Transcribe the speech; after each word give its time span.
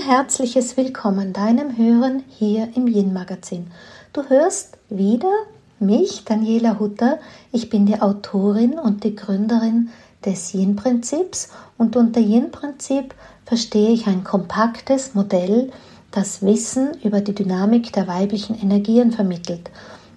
herzliches 0.00 0.78
Willkommen 0.78 1.34
deinem 1.34 1.76
Hören 1.76 2.24
hier 2.28 2.70
im 2.74 2.86
Yin 2.86 3.12
Magazin. 3.12 3.70
Du 4.14 4.28
hörst 4.30 4.78
wieder 4.88 5.30
mich, 5.78 6.24
Daniela 6.24 6.78
Hutter. 6.78 7.18
Ich 7.52 7.68
bin 7.68 7.84
die 7.84 8.00
Autorin 8.00 8.78
und 8.78 9.04
die 9.04 9.14
Gründerin 9.14 9.90
des 10.24 10.54
Yin 10.54 10.74
Prinzips 10.74 11.50
und 11.76 11.96
unter 11.96 12.20
Yin 12.20 12.50
Prinzip 12.50 13.14
verstehe 13.44 13.90
ich 13.90 14.06
ein 14.06 14.24
kompaktes 14.24 15.14
Modell, 15.14 15.70
das 16.10 16.40
Wissen 16.40 16.96
über 17.04 17.20
die 17.20 17.34
Dynamik 17.34 17.92
der 17.92 18.08
weiblichen 18.08 18.58
Energien 18.58 19.12
vermittelt. 19.12 19.70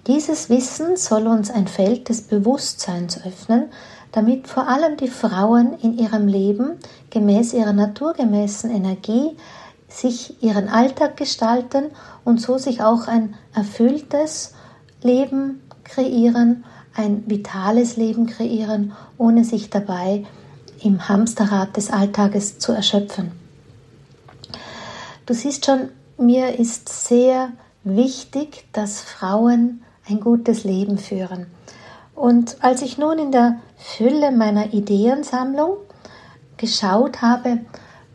Dieses 0.06 0.48
Wissen 0.48 0.96
soll 0.96 1.26
uns 1.26 1.50
ein 1.50 1.66
Feld 1.66 2.08
des 2.08 2.22
Bewusstseins 2.22 3.22
öffnen, 3.24 3.64
damit 4.12 4.48
vor 4.48 4.66
allem 4.66 4.96
die 4.96 5.08
Frauen 5.08 5.74
in 5.82 5.98
ihrem 5.98 6.26
Leben 6.26 6.78
gemäß 7.10 7.52
ihrer 7.52 7.74
naturgemäßen 7.74 8.70
Energie 8.70 9.36
sich 9.94 10.42
ihren 10.42 10.68
Alltag 10.68 11.16
gestalten 11.16 11.86
und 12.24 12.40
so 12.40 12.58
sich 12.58 12.82
auch 12.82 13.06
ein 13.06 13.34
erfülltes 13.54 14.54
Leben 15.02 15.62
kreieren, 15.84 16.64
ein 16.94 17.24
vitales 17.26 17.96
Leben 17.96 18.26
kreieren, 18.26 18.92
ohne 19.18 19.44
sich 19.44 19.70
dabei 19.70 20.24
im 20.82 21.08
Hamsterrad 21.08 21.76
des 21.76 21.90
Alltages 21.90 22.58
zu 22.58 22.72
erschöpfen. 22.72 23.32
Du 25.26 25.34
siehst 25.34 25.64
schon, 25.66 25.88
mir 26.18 26.58
ist 26.58 26.88
sehr 27.08 27.50
wichtig, 27.82 28.66
dass 28.72 29.00
Frauen 29.00 29.82
ein 30.08 30.20
gutes 30.20 30.64
Leben 30.64 30.98
führen. 30.98 31.46
Und 32.14 32.62
als 32.62 32.82
ich 32.82 32.98
nun 32.98 33.18
in 33.18 33.32
der 33.32 33.60
Fülle 33.76 34.30
meiner 34.30 34.72
Ideensammlung 34.72 35.76
geschaut 36.56 37.22
habe, 37.22 37.60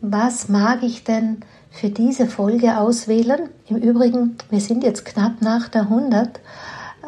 was 0.00 0.48
mag 0.48 0.82
ich 0.82 1.04
denn 1.04 1.42
für 1.70 1.88
diese 1.88 2.26
Folge 2.26 2.78
auswählen? 2.78 3.48
Im 3.68 3.76
Übrigen, 3.76 4.36
wir 4.50 4.60
sind 4.60 4.84
jetzt 4.84 5.04
knapp 5.04 5.40
nach 5.40 5.68
der 5.68 5.82
100. 5.82 6.40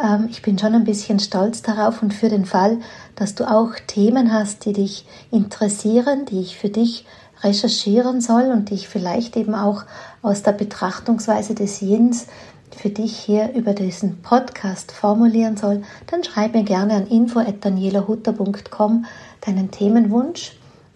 Ähm, 0.01 0.29
ich 0.31 0.43
bin 0.43 0.59
schon 0.59 0.75
ein 0.75 0.85
bisschen 0.85 1.19
stolz 1.19 1.63
darauf 1.63 2.03
und 2.03 2.15
für 2.15 2.29
den 2.29 2.45
Fall, 2.45 2.79
dass 3.17 3.35
du 3.35 3.45
auch 3.45 3.73
Themen 3.87 4.33
hast, 4.33 4.65
die 4.65 4.73
dich 4.73 5.05
interessieren, 5.31 6.25
die 6.27 6.41
ich 6.41 6.57
für 6.57 6.71
dich 6.71 7.05
recherchieren 7.43 8.21
soll 8.21 8.51
und 8.53 8.71
die 8.71 8.75
ich 8.75 8.89
vielleicht 8.89 9.37
eben 9.37 9.55
auch 9.55 9.85
aus 10.23 10.43
der 10.43 10.53
Betrachtungsweise 10.53 11.55
des 11.55 11.81
Yins 11.81 12.27
für 12.75 12.91
dich 12.91 13.17
hier 13.17 13.53
über 13.55 13.75
diesen 13.75 14.23
Podcast 14.23 14.93
formulieren 14.93 15.57
soll, 15.57 15.83
dann 16.07 16.25
schreib 16.25 16.55
mir 16.55 16.65
gerne 16.65 16.95
an 16.95 17.07
info.danielahutter.com 17.07 19.05
deinen 19.45 19.71
Themenwunsch. 19.71 20.53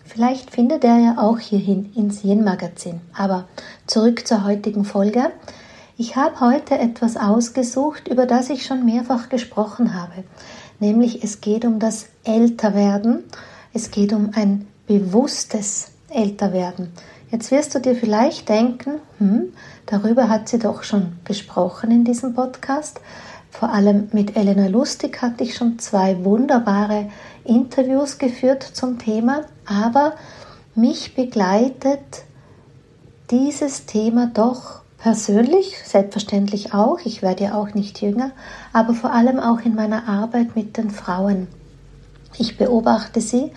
Vielleicht 0.07 0.51
findet 0.51 0.85
er 0.85 0.99
ja 0.99 1.19
auch 1.19 1.39
hierhin 1.39 1.93
ins 1.95 2.23
Yin-Magazin. 2.25 3.01
Aber 3.17 3.47
zurück 3.87 4.27
zur 4.27 4.45
heutigen 4.45 4.85
Folge. 4.85 5.33
Ich 5.99 6.17
habe 6.17 6.41
heute 6.41 6.79
etwas 6.79 7.17
ausgesucht, 7.17 8.09
über 8.09 8.27
das 8.27 8.49
ich 8.49 8.65
schon 8.65 8.85
mehrfach 8.85 9.29
gesprochen 9.29 9.95
habe. 9.95 10.25
Nämlich 10.79 11.25
es 11.25 11.41
geht 11.41 11.65
um 11.65 11.79
das 11.79 12.07
Älterwerden. 12.25 13.25
Es 13.73 13.91
geht 13.91 14.13
um 14.13 14.31
ein 14.35 14.67
bewusstes 14.87 15.91
Älterwerden. 16.09 16.93
Jetzt 17.31 17.51
wirst 17.51 17.75
du 17.75 17.81
dir 17.81 17.97
vielleicht 17.97 18.49
denken, 18.49 19.01
hm, 19.19 19.53
darüber 19.87 20.29
hat 20.29 20.49
sie 20.49 20.59
doch 20.59 20.85
schon 20.85 21.19
gesprochen 21.25 21.91
in 21.91 22.05
diesem 22.05 22.35
Podcast. 22.35 23.01
Vor 23.59 23.73
allem 23.73 24.09
mit 24.13 24.37
Elena 24.37 24.67
Lustig 24.67 25.23
hatte 25.23 25.43
ich 25.43 25.55
schon 25.55 25.79
zwei 25.79 26.23
wunderbare 26.27 27.09
Interviews 27.43 28.19
geführt 28.19 28.63
zum 28.63 28.99
Thema, 28.99 29.47
aber 29.65 30.13
mich 30.75 31.15
begleitet 31.15 32.25
dieses 33.31 33.87
Thema 33.87 34.31
doch 34.35 34.83
persönlich, 34.99 35.79
selbstverständlich 35.87 36.75
auch, 36.75 36.99
ich 37.03 37.23
werde 37.23 37.45
ja 37.45 37.55
auch 37.55 37.73
nicht 37.73 38.03
jünger, 38.03 38.33
aber 38.75 38.93
vor 38.93 39.13
allem 39.15 39.41
auch 39.41 39.61
in 39.61 39.75
meiner 39.75 40.07
Arbeit 40.07 40.55
mit 40.55 40.77
den 40.77 40.91
Frauen. 40.91 41.49
Ich 42.37 42.59
beobachte 42.59 43.23
sie 43.23 43.53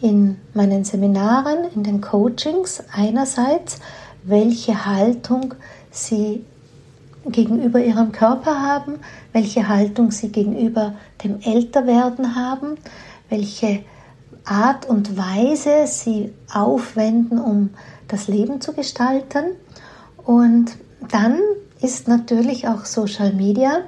in 0.00 0.38
meinen 0.54 0.84
Seminaren, 0.84 1.70
in 1.74 1.82
den 1.82 2.00
Coachings 2.00 2.84
einerseits, 2.90 3.80
welche 4.22 4.86
Haltung 4.86 5.52
sie 5.90 6.46
gegenüber 7.26 7.82
ihrem 7.82 8.12
Körper 8.12 8.60
haben, 8.60 8.98
welche 9.32 9.68
Haltung 9.68 10.10
sie 10.10 10.30
gegenüber 10.30 10.94
dem 11.22 11.40
Älterwerden 11.40 12.34
haben, 12.34 12.76
welche 13.28 13.84
Art 14.44 14.86
und 14.86 15.16
Weise 15.16 15.86
sie 15.86 16.32
aufwenden, 16.52 17.38
um 17.38 17.70
das 18.08 18.28
Leben 18.28 18.60
zu 18.60 18.72
gestalten. 18.72 19.44
Und 20.24 20.76
dann 21.10 21.38
ist 21.80 22.08
natürlich 22.08 22.68
auch 22.68 22.84
Social 22.84 23.32
Media 23.32 23.82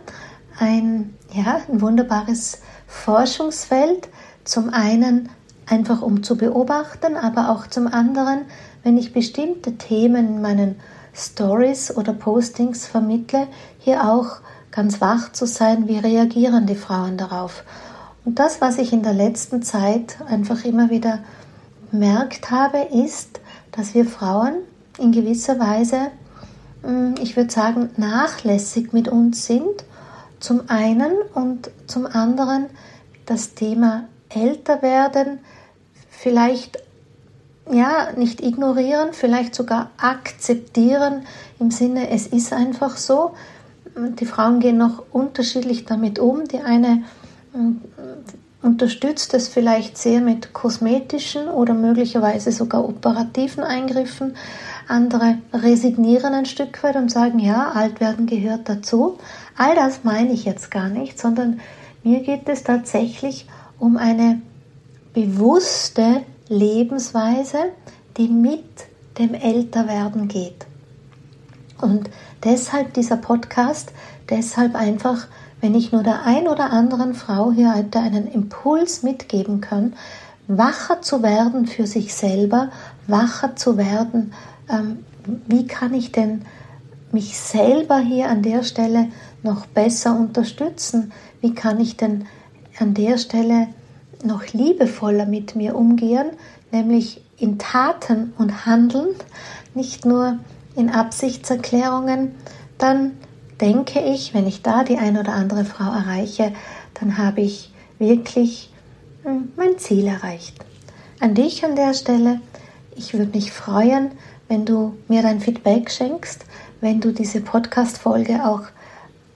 ein, 0.58 1.14
ja, 1.32 1.60
ein 1.68 1.80
wunderbares 1.80 2.60
Forschungsfeld. 2.86 4.08
Zum 4.44 4.70
einen 4.70 5.28
einfach 5.66 6.02
um 6.02 6.22
zu 6.22 6.36
beobachten, 6.36 7.16
aber 7.16 7.50
auch 7.50 7.66
zum 7.66 7.86
anderen, 7.86 8.42
wenn 8.82 8.98
ich 8.98 9.12
bestimmte 9.12 9.76
Themen 9.76 10.36
in 10.36 10.42
meinen 10.42 10.76
Stories 11.14 11.96
oder 11.96 12.12
Postings 12.12 12.86
vermittle, 12.86 13.46
hier 13.78 14.04
auch 14.04 14.38
ganz 14.70 15.00
wach 15.00 15.32
zu 15.32 15.46
sein, 15.46 15.86
wie 15.86 15.98
reagieren 15.98 16.66
die 16.66 16.74
Frauen 16.74 17.16
darauf. 17.16 17.62
Und 18.24 18.38
das, 18.38 18.60
was 18.60 18.78
ich 18.78 18.92
in 18.92 19.02
der 19.02 19.12
letzten 19.12 19.62
Zeit 19.62 20.18
einfach 20.26 20.64
immer 20.64 20.90
wieder 20.90 21.20
bemerkt 21.90 22.50
habe, 22.50 22.78
ist, 22.78 23.40
dass 23.70 23.94
wir 23.94 24.04
Frauen 24.04 24.54
in 24.98 25.12
gewisser 25.12 25.58
Weise, 25.58 26.08
hm, 26.82 27.14
ich 27.20 27.36
würde 27.36 27.52
sagen, 27.52 27.90
nachlässig 27.96 28.92
mit 28.92 29.08
uns 29.08 29.46
sind. 29.46 29.84
Zum 30.40 30.68
einen 30.68 31.12
und 31.34 31.70
zum 31.86 32.06
anderen 32.06 32.66
das 33.26 33.54
Thema 33.54 34.04
älter 34.28 34.82
werden 34.82 35.38
vielleicht 36.10 36.83
ja 37.70 38.08
nicht 38.16 38.42
ignorieren, 38.42 39.12
vielleicht 39.12 39.54
sogar 39.54 39.90
akzeptieren 39.96 41.26
im 41.58 41.70
Sinne, 41.70 42.10
es 42.10 42.26
ist 42.26 42.52
einfach 42.52 42.96
so. 42.96 43.34
Die 43.96 44.26
Frauen 44.26 44.60
gehen 44.60 44.76
noch 44.76 45.04
unterschiedlich 45.12 45.84
damit 45.84 46.18
um. 46.18 46.48
Die 46.48 46.60
eine 46.60 47.04
mm, 47.52 47.76
unterstützt 48.62 49.34
es 49.34 49.48
vielleicht 49.48 49.98
sehr 49.98 50.20
mit 50.20 50.52
kosmetischen 50.52 51.48
oder 51.48 51.74
möglicherweise 51.74 52.50
sogar 52.50 52.88
operativen 52.88 53.62
Eingriffen. 53.62 54.36
Andere 54.88 55.38
resignieren 55.52 56.34
ein 56.34 56.46
Stück 56.46 56.82
weit 56.82 56.96
und 56.96 57.10
sagen, 57.10 57.38
ja, 57.38 57.70
alt 57.72 58.00
werden 58.00 58.26
gehört 58.26 58.68
dazu. 58.68 59.18
All 59.56 59.74
das 59.74 60.02
meine 60.02 60.32
ich 60.32 60.44
jetzt 60.44 60.70
gar 60.70 60.88
nicht, 60.88 61.18
sondern 61.18 61.60
mir 62.02 62.20
geht 62.20 62.48
es 62.48 62.64
tatsächlich 62.64 63.46
um 63.78 63.96
eine 63.96 64.42
bewusste 65.12 66.22
Lebensweise, 66.48 67.58
die 68.16 68.28
mit 68.28 68.64
dem 69.18 69.34
Älterwerden 69.34 70.28
geht. 70.28 70.66
Und 71.80 72.10
deshalb 72.42 72.94
dieser 72.94 73.16
Podcast, 73.16 73.92
deshalb 74.30 74.74
einfach, 74.74 75.26
wenn 75.60 75.74
ich 75.74 75.92
nur 75.92 76.02
der 76.02 76.24
ein 76.24 76.48
oder 76.48 76.70
anderen 76.70 77.14
Frau 77.14 77.52
hier 77.52 77.74
heute 77.74 77.98
einen 77.98 78.26
Impuls 78.26 79.02
mitgeben 79.02 79.60
kann, 79.60 79.94
wacher 80.46 81.02
zu 81.02 81.22
werden 81.22 81.66
für 81.66 81.86
sich 81.86 82.14
selber, 82.14 82.70
wacher 83.06 83.56
zu 83.56 83.76
werden, 83.76 84.32
ähm, 84.68 85.04
wie 85.46 85.66
kann 85.66 85.94
ich 85.94 86.12
denn 86.12 86.42
mich 87.12 87.38
selber 87.38 87.98
hier 87.98 88.28
an 88.28 88.42
der 88.42 88.62
Stelle 88.62 89.08
noch 89.42 89.66
besser 89.66 90.18
unterstützen? 90.18 91.12
Wie 91.40 91.54
kann 91.54 91.80
ich 91.80 91.96
denn 91.96 92.26
an 92.78 92.92
der 92.92 93.18
Stelle 93.18 93.68
noch 94.24 94.46
liebevoller 94.52 95.26
mit 95.26 95.56
mir 95.56 95.76
umgehen, 95.76 96.26
nämlich 96.72 97.22
in 97.38 97.58
Taten 97.58 98.32
und 98.38 98.66
Handeln, 98.66 99.14
nicht 99.74 100.04
nur 100.06 100.38
in 100.76 100.90
Absichtserklärungen, 100.90 102.34
dann 102.78 103.12
denke 103.60 104.00
ich, 104.00 104.34
wenn 104.34 104.46
ich 104.46 104.62
da 104.62 104.84
die 104.84 104.98
ein 104.98 105.16
oder 105.16 105.32
andere 105.32 105.64
Frau 105.64 105.92
erreiche, 105.92 106.52
dann 106.94 107.18
habe 107.18 107.40
ich 107.40 107.72
wirklich 107.98 108.72
hm, 109.22 109.52
mein 109.56 109.78
Ziel 109.78 110.06
erreicht. 110.06 110.56
An 111.20 111.34
dich 111.34 111.64
an 111.64 111.76
der 111.76 111.94
Stelle, 111.94 112.40
ich 112.96 113.14
würde 113.14 113.36
mich 113.36 113.52
freuen, 113.52 114.10
wenn 114.48 114.64
du 114.64 114.94
mir 115.08 115.22
dein 115.22 115.40
Feedback 115.40 115.90
schenkst, 115.90 116.44
wenn 116.80 117.00
du 117.00 117.12
diese 117.12 117.40
Podcast-Folge 117.40 118.44
auch 118.44 118.62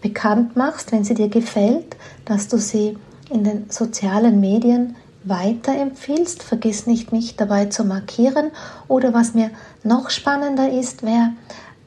bekannt 0.02 0.56
machst, 0.56 0.92
wenn 0.92 1.04
sie 1.04 1.14
dir 1.14 1.28
gefällt, 1.28 1.96
dass 2.24 2.48
du 2.48 2.58
sie 2.58 2.96
in 3.30 3.44
den 3.44 3.70
sozialen 3.70 4.40
Medien 4.40 4.96
weiterempfiehlst. 5.24 6.42
Vergiss 6.42 6.86
nicht, 6.86 7.12
mich 7.12 7.36
dabei 7.36 7.66
zu 7.66 7.84
markieren. 7.84 8.50
Oder 8.88 9.12
was 9.14 9.34
mir 9.34 9.50
noch 9.82 10.10
spannender 10.10 10.70
ist, 10.70 11.02
wäre, 11.02 11.32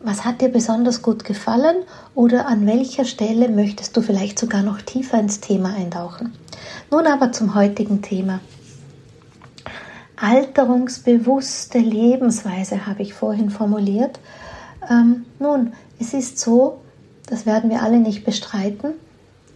was 0.03 0.25
hat 0.25 0.41
dir 0.41 0.49
besonders 0.49 1.01
gut 1.01 1.23
gefallen 1.23 1.77
oder 2.15 2.47
an 2.47 2.65
welcher 2.65 3.05
Stelle 3.05 3.49
möchtest 3.49 3.95
du 3.95 4.01
vielleicht 4.01 4.39
sogar 4.39 4.63
noch 4.63 4.81
tiefer 4.81 5.19
ins 5.19 5.39
Thema 5.39 5.73
eintauchen. 5.75 6.33
Nun 6.89 7.05
aber 7.07 7.31
zum 7.31 7.55
heutigen 7.55 8.01
Thema. 8.01 8.39
Alterungsbewusste 10.15 11.79
Lebensweise 11.79 12.85
habe 12.85 13.01
ich 13.01 13.13
vorhin 13.13 13.49
formuliert. 13.49 14.19
Ähm, 14.89 15.25
nun, 15.39 15.73
es 15.99 16.13
ist 16.13 16.39
so, 16.39 16.81
das 17.27 17.45
werden 17.45 17.69
wir 17.69 17.81
alle 17.81 17.99
nicht 17.99 18.23
bestreiten, 18.23 18.93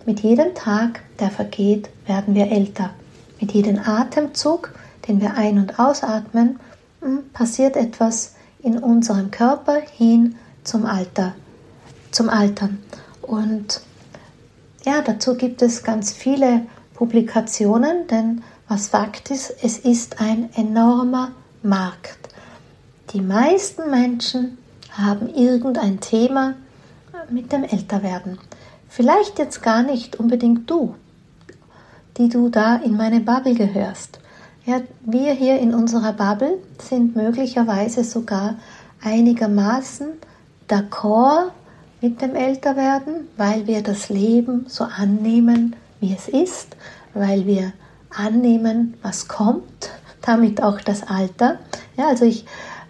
mit 0.06 0.22
jedem 0.22 0.54
Tag, 0.54 1.02
der 1.20 1.32
vergeht, 1.32 1.90
werden 2.06 2.36
wir 2.36 2.52
älter. 2.52 2.92
Mit 3.40 3.52
jedem 3.52 3.80
Atemzug, 3.80 4.72
den 5.08 5.20
wir 5.22 5.36
ein- 5.36 5.58
und 5.58 5.80
ausatmen, 5.80 6.60
hm, 7.02 7.30
passiert 7.34 7.76
etwas 7.76 8.36
in 8.60 8.78
unserem 8.78 9.32
Körper 9.32 9.80
hin 9.80 10.36
zum 10.64 10.86
Alter, 10.86 11.34
zum 12.12 12.30
Altern. 12.30 12.80
Und 13.22 13.82
ja, 14.86 15.02
dazu 15.02 15.36
gibt 15.36 15.62
es 15.62 15.84
ganz 15.84 16.12
viele 16.12 16.62
Publikationen, 16.94 18.08
denn 18.08 18.44
was 18.68 18.88
Fakt 18.88 19.32
ist, 19.32 19.54
es 19.62 19.78
ist 19.80 20.22
ein 20.22 20.50
enormer 20.56 21.32
Markt. 21.62 22.18
Die 23.12 23.22
meisten 23.22 23.90
Menschen 23.90 24.58
haben 24.92 25.34
irgendein 25.34 26.00
Thema 26.00 26.56
mit 27.30 27.52
dem 27.52 27.64
Älterwerden. 27.64 28.40
Vielleicht 28.96 29.40
jetzt 29.40 29.62
gar 29.62 29.84
nicht 29.84 30.16
unbedingt 30.22 30.70
du, 30.72 30.96
die 32.16 32.30
du 32.30 32.48
da 32.48 32.78
in 32.78 32.96
meine 32.96 33.20
Bubble 33.20 33.54
gehörst. 33.54 34.22
Ja, 34.66 34.80
wir 35.02 35.34
hier 35.34 35.60
in 35.60 35.74
unserer 35.74 36.14
Bubble 36.14 36.60
sind 36.80 37.14
möglicherweise 37.14 38.06
sogar 38.06 38.56
einigermaßen 39.04 40.08
d'accord 40.70 41.52
mit 42.00 42.22
dem 42.22 42.36
Älterwerden, 42.36 43.28
weil 43.36 43.68
wir 43.68 43.84
das 43.84 44.08
Leben 44.08 44.64
so 44.70 44.86
annehmen, 44.86 45.76
wie 46.00 46.14
es 46.14 46.30
ist, 46.30 46.78
weil 47.14 47.46
wir 47.46 47.74
annehmen, 48.10 48.94
was 49.02 49.28
kommt, 49.28 49.90
damit 50.22 50.64
auch 50.64 50.80
das 50.80 51.04
Alter. 51.04 51.60
Ja, 51.98 52.08
also 52.08 52.24
ich 52.24 52.46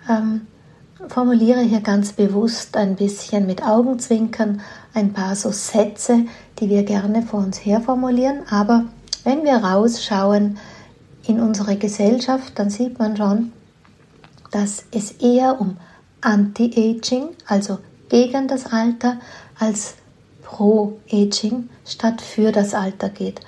ähm, 0.07 0.41
formuliere 1.09 1.61
hier 1.61 1.81
ganz 1.81 2.13
bewusst 2.13 2.77
ein 2.77 2.95
bisschen 2.95 3.45
mit 3.45 3.63
Augenzwinkern 3.63 4.61
ein 4.93 5.13
paar 5.13 5.35
so 5.35 5.51
Sätze, 5.51 6.25
die 6.59 6.69
wir 6.69 6.83
gerne 6.83 7.21
vor 7.21 7.39
uns 7.39 7.57
her 7.65 7.81
formulieren, 7.81 8.41
aber 8.49 8.85
wenn 9.23 9.43
wir 9.43 9.55
rausschauen 9.55 10.57
in 11.27 11.39
unsere 11.39 11.75
Gesellschaft, 11.75 12.53
dann 12.59 12.69
sieht 12.69 12.99
man 12.99 13.17
schon, 13.17 13.51
dass 14.51 14.85
es 14.91 15.11
eher 15.13 15.59
um 15.59 15.77
Anti-Aging, 16.21 17.29
also 17.47 17.79
gegen 18.09 18.47
das 18.47 18.67
Alter, 18.67 19.17
als 19.59 19.95
Pro-Aging 20.43 21.69
statt 21.85 22.21
für 22.21 22.51
das 22.51 22.73
Alter 22.73 23.09
geht. 23.09 23.41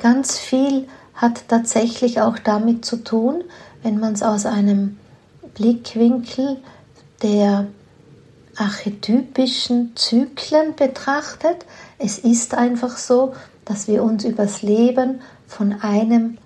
Ganz 0.00 0.38
viel 0.38 0.88
hat 1.14 1.44
tatsächlich 1.48 2.20
auch 2.20 2.38
damit 2.38 2.84
zu 2.84 2.96
tun, 3.04 3.44
wenn 3.82 4.00
man 4.00 4.14
es 4.14 4.22
aus 4.22 4.46
einem 4.46 4.98
Blickwinkel 5.54 6.56
der 7.22 7.66
archetypischen 8.56 9.94
Zyklen 9.96 10.74
betrachtet. 10.76 11.66
Es 11.98 12.18
ist 12.18 12.54
einfach 12.54 12.96
so, 12.96 13.34
dass 13.64 13.88
wir 13.88 14.02
uns 14.02 14.24
übers 14.24 14.62
Leben 14.62 15.20
von 15.46 15.80
einem 15.80 16.38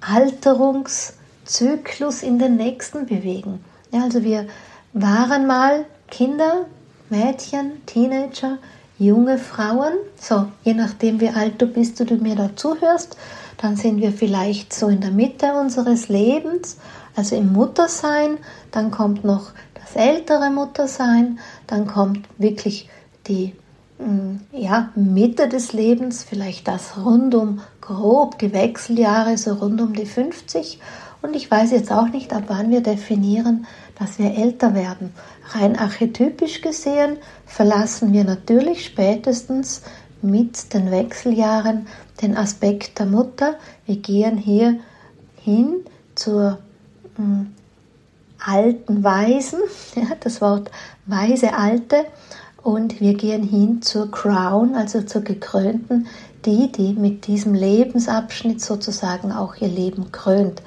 Alterungszyklus 0.00 2.22
in 2.22 2.38
den 2.38 2.56
nächsten 2.56 3.06
bewegen. 3.06 3.64
Ja, 3.90 4.04
also 4.04 4.22
wir 4.22 4.46
waren 4.92 5.46
mal 5.46 5.86
Kinder, 6.10 6.66
Mädchen, 7.10 7.84
Teenager, 7.86 8.58
junge 8.98 9.38
Frauen. 9.38 9.94
So, 10.20 10.46
je 10.64 10.74
nachdem, 10.74 11.20
wie 11.20 11.30
alt 11.30 11.60
du 11.60 11.66
bist, 11.66 11.98
du, 12.00 12.04
du 12.04 12.16
mir 12.16 12.36
da 12.36 12.54
zuhörst, 12.54 13.16
dann 13.58 13.76
sind 13.76 14.00
wir 14.00 14.12
vielleicht 14.12 14.72
so 14.72 14.88
in 14.88 15.00
der 15.00 15.10
Mitte 15.10 15.52
unseres 15.54 16.08
Lebens, 16.08 16.76
also 17.16 17.36
im 17.36 17.52
Muttersein. 17.52 18.38
Dann 18.70 18.90
kommt 18.90 19.24
noch 19.24 19.50
ältere 19.98 20.50
Muttersein. 20.50 21.38
Dann 21.66 21.86
kommt 21.86 22.26
wirklich 22.38 22.88
die 23.26 23.54
mm, 23.98 24.40
ja, 24.52 24.90
Mitte 24.94 25.48
des 25.48 25.72
Lebens, 25.72 26.24
vielleicht 26.24 26.68
das 26.68 26.96
rund 27.04 27.34
um 27.34 27.60
grob 27.80 28.38
die 28.38 28.52
Wechseljahre, 28.52 29.36
so 29.36 29.54
rund 29.54 29.80
um 29.80 29.92
die 29.92 30.06
50. 30.06 30.78
Und 31.20 31.34
ich 31.34 31.50
weiß 31.50 31.72
jetzt 31.72 31.90
auch 31.90 32.08
nicht, 32.08 32.32
ab 32.32 32.44
wann 32.46 32.70
wir 32.70 32.80
definieren, 32.80 33.66
dass 33.98 34.18
wir 34.18 34.36
älter 34.36 34.74
werden. 34.74 35.12
Rein 35.50 35.76
archetypisch 35.76 36.60
gesehen 36.60 37.16
verlassen 37.46 38.12
wir 38.12 38.24
natürlich 38.24 38.84
spätestens 38.84 39.82
mit 40.22 40.72
den 40.74 40.90
Wechseljahren 40.90 41.86
den 42.22 42.36
Aspekt 42.36 42.98
der 42.98 43.06
Mutter. 43.06 43.54
Wir 43.86 43.96
gehen 43.96 44.36
hier 44.36 44.78
hin 45.42 45.84
zur 46.14 46.58
mh, 47.16 47.24
hm, 47.24 47.54
alten 48.48 49.04
Weisen, 49.04 49.60
ja, 49.94 50.16
das 50.20 50.40
Wort 50.40 50.70
weise 51.06 51.54
Alte, 51.54 52.06
und 52.62 53.00
wir 53.00 53.14
gehen 53.14 53.42
hin 53.42 53.82
zur 53.82 54.10
Crown, 54.10 54.74
also 54.74 55.02
zur 55.02 55.22
gekrönten, 55.22 56.06
die, 56.44 56.70
die 56.72 56.92
mit 56.94 57.26
diesem 57.26 57.54
Lebensabschnitt 57.54 58.60
sozusagen 58.60 59.32
auch 59.32 59.56
ihr 59.56 59.68
Leben 59.68 60.12
krönt. 60.12 60.62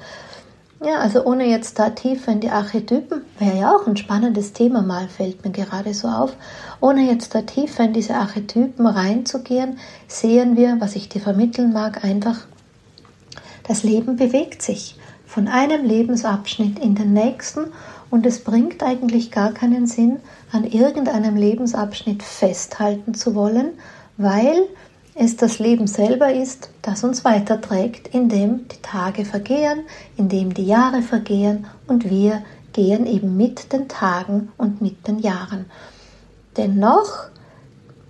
Ja, 0.84 0.98
also 0.98 1.24
ohne 1.24 1.46
jetzt 1.46 1.78
da 1.78 1.90
tiefer 1.90 2.32
in 2.32 2.40
die 2.40 2.50
Archetypen, 2.50 3.22
wäre 3.38 3.56
ja 3.56 3.76
auch 3.76 3.86
ein 3.86 3.96
spannendes 3.96 4.52
Thema 4.52 4.82
mal, 4.82 5.06
fällt 5.06 5.44
mir 5.44 5.52
gerade 5.52 5.94
so 5.94 6.08
auf. 6.08 6.34
Ohne 6.80 7.02
jetzt 7.02 7.36
da 7.36 7.42
tiefer 7.42 7.84
in 7.84 7.92
diese 7.92 8.16
Archetypen 8.16 8.86
reinzugehen, 8.86 9.78
sehen 10.08 10.56
wir, 10.56 10.80
was 10.80 10.96
ich 10.96 11.08
dir 11.08 11.20
vermitteln 11.20 11.72
mag, 11.72 12.04
einfach, 12.04 12.38
das 13.68 13.84
Leben 13.84 14.16
bewegt 14.16 14.60
sich 14.60 14.96
von 15.32 15.48
einem 15.48 15.82
Lebensabschnitt 15.82 16.78
in 16.78 16.94
den 16.94 17.14
nächsten 17.14 17.72
und 18.10 18.26
es 18.26 18.44
bringt 18.44 18.82
eigentlich 18.82 19.30
gar 19.30 19.52
keinen 19.52 19.86
Sinn, 19.86 20.20
an 20.52 20.64
irgendeinem 20.64 21.36
Lebensabschnitt 21.36 22.22
festhalten 22.22 23.14
zu 23.14 23.34
wollen, 23.34 23.70
weil 24.18 24.68
es 25.14 25.36
das 25.38 25.58
Leben 25.58 25.86
selber 25.86 26.34
ist, 26.34 26.68
das 26.82 27.02
uns 27.02 27.24
weiterträgt, 27.24 28.08
indem 28.08 28.68
die 28.68 28.82
Tage 28.82 29.24
vergehen, 29.24 29.84
indem 30.18 30.52
die 30.52 30.66
Jahre 30.66 31.00
vergehen 31.00 31.66
und 31.86 32.10
wir 32.10 32.42
gehen 32.74 33.06
eben 33.06 33.34
mit 33.34 33.72
den 33.72 33.88
Tagen 33.88 34.52
und 34.58 34.82
mit 34.82 35.08
den 35.08 35.18
Jahren. 35.18 35.64
Dennoch 36.58 37.28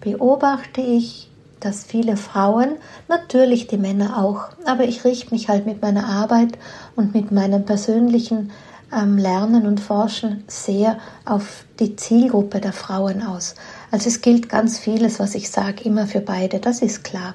beobachte 0.00 0.80
ich, 0.80 1.30
dass 1.64 1.84
viele 1.84 2.16
Frauen, 2.16 2.76
natürlich 3.08 3.66
die 3.66 3.76
Männer 3.76 4.18
auch, 4.22 4.48
aber 4.66 4.84
ich 4.84 5.04
richte 5.04 5.32
mich 5.32 5.48
halt 5.48 5.66
mit 5.66 5.82
meiner 5.82 6.06
Arbeit 6.06 6.58
und 6.96 7.14
mit 7.14 7.30
meinem 7.30 7.64
persönlichen 7.64 8.50
ähm, 8.92 9.16
Lernen 9.16 9.66
und 9.66 9.80
Forschen 9.80 10.44
sehr 10.48 10.98
auf 11.24 11.64
die 11.78 11.96
Zielgruppe 11.96 12.60
der 12.60 12.72
Frauen 12.72 13.22
aus. 13.22 13.54
Also 13.90 14.08
es 14.08 14.20
gilt 14.20 14.48
ganz 14.48 14.78
vieles, 14.78 15.20
was 15.20 15.34
ich 15.34 15.50
sage, 15.50 15.84
immer 15.84 16.06
für 16.06 16.20
beide, 16.20 16.60
das 16.60 16.82
ist 16.82 17.04
klar. 17.04 17.34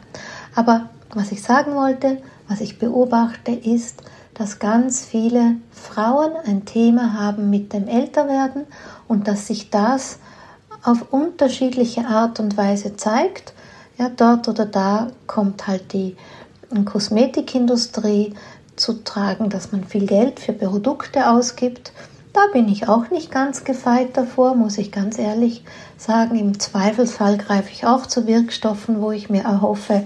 Aber 0.55 0.89
was 1.13 1.31
ich 1.31 1.41
sagen 1.41 1.75
wollte, 1.75 2.21
was 2.47 2.61
ich 2.61 2.79
beobachte, 2.79 3.51
ist, 3.51 4.01
dass 4.33 4.59
ganz 4.59 5.03
viele 5.03 5.55
Frauen 5.71 6.31
ein 6.45 6.65
Thema 6.65 7.13
haben 7.13 7.49
mit 7.49 7.73
dem 7.73 7.87
Älterwerden 7.87 8.65
und 9.07 9.27
dass 9.27 9.47
sich 9.47 9.69
das 9.69 10.19
auf 10.83 11.11
unterschiedliche 11.11 12.05
Art 12.05 12.39
und 12.39 12.55
Weise 12.55 12.95
zeigt. 12.95 13.53
Ja, 13.97 14.09
dort 14.09 14.47
oder 14.47 14.65
da 14.65 15.07
kommt 15.25 15.65
halt 15.65 15.93
die 15.93 16.15
Kosmetikindustrie 16.85 18.33
zu 18.75 19.03
tragen, 19.03 19.49
dass 19.49 19.71
man 19.71 19.83
viel 19.85 20.05
Geld 20.05 20.39
für 20.39 20.53
Produkte 20.53 21.29
ausgibt. 21.29 21.91
Da 22.33 22.41
bin 22.53 22.69
ich 22.69 22.87
auch 22.87 23.09
nicht 23.09 23.31
ganz 23.31 23.63
gefeit 23.63 24.15
davor, 24.15 24.53
muss 24.53 24.77
ich 24.77 24.91
ganz 24.91 25.17
ehrlich 25.17 25.63
sagen. 25.97 26.37
Im 26.37 26.59
Zweifelsfall 26.59 27.39
greife 27.39 27.71
ich 27.71 27.87
auch 27.87 28.05
zu 28.05 28.27
Wirkstoffen, 28.27 29.01
wo 29.01 29.11
ich 29.11 29.31
mir 29.31 29.43
erhoffe, 29.43 30.05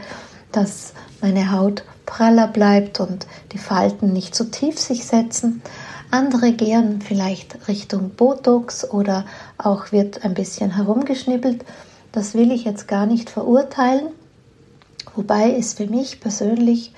dass 0.54 0.94
meine 1.22 1.52
Haut 1.52 1.84
praller 2.06 2.48
bleibt 2.48 3.02
und 3.02 3.28
die 3.52 3.58
Falten 3.58 4.14
nicht 4.14 4.34
zu 4.34 4.50
tief 4.50 4.80
sich 4.80 5.06
setzen. 5.06 5.62
Andere 6.10 6.54
gehen 6.54 7.02
vielleicht 7.02 7.68
Richtung 7.68 8.12
Botox 8.12 8.90
oder 8.90 9.26
auch 9.58 9.92
wird 9.92 10.24
ein 10.24 10.34
bisschen 10.34 10.76
herumgeschnibbelt. 10.76 11.66
Das 12.12 12.34
will 12.34 12.52
ich 12.52 12.66
jetzt 12.66 12.88
gar 12.88 13.06
nicht 13.06 13.30
verurteilen, 13.30 14.08
wobei 15.16 15.56
es 15.56 15.74
für 15.74 15.88
mich 15.88 16.20
persönlich 16.20 16.94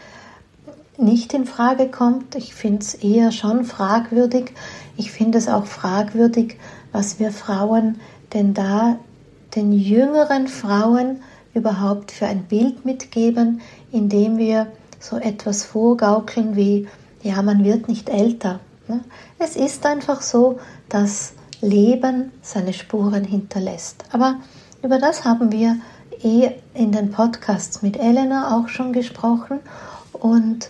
nicht 0.97 1.33
in 1.33 1.45
Frage 1.45 1.89
kommt. 1.89 2.35
Ich 2.35 2.53
finde 2.53 2.81
es 2.81 2.93
eher 2.95 3.31
schon 3.31 3.65
fragwürdig. 3.65 4.53
Ich 4.97 5.11
finde 5.11 5.37
es 5.37 5.47
auch 5.47 5.65
fragwürdig, 5.65 6.57
was 6.91 7.19
wir 7.19 7.31
Frauen 7.31 7.99
denn 8.33 8.53
da 8.53 8.97
den 9.55 9.71
jüngeren 9.71 10.47
Frauen 10.47 11.21
überhaupt 11.53 12.11
für 12.11 12.25
ein 12.25 12.43
Bild 12.45 12.85
mitgeben, 12.85 13.61
indem 13.91 14.37
wir 14.37 14.67
so 14.99 15.17
etwas 15.17 15.63
vorgaukeln 15.63 16.55
wie, 16.55 16.87
ja, 17.21 17.41
man 17.41 17.63
wird 17.63 17.87
nicht 17.87 18.09
älter. 18.09 18.59
Ne? 18.87 19.01
Es 19.37 19.55
ist 19.55 19.85
einfach 19.85 20.21
so, 20.21 20.59
dass 20.89 21.33
Leben 21.61 22.31
seine 22.41 22.73
Spuren 22.73 23.23
hinterlässt. 23.23 24.05
Aber 24.11 24.37
über 24.83 24.99
das 24.99 25.23
haben 25.23 25.51
wir 25.51 25.77
eh 26.21 26.51
in 26.73 26.91
den 26.91 27.11
Podcasts 27.11 27.81
mit 27.81 27.97
Elena 27.97 28.57
auch 28.57 28.67
schon 28.67 28.91
gesprochen 28.91 29.61
und 30.11 30.69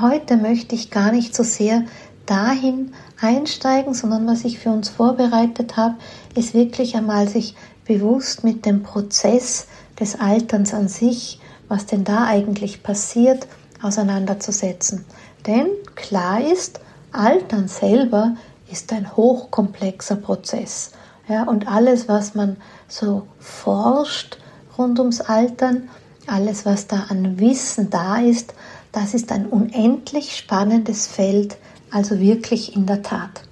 heute 0.00 0.36
möchte 0.36 0.76
ich 0.76 0.90
gar 0.90 1.10
nicht 1.10 1.34
so 1.34 1.42
sehr 1.42 1.82
dahin 2.26 2.92
einsteigen, 3.20 3.92
sondern 3.92 4.26
was 4.28 4.44
ich 4.44 4.60
für 4.60 4.70
uns 4.70 4.88
vorbereitet 4.88 5.76
habe, 5.76 5.96
ist 6.36 6.54
wirklich 6.54 6.96
einmal 6.96 7.28
sich 7.28 7.56
bewusst 7.84 8.44
mit 8.44 8.64
dem 8.66 8.84
Prozess 8.84 9.66
des 9.98 10.20
Alterns 10.20 10.72
an 10.72 10.86
sich, 10.86 11.40
was 11.66 11.86
denn 11.86 12.04
da 12.04 12.26
eigentlich 12.26 12.84
passiert, 12.84 13.48
auseinanderzusetzen. 13.82 15.04
Denn 15.48 15.66
klar 15.96 16.40
ist, 16.40 16.80
Altern 17.10 17.66
selber 17.66 18.36
ist 18.70 18.92
ein 18.92 19.16
hochkomplexer 19.16 20.16
Prozess. 20.16 20.92
Ja, 21.28 21.44
und 21.44 21.68
alles, 21.68 22.08
was 22.08 22.34
man 22.34 22.56
so 22.90 23.26
forscht 23.38 24.38
rund 24.76 24.98
ums 24.98 25.20
Altern, 25.20 25.88
alles, 26.26 26.66
was 26.66 26.86
da 26.86 27.06
an 27.08 27.40
Wissen 27.40 27.90
da 27.90 28.18
ist, 28.18 28.54
das 28.92 29.14
ist 29.14 29.32
ein 29.32 29.46
unendlich 29.46 30.36
spannendes 30.36 31.06
Feld, 31.06 31.56
also 31.90 32.20
wirklich 32.20 32.76
in 32.76 32.86
der 32.86 33.02
Tat. 33.02 33.42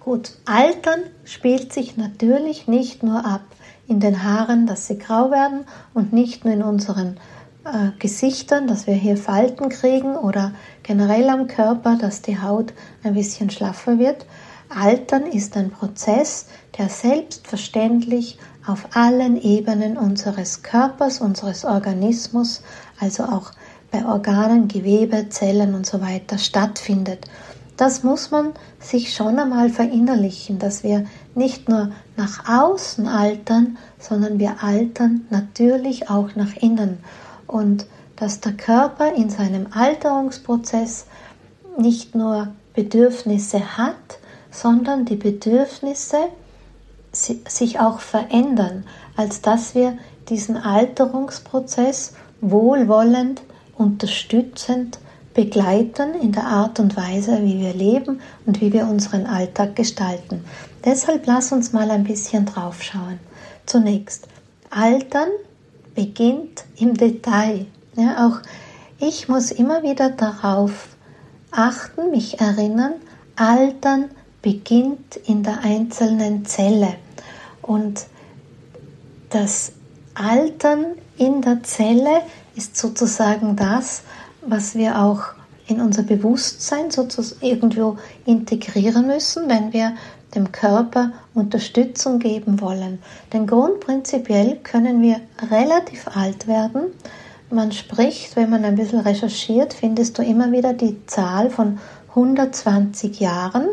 Gut, 0.00 0.32
Altern 0.44 1.00
spielt 1.24 1.72
sich 1.72 1.96
natürlich 1.96 2.68
nicht 2.68 3.02
nur 3.02 3.24
ab 3.24 3.42
in 3.88 4.00
den 4.00 4.22
Haaren, 4.22 4.66
dass 4.66 4.86
sie 4.86 4.98
grau 4.98 5.30
werden 5.30 5.64
und 5.94 6.12
nicht 6.12 6.44
nur 6.44 6.54
in 6.54 6.62
unseren 6.62 7.18
äh, 7.64 7.90
Gesichtern, 7.98 8.66
dass 8.66 8.86
wir 8.86 8.94
hier 8.94 9.16
Falten 9.16 9.68
kriegen 9.68 10.16
oder 10.16 10.52
generell 10.82 11.28
am 11.28 11.48
Körper, 11.48 11.96
dass 11.96 12.22
die 12.22 12.40
Haut 12.40 12.72
ein 13.02 13.14
bisschen 13.14 13.50
schlaffer 13.50 13.98
wird. 13.98 14.26
Altern 14.68 15.26
ist 15.26 15.56
ein 15.56 15.70
Prozess, 15.70 16.46
der 16.78 16.88
selbstverständlich 16.88 18.38
auf 18.66 18.88
allen 18.94 19.40
Ebenen 19.40 19.96
unseres 19.96 20.62
Körpers, 20.62 21.20
unseres 21.20 21.64
Organismus, 21.64 22.62
also 22.98 23.24
auch 23.24 23.52
bei 23.90 24.04
Organen, 24.04 24.68
Gewebe, 24.68 25.28
Zellen 25.28 25.74
und 25.74 25.86
so 25.86 26.00
weiter 26.00 26.38
stattfindet. 26.38 27.26
Das 27.76 28.02
muss 28.02 28.30
man 28.30 28.52
sich 28.80 29.12
schon 29.14 29.38
einmal 29.38 29.68
verinnerlichen, 29.68 30.58
dass 30.58 30.82
wir 30.82 31.04
nicht 31.34 31.68
nur 31.68 31.90
nach 32.16 32.48
außen 32.48 33.06
altern, 33.06 33.76
sondern 33.98 34.38
wir 34.38 34.62
altern 34.62 35.26
natürlich 35.30 36.08
auch 36.08 36.34
nach 36.34 36.56
innen 36.56 36.98
und 37.46 37.86
dass 38.16 38.40
der 38.40 38.54
Körper 38.54 39.14
in 39.14 39.28
seinem 39.28 39.66
Alterungsprozess 39.72 41.06
nicht 41.78 42.14
nur 42.14 42.48
Bedürfnisse 42.74 43.76
hat, 43.76 44.18
sondern 44.56 45.04
die 45.04 45.16
Bedürfnisse 45.16 46.16
sich 47.12 47.80
auch 47.80 48.00
verändern, 48.00 48.84
als 49.16 49.40
dass 49.40 49.74
wir 49.74 49.96
diesen 50.28 50.56
Alterungsprozess 50.56 52.14
wohlwollend, 52.40 53.42
unterstützend 53.76 54.98
begleiten 55.34 56.14
in 56.20 56.32
der 56.32 56.46
Art 56.46 56.80
und 56.80 56.96
Weise, 56.96 57.42
wie 57.42 57.60
wir 57.60 57.74
leben 57.74 58.20
und 58.46 58.60
wie 58.60 58.72
wir 58.72 58.86
unseren 58.86 59.26
Alltag 59.26 59.76
gestalten. 59.76 60.44
Deshalb 60.84 61.26
lass 61.26 61.52
uns 61.52 61.72
mal 61.72 61.90
ein 61.90 62.04
bisschen 62.04 62.46
drauf 62.46 62.82
schauen. 62.82 63.20
Zunächst, 63.66 64.28
Altern 64.70 65.28
beginnt 65.94 66.64
im 66.78 66.94
Detail. 66.94 67.66
Ja, 67.96 68.26
auch 68.26 68.40
ich 68.98 69.28
muss 69.28 69.50
immer 69.50 69.82
wieder 69.82 70.10
darauf 70.10 70.96
achten, 71.50 72.10
mich 72.10 72.40
erinnern, 72.40 72.94
Altern 73.36 74.06
beginnt 74.42 75.16
in 75.26 75.42
der 75.42 75.60
einzelnen 75.62 76.44
Zelle. 76.44 76.94
Und 77.62 78.06
das 79.30 79.72
Altern 80.14 80.86
in 81.18 81.42
der 81.42 81.62
Zelle 81.62 82.22
ist 82.54 82.76
sozusagen 82.76 83.56
das, 83.56 84.02
was 84.42 84.74
wir 84.74 85.00
auch 85.00 85.20
in 85.66 85.80
unser 85.80 86.02
Bewusstsein 86.02 86.90
sozusagen 86.90 87.44
irgendwo 87.44 87.98
integrieren 88.24 89.06
müssen, 89.06 89.48
wenn 89.48 89.72
wir 89.72 89.94
dem 90.34 90.52
Körper 90.52 91.12
Unterstützung 91.34 92.18
geben 92.18 92.60
wollen. 92.60 93.00
Denn 93.32 93.46
grundprinzipiell 93.46 94.58
können 94.62 95.02
wir 95.02 95.20
relativ 95.50 96.06
alt 96.14 96.46
werden. 96.46 96.92
Man 97.50 97.72
spricht, 97.72 98.36
wenn 98.36 98.50
man 98.50 98.64
ein 98.64 98.76
bisschen 98.76 99.00
recherchiert, 99.00 99.74
findest 99.74 100.18
du 100.18 100.22
immer 100.22 100.50
wieder 100.52 100.72
die 100.72 101.04
Zahl 101.06 101.50
von 101.50 101.78
120 102.10 103.20
Jahren. 103.20 103.68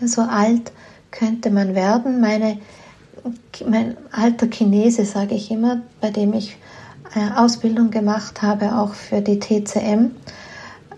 So 0.00 0.22
alt 0.22 0.72
könnte 1.10 1.50
man 1.50 1.74
werden. 1.74 2.20
Meine, 2.20 2.58
mein 3.66 3.96
alter 4.12 4.48
Chinese, 4.48 5.04
sage 5.04 5.34
ich 5.34 5.50
immer, 5.50 5.82
bei 6.00 6.10
dem 6.10 6.32
ich 6.32 6.56
äh, 7.14 7.38
Ausbildung 7.38 7.90
gemacht 7.90 8.42
habe, 8.42 8.76
auch 8.76 8.94
für 8.94 9.20
die 9.20 9.38
TCM. 9.38 10.10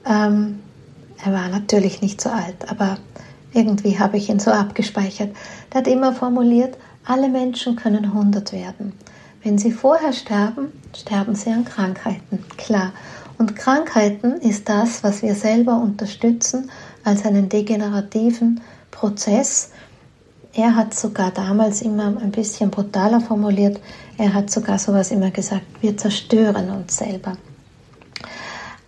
Ähm, 0.06 0.60
er 1.24 1.32
war 1.32 1.48
natürlich 1.48 2.02
nicht 2.02 2.20
so 2.20 2.30
alt, 2.30 2.70
aber 2.70 2.98
irgendwie 3.52 3.98
habe 3.98 4.16
ich 4.16 4.28
ihn 4.28 4.38
so 4.38 4.50
abgespeichert. 4.50 5.30
Der 5.72 5.80
hat 5.80 5.88
immer 5.88 6.12
formuliert, 6.12 6.76
alle 7.04 7.28
Menschen 7.28 7.76
können 7.76 8.04
100 8.04 8.52
werden. 8.52 8.92
Wenn 9.42 9.58
sie 9.58 9.70
vorher 9.70 10.12
sterben, 10.12 10.72
sterben 10.94 11.34
sie 11.34 11.50
an 11.50 11.64
Krankheiten. 11.64 12.44
Klar. 12.56 12.92
Und 13.38 13.54
Krankheiten 13.54 14.40
ist 14.40 14.68
das, 14.68 15.04
was 15.04 15.22
wir 15.22 15.34
selber 15.34 15.76
unterstützen 15.76 16.70
als 17.04 17.24
einen 17.24 17.48
degenerativen 17.48 18.60
Prozess. 18.96 19.70
Er 20.54 20.74
hat 20.74 20.94
sogar 20.94 21.30
damals 21.30 21.82
immer 21.82 22.06
ein 22.06 22.30
bisschen 22.30 22.70
brutaler 22.70 23.20
formuliert. 23.20 23.78
Er 24.16 24.32
hat 24.32 24.50
sogar 24.50 24.78
sowas 24.78 25.10
immer 25.10 25.30
gesagt, 25.30 25.66
wir 25.82 25.96
zerstören 25.96 26.70
uns 26.70 26.96
selber. 26.96 27.36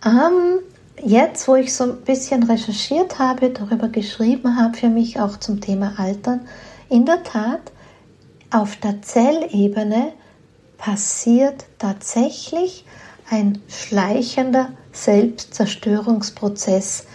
Ähm, 0.03 0.59
jetzt, 1.03 1.47
wo 1.47 1.55
ich 1.55 1.73
so 1.73 1.83
ein 1.83 2.01
bisschen 2.01 2.43
recherchiert 2.43 3.19
habe, 3.19 3.51
darüber 3.51 3.89
geschrieben 3.89 4.57
habe, 4.57 4.75
für 4.75 4.89
mich 4.89 5.19
auch 5.19 5.37
zum 5.37 5.61
Thema 5.61 5.93
Altern, 5.97 6.41
in 6.89 7.05
der 7.05 7.23
Tat, 7.23 7.71
auf 8.49 8.77
der 8.77 9.03
Zellebene 9.03 10.13
passiert 10.79 11.65
tatsächlich 11.77 12.83
ein 13.29 13.61
schleichender 13.67 14.69
Selbstzerstörungsprozess 14.91 17.05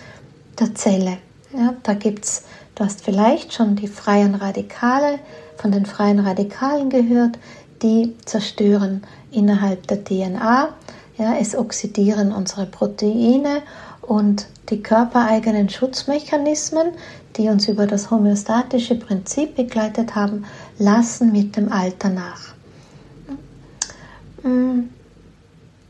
der 0.61 0.77
Zelle. 0.77 1.19
Ja, 1.53 1.75
da 1.83 1.95
gibt's, 1.95 2.45
du 2.75 2.85
hast 2.85 3.05
vielleicht 3.05 3.53
schon 3.53 3.77
die 3.77 3.89
freien 3.89 4.35
Radikale 4.35 5.19
von 5.57 5.73
den 5.73 5.87
freien 5.87 6.21
Radikalen 6.21 6.91
gehört, 6.91 7.39
die 7.83 8.15
zerstören 8.25 9.03
innerhalb 9.31 9.87
der 9.87 10.05
DNA 10.05 10.75
ja, 11.17 11.37
es 11.37 11.57
oxidieren 11.57 12.33
unsere 12.33 12.67
Proteine 12.67 13.63
und 14.03 14.47
die 14.71 14.83
körpereigenen 14.83 15.69
Schutzmechanismen, 15.69 16.93
die 17.37 17.49
uns 17.49 17.69
über 17.69 17.87
das 17.87 18.11
homöostatische 18.11 18.97
Prinzip 18.97 19.57
begleitet 19.57 20.15
haben, 20.15 20.45
lassen 20.79 21.33
mit 21.33 21.57
dem 21.57 21.71
Alter 21.71 22.09
nach. 22.09 22.55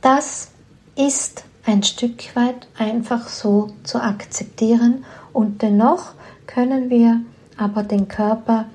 Das 0.00 0.48
ist 0.96 1.44
ein 1.66 1.82
Stück 1.82 2.36
weit 2.36 2.68
einfach 2.78 3.28
so 3.28 3.70
zu 3.84 4.00
akzeptieren 4.00 5.04
und 5.32 5.62
dennoch 5.62 6.12
können 6.54 6.88
wir 6.88 7.20
aber 7.56 7.82
den 7.82 8.06
Körper 8.08 8.66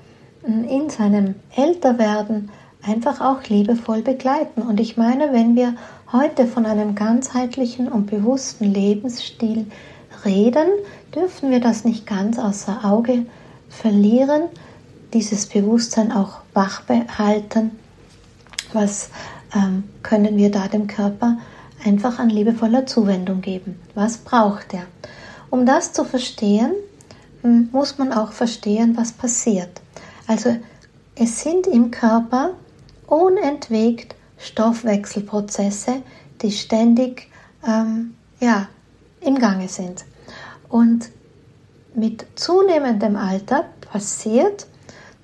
in 0.42 0.90
seinem 0.90 1.34
Älterwerden 1.56 2.50
einfach 2.82 3.20
auch 3.20 3.42
liebevoll 3.44 4.02
begleiten. 4.02 4.62
Und 4.62 4.80
ich 4.80 4.96
meine, 4.96 5.32
wenn 5.32 5.56
wir 5.56 5.74
heute 6.12 6.46
von 6.46 6.66
einem 6.66 6.94
ganzheitlichen 6.94 7.88
und 7.88 8.06
bewussten 8.06 8.64
Lebensstil 8.64 9.66
reden, 10.24 10.66
dürfen 11.14 11.50
wir 11.50 11.60
das 11.60 11.84
nicht 11.84 12.06
ganz 12.06 12.38
außer 12.38 12.84
Auge 12.84 13.26
verlieren, 13.68 14.42
dieses 15.12 15.46
Bewusstsein 15.46 16.12
auch 16.12 16.40
wach 16.54 16.82
behalten. 16.82 17.72
Was 18.72 19.10
ähm, 19.54 19.84
können 20.02 20.36
wir 20.36 20.50
da 20.50 20.68
dem 20.68 20.86
Körper 20.86 21.38
einfach 21.84 22.18
an 22.18 22.30
liebevoller 22.30 22.86
Zuwendung 22.86 23.40
geben? 23.40 23.78
Was 23.94 24.18
braucht 24.18 24.74
er? 24.74 24.84
Um 25.50 25.66
das 25.66 25.92
zu 25.92 26.04
verstehen, 26.04 26.72
muss 27.42 27.98
man 27.98 28.12
auch 28.12 28.32
verstehen, 28.32 28.96
was 28.96 29.12
passiert. 29.12 29.80
Also 30.26 30.56
es 31.14 31.40
sind 31.40 31.66
im 31.66 31.90
Körper 31.90 32.54
unentwegt 33.06 34.14
Stoffwechselprozesse, 34.38 36.02
die 36.42 36.52
ständig 36.52 37.28
ähm, 37.66 38.14
ja, 38.40 38.68
im 39.20 39.38
Gange 39.38 39.68
sind. 39.68 40.04
Und 40.68 41.10
mit 41.94 42.24
zunehmendem 42.36 43.16
Alter 43.16 43.64
passiert, 43.92 44.66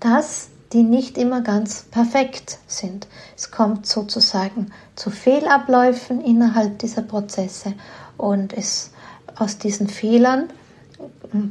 dass 0.00 0.48
die 0.72 0.82
nicht 0.82 1.16
immer 1.16 1.40
ganz 1.40 1.84
perfekt 1.84 2.58
sind. 2.66 3.06
Es 3.36 3.50
kommt 3.50 3.86
sozusagen 3.86 4.72
zu 4.96 5.10
Fehlabläufen 5.10 6.20
innerhalb 6.20 6.80
dieser 6.80 7.02
Prozesse 7.02 7.74
und 8.16 8.52
es, 8.52 8.90
aus 9.36 9.58
diesen 9.58 9.88
Fehlern 9.88 10.48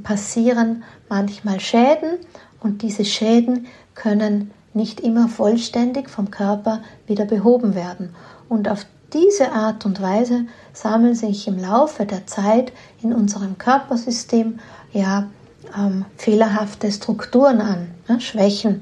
passieren 0.03 0.83
manchmal 1.09 1.59
Schäden 1.59 2.17
und 2.59 2.81
diese 2.81 3.05
Schäden 3.05 3.67
können 3.93 4.51
nicht 4.73 4.99
immer 4.99 5.29
vollständig 5.29 6.09
vom 6.09 6.31
Körper 6.31 6.81
wieder 7.07 7.25
behoben 7.25 7.75
werden. 7.75 8.13
Und 8.49 8.69
auf 8.69 8.85
diese 9.13 9.51
Art 9.51 9.85
und 9.85 10.01
Weise 10.01 10.45
sammeln 10.73 11.15
sich 11.15 11.47
im 11.47 11.57
Laufe 11.57 12.05
der 12.05 12.27
Zeit 12.27 12.73
in 13.01 13.13
unserem 13.13 13.57
Körpersystem 13.57 14.59
ja 14.91 15.27
ähm, 15.77 16.05
fehlerhafte 16.17 16.91
Strukturen 16.91 17.61
an, 17.61 17.87
ne, 18.07 18.19
Schwächen. 18.19 18.81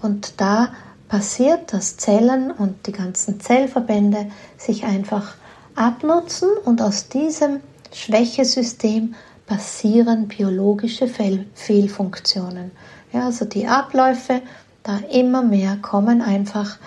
Und 0.00 0.40
da 0.40 0.68
passiert, 1.08 1.72
dass 1.72 1.96
Zellen 1.96 2.50
und 2.50 2.86
die 2.86 2.92
ganzen 2.92 3.40
Zellverbände 3.40 4.30
sich 4.56 4.84
einfach 4.84 5.34
abnutzen 5.74 6.48
und 6.64 6.80
aus 6.80 7.08
diesem 7.08 7.60
Schwächesystem 7.92 9.14
passieren 9.52 10.28
biologische 10.28 11.06
Fehl 11.06 11.44
Fehlfunktionen. 11.52 12.70
Ja, 13.12 13.26
also 13.26 13.44
die 13.44 13.66
Abläufe, 13.66 14.40
da 14.82 14.96
immer 15.12 15.42
mehr 15.42 15.76
kommen 15.76 16.22
einfach 16.22 16.78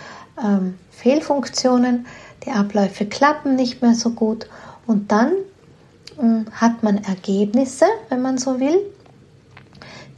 ähm, 0.44 0.74
Fehlfunktionen, 0.90 2.08
die 2.44 2.50
Abläufe 2.50 3.06
klappen 3.06 3.56
nicht 3.56 3.84
mehr 3.84 3.94
so 3.94 4.10
gut 4.10 4.48
und 4.88 5.12
dann 5.12 5.34
ähm, 6.20 6.48
hat 6.54 6.82
man 6.82 7.04
Ergebnisse, 7.04 7.86
wenn 8.10 8.24
man 8.24 8.40
so 8.40 8.60
will, 8.60 8.80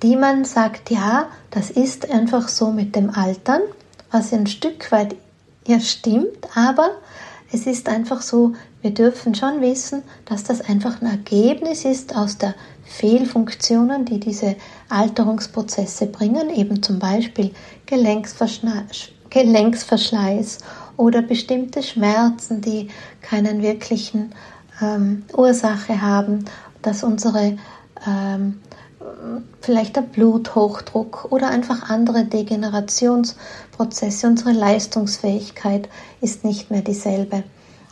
die 0.02 0.16
man 0.16 0.46
sagt, 0.46 0.90
ja, 0.90 1.28
das 1.52 1.70
ist 1.70 2.10
einfach 2.10 2.48
so 2.48 2.72
mit 2.72 2.96
dem 2.96 3.10
Altern, 3.10 3.62
was 4.10 4.32
ein 4.32 4.48
Stück 4.48 4.90
weit 4.94 5.18
ja 5.68 5.82
stimmt, 5.82 6.48
aber 6.56 6.92
es 7.52 7.68
ist 7.68 7.90
einfach 7.90 8.22
so, 8.22 8.54
wir 8.88 8.94
dürfen 8.94 9.36
schon 9.36 9.60
wissen, 9.60 10.04
dass 10.24 10.46
das 10.46 10.62
einfach 10.62 11.02
ein 11.02 11.08
Ergebnis 11.08 11.84
ist 11.84 12.16
aus 12.16 12.38
der 12.38 12.56
Fehlfunktionen, 12.86 14.06
die 14.06 14.18
diese 14.18 14.56
Alterungsprozesse 14.88 16.06
bringen, 16.06 16.50
eben 16.50 16.82
zum 16.82 16.98
Beispiel 16.98 17.52
Gelenksverschleiß 17.86 20.60
oder 20.96 21.22
bestimmte 21.22 21.84
Schmerzen, 21.84 22.62
die 22.62 22.88
keinen 23.22 23.62
wirklichen 23.62 24.32
ähm, 24.82 25.26
Ursache 25.36 26.02
haben, 26.02 26.46
dass 26.82 27.04
unsere 27.04 27.58
ähm, 28.08 28.62
vielleicht 29.60 29.98
der 29.98 30.04
Bluthochdruck 30.04 31.28
oder 31.30 31.50
einfach 31.50 31.90
andere 31.90 32.24
Degenerationsprozesse, 32.24 34.28
unsere 34.28 34.54
Leistungsfähigkeit 34.54 35.90
ist 36.22 36.46
nicht 36.46 36.72
mehr 36.72 36.84
dieselbe. 36.84 37.44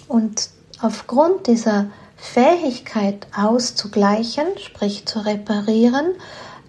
Und 0.07 0.54
aufgrund 0.81 1.47
dieser 1.47 1.87
Fähigkeit 2.17 3.27
auszugleichen, 3.35 4.45
sprich 4.57 5.05
zu 5.05 5.25
reparieren, 5.25 6.15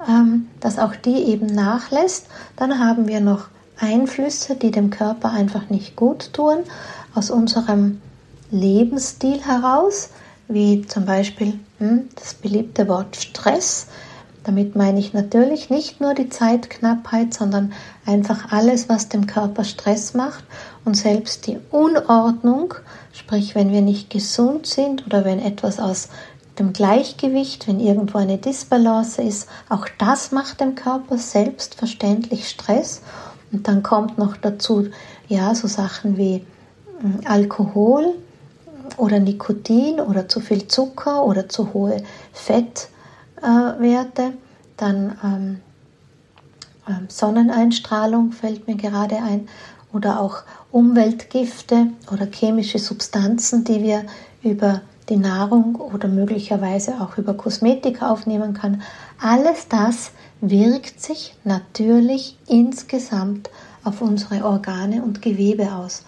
ähm, 0.09 0.49
dass 0.61 0.79
auch 0.79 0.95
die 0.95 1.25
eben 1.25 1.47
nachlässt, 1.47 2.27
dann 2.57 2.79
haben 2.79 3.09
wir 3.09 3.21
noch 3.21 3.49
Einflüsse, 3.79 4.57
die 4.57 4.71
dem 4.71 4.91
Körper 4.91 5.31
einfach 5.31 5.69
nicht 5.71 5.97
gut 5.97 6.33
tun, 6.33 6.59
aus 7.15 7.31
unserem 7.31 8.01
Lebensstil 8.51 9.41
heraus, 9.41 10.11
wie 10.49 10.87
zum 10.87 11.05
Beispiel 11.05 11.59
hm, 11.79 12.09
das 12.15 12.35
beliebte 12.35 12.89
Wort 12.89 13.17
Stress. 13.17 13.89
Damit 14.47 14.77
meine 14.77 15.01
ich 15.01 15.13
natürlich 15.13 15.71
nicht 15.71 16.01
nur 16.01 16.15
die 16.15 16.29
Zeitknappheit, 16.29 17.35
sondern 17.35 17.73
einfach 18.07 18.53
alles, 18.53 18.89
was 18.89 19.09
dem 19.09 19.27
Körper 19.27 19.65
Stress 19.65 20.15
macht 20.15 20.45
und 20.85 20.97
selbst 20.97 21.49
die 21.49 21.59
Unordnung, 21.73 22.75
sprich 23.13 23.57
wenn 23.57 23.73
wir 23.73 23.81
nicht 23.81 24.09
gesund 24.09 24.69
sind 24.69 25.05
oder 25.05 25.25
wenn 25.25 25.41
etwas 25.41 25.81
aus 25.81 26.11
dem 26.61 26.73
Gleichgewicht, 26.73 27.67
wenn 27.67 27.81
irgendwo 27.81 28.19
eine 28.19 28.39
Disbalance 28.39 29.21
ist, 29.21 29.49
auch 29.69 29.89
das 29.99 30.31
macht 30.31 30.61
dem 30.61 30.77
Körper 30.77 31.19
selbstverständlich 31.19 32.49
Stress. 32.49 33.03
Und 33.51 33.67
dann 33.67 33.83
kommt 33.83 34.17
noch 34.17 34.37
dazu, 34.37 34.87
ja, 35.27 35.57
so 35.57 35.67
Sachen 35.67 36.17
wie 36.19 36.47
hm, 37.01 37.19
Alkohol 37.25 38.15
oder 38.97 39.19
Nikotin 39.19 39.99
oder 39.99 40.29
zu 40.29 40.39
viel 40.39 40.69
Zucker 40.69 41.25
oder 41.25 41.49
zu 41.49 41.75
hohe 41.75 42.05
Fett 42.33 42.91
äh, 43.43 43.81
Werte. 43.81 44.35
Dann 44.77 45.19
ähm, 45.25 45.61
ähm, 46.89 47.07
Sonneneinstrahlung 47.09 48.33
fällt 48.33 48.67
mir 48.67 48.77
gerade 48.77 49.17
ein 49.17 49.49
oder 49.93 50.21
auch 50.21 50.43
Umweltgifte 50.71 51.89
oder 52.13 52.27
chemische 52.27 52.79
Substanzen, 52.79 53.65
die 53.65 53.83
wir 53.83 54.05
über 54.43 54.83
die 55.09 55.17
Nahrung 55.17 55.77
oder 55.77 56.09
möglicherweise 56.09 57.01
auch 57.01 57.17
über 57.17 57.35
Kosmetik 57.35 58.03
aufnehmen 58.03 58.55
kann. 58.55 58.83
Alles 59.21 59.69
das 59.69 60.11
wirkt 60.41 61.01
sich 61.01 61.35
natürlich 61.45 62.39
insgesamt 62.47 63.51
auf 63.85 64.03
unsere 64.03 64.45
Organe 64.45 65.03
und 65.03 65.23
Gewebe 65.23 65.73
aus. 65.73 66.05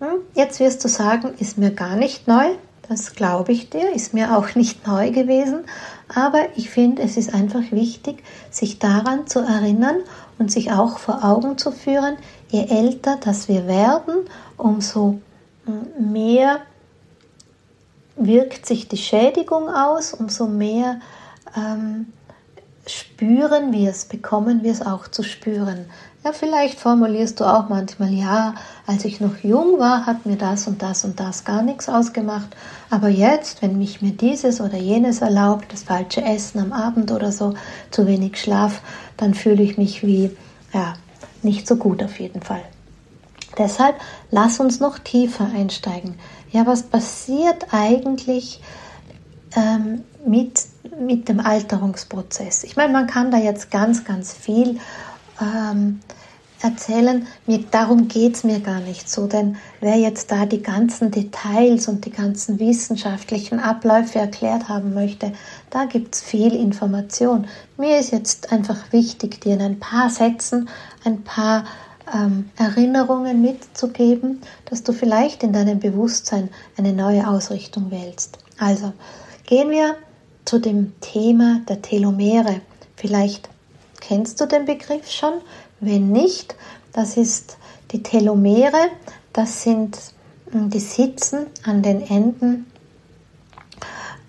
Hm, 0.00 0.20
jetzt 0.34 0.60
wirst 0.60 0.84
du 0.84 0.88
sagen, 0.88 1.32
ist 1.38 1.58
mir 1.58 1.70
gar 1.70 1.96
nicht 1.96 2.28
neu, 2.28 2.50
das 2.88 3.14
glaube 3.14 3.52
ich 3.52 3.70
dir, 3.70 3.94
ist 3.94 4.12
mir 4.12 4.36
auch 4.36 4.54
nicht 4.54 4.86
neu 4.86 5.10
gewesen, 5.10 5.60
aber 6.14 6.46
ich 6.56 6.70
finde, 6.70 7.02
es 7.02 7.16
ist 7.16 7.34
einfach 7.34 7.70
wichtig, 7.70 8.22
sich 8.50 8.78
daran 8.78 9.26
zu 9.26 9.40
erinnern 9.40 9.96
und 10.38 10.50
sich 10.50 10.72
auch 10.72 10.98
vor 10.98 11.24
Augen 11.24 11.58
zu 11.58 11.72
führen, 11.72 12.16
je 12.48 12.66
älter 12.66 13.18
das 13.22 13.48
wir 13.48 13.66
werden, 13.66 14.14
umso 14.56 15.20
hm, 15.64 16.12
mehr 16.12 16.58
wirkt 18.16 18.66
sich 18.66 18.88
die 18.88 18.96
Schädigung 18.96 19.68
aus, 19.68 20.12
umso 20.12 20.46
mehr 20.46 21.00
ähm, 21.56 22.12
spüren 22.86 23.72
wir 23.72 23.90
es, 23.90 24.04
bekommen 24.04 24.62
wir 24.62 24.72
es 24.72 24.82
auch 24.82 25.08
zu 25.08 25.22
spüren. 25.22 25.86
Ja, 26.24 26.32
vielleicht 26.32 26.78
formulierst 26.78 27.40
du 27.40 27.44
auch 27.44 27.68
manchmal, 27.68 28.12
ja, 28.12 28.54
als 28.86 29.04
ich 29.04 29.20
noch 29.20 29.38
jung 29.42 29.80
war, 29.80 30.06
hat 30.06 30.24
mir 30.24 30.36
das 30.36 30.68
und 30.68 30.80
das 30.80 31.04
und 31.04 31.18
das 31.18 31.44
gar 31.44 31.62
nichts 31.62 31.88
ausgemacht. 31.88 32.54
Aber 32.90 33.08
jetzt, 33.08 33.60
wenn 33.60 33.76
mich 33.76 34.02
mir 34.02 34.12
dieses 34.12 34.60
oder 34.60 34.76
jenes 34.76 35.20
erlaubt, 35.20 35.72
das 35.72 35.82
falsche 35.82 36.22
Essen 36.22 36.60
am 36.60 36.72
Abend 36.72 37.10
oder 37.10 37.32
so, 37.32 37.54
zu 37.90 38.06
wenig 38.06 38.40
Schlaf, 38.40 38.82
dann 39.16 39.34
fühle 39.34 39.64
ich 39.64 39.78
mich 39.78 40.06
wie, 40.06 40.30
ja, 40.72 40.94
nicht 41.42 41.66
so 41.66 41.74
gut 41.74 42.00
auf 42.04 42.20
jeden 42.20 42.40
Fall. 42.40 42.62
Deshalb 43.58 43.96
lass 44.30 44.60
uns 44.60 44.78
noch 44.78 45.00
tiefer 45.00 45.48
einsteigen. 45.52 46.14
Ja, 46.52 46.66
was 46.66 46.84
passiert 46.84 47.66
eigentlich 47.72 48.60
ähm, 49.56 50.04
mit, 50.24 50.62
mit 51.00 51.28
dem 51.28 51.40
Alterungsprozess? 51.40 52.62
Ich 52.62 52.76
meine, 52.76 52.92
man 52.92 53.08
kann 53.08 53.32
da 53.32 53.38
jetzt 53.38 53.72
ganz, 53.72 54.04
ganz 54.04 54.32
viel 54.32 54.78
ähm, 55.42 56.00
erzählen. 56.62 57.26
Mir, 57.46 57.64
darum 57.70 58.08
geht 58.08 58.36
es 58.36 58.44
mir 58.44 58.60
gar 58.60 58.80
nicht 58.80 59.10
so, 59.10 59.26
denn 59.26 59.56
wer 59.80 59.96
jetzt 59.96 60.30
da 60.30 60.46
die 60.46 60.62
ganzen 60.62 61.10
Details 61.10 61.88
und 61.88 62.04
die 62.04 62.10
ganzen 62.10 62.58
wissenschaftlichen 62.58 63.58
Abläufe 63.58 64.18
erklärt 64.18 64.68
haben 64.68 64.94
möchte, 64.94 65.32
da 65.70 65.84
gibt 65.84 66.14
es 66.14 66.22
viel 66.22 66.54
Information. 66.54 67.46
Mir 67.76 67.98
ist 67.98 68.12
jetzt 68.12 68.52
einfach 68.52 68.92
wichtig, 68.92 69.40
dir 69.40 69.54
in 69.54 69.62
ein 69.62 69.80
paar 69.80 70.10
Sätzen 70.10 70.68
ein 71.04 71.22
paar 71.22 71.64
ähm, 72.14 72.50
Erinnerungen 72.56 73.42
mitzugeben, 73.42 74.40
dass 74.66 74.82
du 74.82 74.92
vielleicht 74.92 75.42
in 75.42 75.52
deinem 75.52 75.80
Bewusstsein 75.80 76.48
eine 76.76 76.92
neue 76.92 77.26
Ausrichtung 77.26 77.90
wählst. 77.90 78.38
Also 78.58 78.92
gehen 79.46 79.70
wir 79.70 79.96
zu 80.44 80.58
dem 80.58 80.92
Thema 81.00 81.60
der 81.68 81.82
Telomere. 81.82 82.60
Vielleicht 82.96 83.48
Kennst 84.02 84.40
du 84.40 84.46
den 84.46 84.64
Begriff 84.64 85.08
schon? 85.08 85.34
Wenn 85.78 86.10
nicht, 86.10 86.56
das 86.92 87.16
ist 87.16 87.56
die 87.92 88.02
Telomere. 88.02 88.88
Das 89.32 89.62
sind, 89.62 89.96
hm, 90.50 90.70
die 90.70 90.80
sitzen 90.80 91.46
an 91.62 91.82
den 91.82 92.02
Enden 92.02 92.66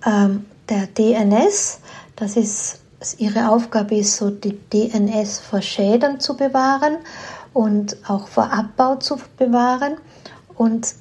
ähm, 0.05 0.45
der 0.69 0.85
DNS. 0.85 1.79
Das 2.15 2.37
ist, 2.37 2.81
ihre 3.17 3.49
Aufgabe 3.49 3.95
ist 3.95 4.15
so, 4.15 4.29
die 4.29 4.59
DNS 4.69 5.39
vor 5.39 5.63
Schäden 5.63 6.19
zu 6.19 6.37
bewahren 6.37 6.97
und 7.51 7.97
auch 8.07 8.27
vor 8.27 8.53
Abbau 8.53 8.97
zu 8.97 9.17
bewahren. 9.37 9.97
Und 10.55 10.93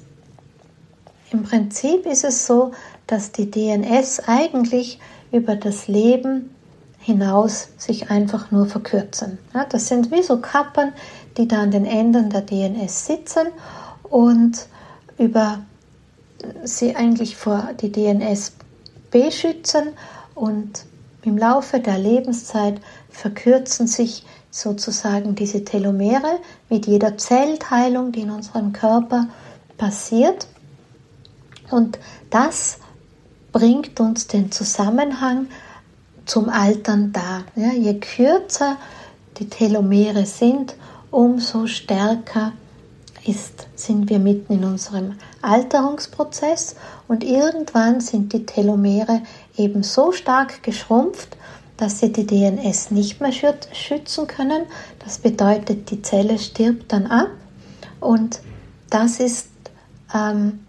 im 1.31 1.43
Prinzip 1.43 2.07
ist 2.07 2.23
es 2.23 2.47
so, 2.47 2.71
dass 3.05 3.31
die 3.31 3.51
DNS 3.51 4.21
eigentlich 4.25 4.99
über 5.31 5.55
das 5.55 5.87
Leben 5.87 6.52
hinaus 7.03 7.67
sich 7.77 8.09
einfach 8.09 8.49
nur 8.51 8.65
verkürzen. 8.65 9.37
Ja, 9.53 9.65
das 9.65 9.89
sind 9.89 10.09
wie 10.11 10.23
so 10.23 10.39
Kappen, 10.39 10.93
die 11.37 11.47
da 11.47 11.61
an 11.61 11.71
den 11.71 11.85
Enden 11.85 12.29
der 12.29 12.41
DNS 12.41 13.05
sitzen 13.05 13.47
und 14.03 14.67
über 15.17 15.59
sie 16.63 16.95
eigentlich 16.95 17.35
vor 17.35 17.69
die 17.81 17.91
DNS 17.91 18.53
beschützen 19.11 19.89
und 20.33 20.85
im 21.23 21.37
Laufe 21.37 21.79
der 21.79 21.97
Lebenszeit 21.97 22.81
verkürzen 23.09 23.87
sich 23.87 24.25
sozusagen 24.49 25.35
diese 25.35 25.65
Telomere 25.65 26.39
mit 26.69 26.87
jeder 26.87 27.17
Zellteilung, 27.17 28.11
die 28.11 28.21
in 28.21 28.31
unserem 28.31 28.71
Körper 28.71 29.27
passiert. 29.77 30.47
Und 31.69 31.99
das 32.29 32.79
bringt 33.51 33.99
uns 33.99 34.27
den 34.27 34.51
Zusammenhang 34.51 35.47
zum 36.25 36.49
Altern 36.49 37.11
da. 37.11 37.43
Ja, 37.55 37.71
je 37.73 37.99
kürzer 37.99 38.77
die 39.37 39.49
Telomere 39.49 40.25
sind, 40.25 40.75
umso 41.11 41.67
stärker 41.67 42.53
ist, 43.25 43.67
sind 43.75 44.09
wir 44.09 44.19
mitten 44.19 44.53
in 44.53 44.63
unserem 44.65 45.13
Alterungsprozess 45.41 46.75
und 47.07 47.23
irgendwann 47.23 48.01
sind 48.01 48.33
die 48.33 48.45
Telomere 48.45 49.21
eben 49.57 49.83
so 49.83 50.11
stark 50.11 50.63
geschrumpft, 50.63 51.37
dass 51.77 51.99
sie 51.99 52.11
die 52.11 52.25
DNS 52.25 52.91
nicht 52.91 53.21
mehr 53.21 53.31
schützen 53.31 54.27
können. 54.27 54.63
Das 55.03 55.19
bedeutet, 55.19 55.89
die 55.89 56.01
Zelle 56.01 56.37
stirbt 56.37 56.91
dann 56.91 57.07
ab 57.07 57.29
und 57.99 58.39
das 58.89 59.19
ist, 59.19 59.49
ähm, 60.13 60.65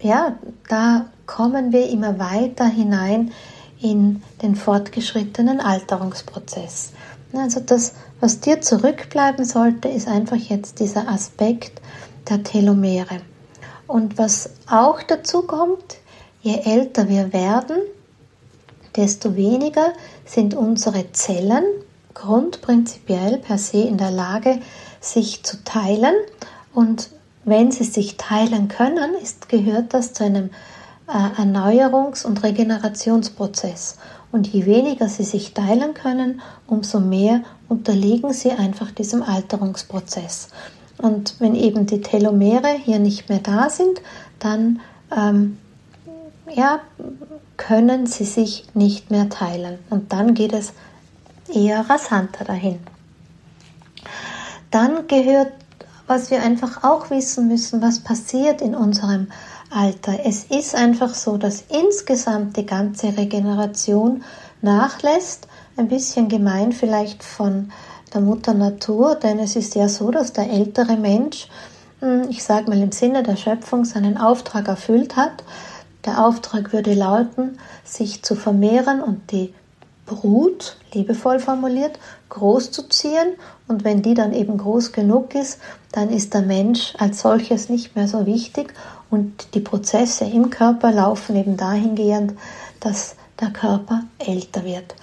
ja, 0.00 0.36
da 0.68 1.06
kommen 1.26 1.72
wir 1.72 1.88
immer 1.88 2.18
weiter 2.18 2.66
hinein 2.66 3.32
in 3.80 4.22
den 4.42 4.56
fortgeschrittenen 4.56 5.60
Alterungsprozess. 5.60 6.92
Also 7.32 7.60
das, 7.60 7.94
was 8.20 8.40
dir 8.40 8.60
zurückbleiben 8.60 9.44
sollte, 9.44 9.88
ist 9.88 10.08
einfach 10.08 10.36
jetzt 10.36 10.80
dieser 10.80 11.08
Aspekt 11.08 11.80
der 12.28 12.42
Telomere. 12.42 13.20
Und 13.86 14.18
was 14.18 14.50
auch 14.68 15.02
dazu 15.02 15.42
kommt, 15.42 15.98
je 16.42 16.58
älter 16.64 17.08
wir 17.08 17.32
werden, 17.32 17.78
desto 18.96 19.36
weniger 19.36 19.92
sind 20.24 20.54
unsere 20.54 21.12
Zellen 21.12 21.64
grundprinzipiell 22.14 23.38
per 23.38 23.58
se 23.58 23.82
in 23.82 23.96
der 23.96 24.10
Lage, 24.10 24.60
sich 25.00 25.42
zu 25.42 25.62
teilen. 25.64 26.14
Und 26.74 27.10
wenn 27.44 27.70
sie 27.70 27.84
sich 27.84 28.16
teilen 28.16 28.68
können, 28.68 29.14
ist, 29.22 29.48
gehört 29.48 29.94
das 29.94 30.12
zu 30.12 30.24
einem 30.24 30.50
Erneuerungs- 31.10 32.24
und 32.24 32.42
Regenerationsprozess. 32.42 33.98
Und 34.32 34.46
je 34.46 34.66
weniger 34.66 35.08
sie 35.08 35.24
sich 35.24 35.54
teilen 35.54 35.94
können, 35.94 36.40
umso 36.66 37.00
mehr 37.00 37.42
unterliegen 37.68 38.32
sie 38.32 38.52
einfach 38.52 38.90
diesem 38.90 39.22
Alterungsprozess. 39.22 40.48
Und 40.98 41.36
wenn 41.40 41.54
eben 41.54 41.86
die 41.86 42.00
Telomere 42.00 42.68
hier 42.68 42.98
nicht 42.98 43.28
mehr 43.28 43.40
da 43.40 43.70
sind, 43.70 44.00
dann 44.38 44.80
ähm, 45.14 45.58
ja, 46.54 46.80
können 47.56 48.06
sie 48.06 48.24
sich 48.24 48.66
nicht 48.74 49.10
mehr 49.10 49.28
teilen. 49.28 49.78
Und 49.88 50.12
dann 50.12 50.34
geht 50.34 50.52
es 50.52 50.72
eher 51.52 51.88
rasanter 51.88 52.44
dahin. 52.44 52.78
Dann 54.70 55.06
gehört, 55.08 55.52
was 56.10 56.32
wir 56.32 56.42
einfach 56.42 56.82
auch 56.82 57.08
wissen 57.10 57.46
müssen, 57.46 57.80
was 57.80 58.00
passiert 58.00 58.60
in 58.60 58.74
unserem 58.74 59.28
Alter. 59.70 60.18
Es 60.24 60.42
ist 60.42 60.74
einfach 60.74 61.14
so, 61.14 61.36
dass 61.36 61.62
insgesamt 61.68 62.56
die 62.56 62.66
ganze 62.66 63.16
Regeneration 63.16 64.24
nachlässt. 64.60 65.46
Ein 65.76 65.86
bisschen 65.86 66.28
gemein 66.28 66.72
vielleicht 66.72 67.22
von 67.22 67.70
der 68.12 68.22
Mutter 68.22 68.54
Natur, 68.54 69.14
denn 69.14 69.38
es 69.38 69.54
ist 69.54 69.76
ja 69.76 69.88
so, 69.88 70.10
dass 70.10 70.32
der 70.32 70.50
ältere 70.50 70.96
Mensch, 70.96 71.46
hm, 72.00 72.26
ich 72.28 72.42
sage 72.42 72.68
mal 72.68 72.82
im 72.82 72.90
Sinne 72.90 73.22
der 73.22 73.36
Schöpfung, 73.36 73.84
seinen 73.84 74.18
Auftrag 74.18 74.66
erfüllt 74.66 75.14
hat. 75.14 75.44
Der 76.06 76.26
Auftrag 76.26 76.72
würde 76.72 76.92
lauten, 76.92 77.60
sich 77.84 78.24
zu 78.24 78.34
vermehren 78.34 79.00
und 79.00 79.30
die 79.30 79.54
Brut, 80.10 80.76
liebevoll 80.92 81.38
formuliert, 81.38 82.00
groß 82.30 82.72
zu 82.72 82.88
ziehen. 82.88 83.36
Und 83.68 83.84
wenn 83.84 84.02
die 84.02 84.14
dann 84.14 84.32
eben 84.32 84.58
groß 84.58 84.90
genug 84.90 85.36
ist, 85.36 85.60
dann 85.92 86.10
ist 86.10 86.34
der 86.34 86.42
Mensch 86.42 86.94
als 86.98 87.20
solches 87.20 87.68
nicht 87.68 87.94
mehr 87.94 88.08
so 88.08 88.26
wichtig 88.26 88.74
und 89.08 89.54
die 89.54 89.60
Prozesse 89.60 90.24
im 90.24 90.50
Körper 90.50 90.90
laufen 90.90 91.36
eben 91.36 91.56
dahingehend, 91.56 92.34
dass 92.80 93.14
der 93.40 93.50
Körper 93.50 94.02
älter 94.18 94.64
wird. 94.64 94.94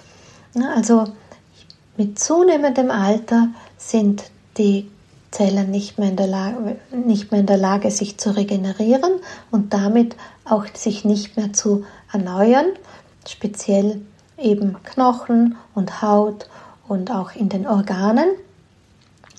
Also 0.75 1.05
mit 1.95 2.19
zunehmendem 2.19 2.91
Alter 2.91 3.49
sind 3.77 4.23
die 4.57 4.89
Zellen 5.31 5.71
nicht 5.71 5.99
mehr, 5.99 6.09
in 6.09 6.15
der 6.15 6.27
Lage, 6.27 6.77
nicht 6.91 7.31
mehr 7.31 7.41
in 7.41 7.47
der 7.47 7.57
Lage, 7.57 7.91
sich 7.91 8.17
zu 8.17 8.35
regenerieren 8.35 9.19
und 9.51 9.73
damit 9.73 10.15
auch 10.45 10.65
sich 10.73 11.05
nicht 11.05 11.37
mehr 11.37 11.53
zu 11.53 11.85
erneuern, 12.11 12.65
speziell 13.27 14.01
eben 14.37 14.81
Knochen 14.83 15.55
und 15.73 16.01
Haut 16.01 16.49
und 16.87 17.11
auch 17.11 17.35
in 17.35 17.49
den 17.49 17.67
Organen. 17.67 18.29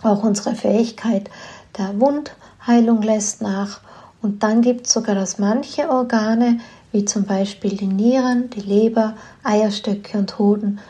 Auch 0.03 0.23
unsere 0.23 0.55
Fähigkeit 0.55 1.31
der 1.77 2.01
Wundheilung 2.01 3.03
lässt 3.03 3.43
nach 3.43 3.81
und 4.21 4.43
dann 4.43 4.63
gibt 4.63 4.87
es 4.87 4.93
sogar, 4.93 5.15
dass 5.15 5.39
manche 5.39 5.91
Organe, 5.91 6.61
wie 6.93 7.05
zum 7.05 7.25
Beispiel 7.25 7.77
die 7.77 7.87
Nieren, 7.87 8.51
die 8.51 8.61
Leber, 8.61 9.15
Eierstöcke 9.45 10.19
und 10.19 10.39
Hoden, 10.39 10.81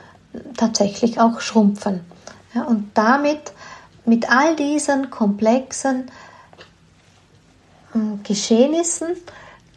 tatsächlich 0.56 1.20
auch 1.20 1.40
schrumpfen. 1.40 2.00
Ja, 2.54 2.64
und 2.64 2.90
damit, 2.94 3.52
mit 4.06 4.30
all 4.30 4.56
diesen 4.56 5.10
komplexen 5.10 6.10
äh, 7.94 7.98
Geschehnissen, 8.22 9.08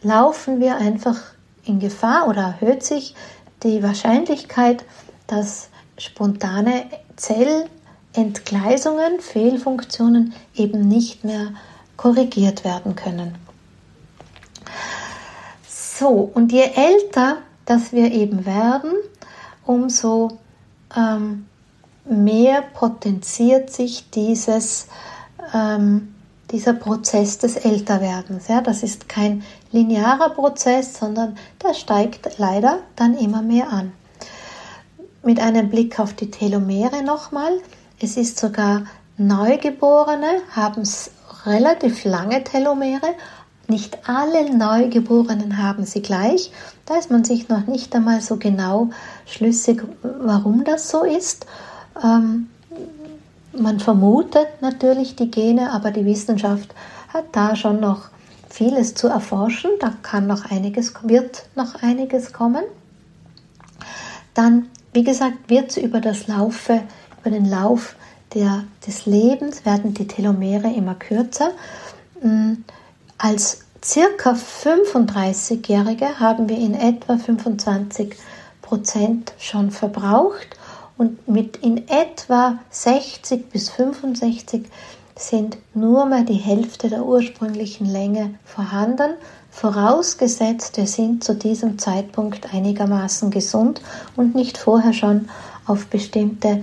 laufen 0.02 0.60
wir 0.60 0.76
einfach 0.76 1.20
in 1.64 1.78
Gefahr 1.78 2.28
oder 2.28 2.42
erhöht 2.60 2.82
sich 2.82 3.14
die 3.62 3.82
Wahrscheinlichkeit, 3.82 4.84
dass 5.26 5.68
spontane 5.98 6.86
Zellentgleisungen, 7.16 9.20
Fehlfunktionen 9.20 10.32
eben 10.54 10.88
nicht 10.88 11.24
mehr 11.24 11.52
korrigiert 11.96 12.64
werden 12.64 12.96
können. 12.96 13.36
So, 15.68 16.30
und 16.34 16.52
je 16.52 16.70
älter 16.74 17.38
dass 17.64 17.92
wir 17.92 18.12
eben 18.12 18.44
werden, 18.44 18.92
umso 19.64 20.38
ähm, 20.96 21.46
mehr 22.04 22.62
potenziert 22.62 23.70
sich 23.70 24.10
dieses, 24.10 24.88
ähm, 25.54 26.11
dieser 26.52 26.74
Prozess 26.74 27.38
des 27.38 27.56
Älterwerdens. 27.56 28.48
Ja? 28.48 28.60
Das 28.60 28.82
ist 28.82 29.08
kein 29.08 29.42
linearer 29.72 30.30
Prozess, 30.30 30.98
sondern 30.98 31.36
der 31.62 31.74
steigt 31.74 32.38
leider 32.38 32.78
dann 32.96 33.16
immer 33.16 33.42
mehr 33.42 33.72
an. 33.72 33.92
Mit 35.22 35.40
einem 35.40 35.70
Blick 35.70 35.98
auf 35.98 36.14
die 36.14 36.30
Telomere 36.30 37.02
nochmal. 37.02 37.52
Es 38.00 38.16
ist 38.16 38.38
sogar 38.38 38.84
Neugeborene 39.16 40.40
haben 40.50 40.82
relativ 41.46 42.04
lange 42.04 42.42
Telomere. 42.44 43.14
Nicht 43.68 44.08
alle 44.08 44.54
Neugeborenen 44.54 45.58
haben 45.58 45.84
sie 45.84 46.02
gleich. 46.02 46.50
Da 46.86 46.96
ist 46.96 47.10
man 47.10 47.24
sich 47.24 47.48
noch 47.48 47.66
nicht 47.66 47.94
einmal 47.94 48.20
so 48.20 48.36
genau 48.36 48.90
schlüssig, 49.26 49.82
warum 50.02 50.64
das 50.64 50.88
so 50.88 51.04
ist. 51.04 51.46
Ähm, 52.02 52.48
man 53.58 53.80
vermutet 53.80 54.60
natürlich 54.60 55.16
die 55.16 55.30
Gene, 55.30 55.72
aber 55.72 55.90
die 55.90 56.06
Wissenschaft 56.06 56.74
hat 57.12 57.24
da 57.32 57.56
schon 57.56 57.80
noch 57.80 58.08
vieles 58.48 58.94
zu 58.94 59.08
erforschen. 59.08 59.70
Da 59.80 59.92
kann 60.02 60.26
noch 60.26 60.50
einiges, 60.50 60.94
wird 61.02 61.46
noch 61.54 61.82
einiges 61.82 62.32
kommen. 62.32 62.64
Dann, 64.34 64.68
wie 64.92 65.04
gesagt, 65.04 65.48
wird 65.48 65.76
über 65.76 66.00
das 66.00 66.26
Laufe, 66.26 66.82
über 67.20 67.30
den 67.30 67.48
Lauf 67.48 67.96
der, 68.34 68.64
des 68.86 69.06
Lebens 69.06 69.64
werden 69.66 69.94
die 69.94 70.06
Telomere 70.06 70.72
immer 70.72 70.94
kürzer. 70.94 71.50
Mm, 72.22 72.54
als 73.18 73.64
circa 73.84 74.32
35-Jährige 74.32 76.18
haben 76.18 76.48
wir 76.48 76.56
in 76.56 76.74
etwa 76.74 77.18
25 77.18 78.16
Prozent 78.62 79.34
schon 79.38 79.70
verbraucht 79.70 80.56
und 81.02 81.26
mit 81.26 81.56
in 81.56 81.88
etwa 81.88 82.60
60 82.70 83.50
bis 83.50 83.70
65 83.70 84.66
sind 85.16 85.58
nur 85.74 86.06
mehr 86.06 86.22
die 86.22 86.34
Hälfte 86.34 86.88
der 86.88 87.04
ursprünglichen 87.04 87.86
Länge 87.86 88.34
vorhanden, 88.44 89.14
vorausgesetzt 89.50 90.76
wir 90.76 90.86
sind 90.86 91.24
zu 91.24 91.34
diesem 91.34 91.80
Zeitpunkt 91.80 92.54
einigermaßen 92.54 93.32
gesund 93.32 93.80
und 94.14 94.36
nicht 94.36 94.56
vorher 94.56 94.92
schon 94.92 95.28
auf 95.66 95.86
bestimmte 95.86 96.62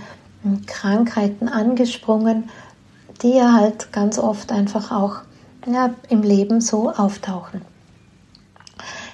Krankheiten 0.67 1.49
angesprungen, 1.49 2.49
die 3.21 3.35
ja 3.35 3.51
halt 3.51 3.91
ganz 3.91 4.17
oft 4.17 4.53
einfach 4.53 4.89
auch 4.89 5.17
ja, 5.67 5.93
im 6.07 6.23
Leben 6.23 6.61
so 6.61 6.91
auftauchen. 6.91 7.61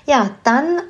Ja, 0.05 0.29
dann, 0.43 0.81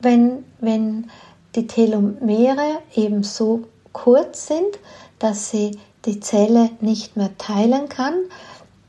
wenn, 0.00 0.44
wenn 0.58 1.10
die 1.58 1.66
Telomere 1.66 2.78
eben 2.94 3.24
so 3.24 3.64
kurz 3.92 4.46
sind, 4.46 4.78
dass 5.18 5.50
sie 5.50 5.76
die 6.04 6.20
Zelle 6.20 6.70
nicht 6.80 7.16
mehr 7.16 7.36
teilen 7.36 7.88
kann, 7.88 8.14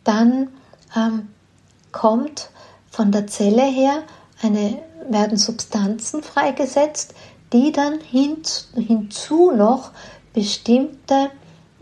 dann 0.03 0.49
ähm, 0.95 1.29
kommt 1.91 2.51
von 2.91 3.11
der 3.11 3.25
Zelle 3.25 3.63
her 3.63 4.03
eine, 4.43 4.77
werden 5.09 5.37
Substanzen 5.37 6.21
freigesetzt, 6.21 7.15
die 7.51 7.71
dann 7.71 7.99
hinzu, 8.01 8.67
hinzu 8.75 9.51
noch 9.51 9.89
bestimmte 10.33 11.31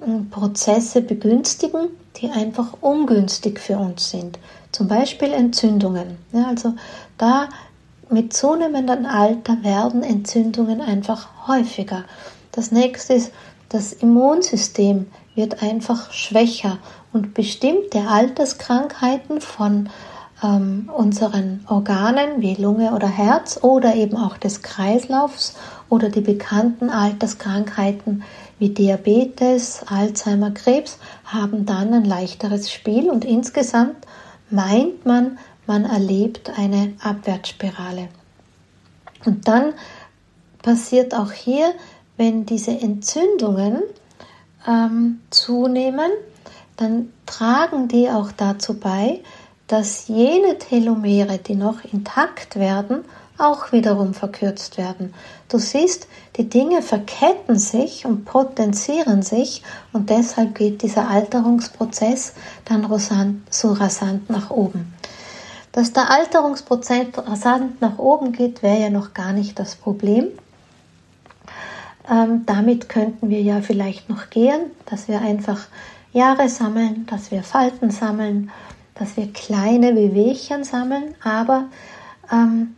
hm, 0.02 0.30
Prozesse 0.30 1.02
begünstigen, 1.02 1.90
die 2.16 2.32
einfach 2.32 2.78
ungünstig 2.80 3.60
für 3.60 3.78
uns 3.78 4.10
sind. 4.10 4.40
Zum 4.72 4.88
Beispiel 4.88 5.34
Entzündungen. 5.34 6.18
Ja, 6.32 6.48
also 6.48 6.76
da 7.18 7.50
mit 8.10 8.34
zunehmendem 8.34 9.06
Alter 9.06 9.64
werden 9.64 10.04
Entzündungen 10.04 10.82
einfach 10.82 11.48
häufiger. 11.48 12.04
Das 12.52 12.72
nächste 12.72 13.14
ist, 13.14 13.32
das 13.70 13.94
Immunsystem 13.94 15.08
wird 15.36 15.62
einfach 15.62 16.12
schwächer 16.12 16.80
und 17.14 17.34
bestimmte 17.34 18.08
Alterskrankheiten 18.08 19.42
von 19.42 19.90
ähm, 20.44 20.90
unseren 20.96 21.66
Organen 21.68 22.42
wie 22.42 22.56
Lunge 22.56 22.94
oder 22.94 23.08
Herz 23.08 23.60
oder 23.62 23.96
eben 23.96 24.16
auch 24.18 24.38
des 24.38 24.62
Kreislaufs 24.62 25.56
oder 25.90 26.10
die 26.10 26.22
bekannten 26.22 26.90
Alterskrankheiten 26.90 28.24
wie 28.60 28.70
Diabetes, 28.70 29.82
Alzheimer, 29.88 30.52
Krebs 30.52 30.98
haben 31.26 31.66
dann 31.66 31.94
ein 31.94 32.06
leichteres 32.06 32.72
Spiel 32.72 33.10
und 33.10 33.26
insgesamt 33.26 34.08
meint 34.50 35.06
man, 35.06 35.38
man 35.68 35.86
erlebt 35.86 36.52
eine 36.58 36.94
Abwärtsspirale. 37.00 38.10
Und 39.26 39.48
dann 39.48 39.74
passiert 40.62 41.14
auch 41.14 41.32
hier, 41.32 41.74
wenn 42.18 42.46
diese 42.46 42.72
Entzündungen 42.72 43.84
ähm, 44.68 45.20
zunehmen, 45.30 46.12
dann 46.78 47.12
tragen 47.26 47.88
die 47.88 48.10
auch 48.10 48.32
dazu 48.32 48.80
bei, 48.80 49.22
dass 49.68 50.08
jene 50.08 50.58
Telomere, 50.58 51.38
die 51.38 51.56
noch 51.56 51.84
intakt 51.84 52.56
werden, 52.56 53.04
auch 53.38 53.72
wiederum 53.72 54.14
verkürzt 54.14 54.78
werden. 54.78 55.14
Du 55.50 55.60
siehst, 55.60 56.08
die 56.38 56.50
Dinge 56.50 56.82
verketten 56.82 57.58
sich 57.60 58.06
und 58.06 58.26
potenzieren 58.26 59.22
sich 59.22 59.64
und 59.94 60.10
deshalb 60.10 60.56
geht 60.56 60.82
dieser 60.82 61.10
Alterungsprozess 61.10 62.34
dann 62.66 62.88
so 63.50 63.74
rasant 63.74 64.30
nach 64.30 64.50
oben. 64.50 64.97
Dass 65.78 65.94
der 65.94 66.10
Alterungsprozess 66.10 67.10
rasant 67.18 67.82
nach 67.82 68.00
oben 68.00 68.32
geht, 68.32 68.64
wäre 68.64 68.82
ja 68.82 68.90
noch 68.90 69.14
gar 69.14 69.32
nicht 69.32 69.60
das 69.60 69.76
Problem. 69.76 70.30
Ähm, 72.10 72.48
damit 72.48 72.90
könnten 72.90 73.30
wir 73.30 73.44
ja 73.44 73.62
vielleicht 73.62 74.10
noch 74.10 74.32
gehen, 74.32 74.72
dass 74.88 75.08
wir 75.08 75.22
einfach 75.22 75.68
Jahre 76.14 76.50
sammeln, 76.50 77.06
dass 77.06 77.30
wir 77.30 77.44
Falten 77.44 77.92
sammeln, 77.92 78.50
dass 78.96 79.18
wir 79.18 79.32
kleine 79.32 79.96
Wehwehchen 79.96 80.64
sammeln. 80.64 81.14
Aber 81.24 81.66
ähm, 82.32 82.76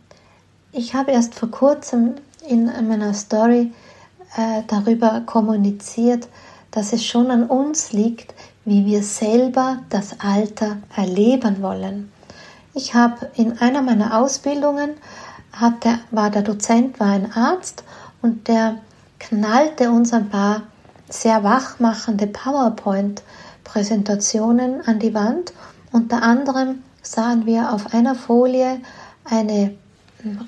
ich 0.70 0.92
habe 0.92 1.12
erst 1.12 1.34
vor 1.34 1.50
kurzem 1.50 2.16
in 2.46 2.66
meiner 2.66 3.14
Story 3.14 3.72
äh, 4.36 4.60
darüber 4.66 5.22
kommuniziert, 5.24 6.28
dass 6.70 6.92
es 6.92 7.02
schon 7.02 7.30
an 7.30 7.44
uns 7.44 7.94
liegt, 7.94 8.34
wie 8.66 8.84
wir 8.84 9.02
selber 9.02 9.78
das 9.88 10.20
Alter 10.20 10.76
erleben 10.94 11.62
wollen. 11.62 12.12
Ich 12.72 12.94
habe 12.94 13.28
in 13.34 13.58
einer 13.58 13.82
meiner 13.82 14.16
Ausbildungen, 14.18 14.92
hatte, 15.52 15.98
war 16.10 16.30
der 16.30 16.42
Dozent, 16.42 17.00
war 17.00 17.08
ein 17.08 17.32
Arzt 17.32 17.82
und 18.22 18.46
der 18.46 18.76
knallte 19.18 19.90
uns 19.90 20.12
ein 20.12 20.30
paar 20.30 20.62
sehr 21.08 21.42
wachmachende 21.42 22.28
PowerPoint-Präsentationen 22.28 24.86
an 24.86 25.00
die 25.00 25.14
Wand. 25.14 25.52
Unter 25.90 26.22
anderem 26.22 26.84
sahen 27.02 27.46
wir 27.46 27.72
auf 27.72 27.92
einer 27.92 28.14
Folie 28.14 28.80
eine 29.24 29.74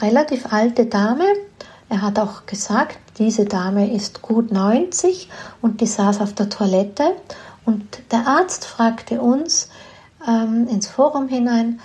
relativ 0.00 0.52
alte 0.52 0.86
Dame. 0.86 1.24
Er 1.88 2.02
hat 2.02 2.20
auch 2.20 2.46
gesagt, 2.46 2.98
diese 3.18 3.44
Dame 3.44 3.92
ist 3.92 4.22
gut 4.22 4.52
90 4.52 5.28
und 5.60 5.80
die 5.80 5.86
saß 5.86 6.20
auf 6.20 6.34
der 6.34 6.48
Toilette. 6.48 7.16
Und 7.64 7.84
der 8.12 8.26
Arzt 8.26 8.64
fragte 8.64 9.20
uns 9.20 9.68
ähm, 10.26 10.66
ins 10.68 10.86
Forum 10.86 11.28
hinein, 11.28 11.80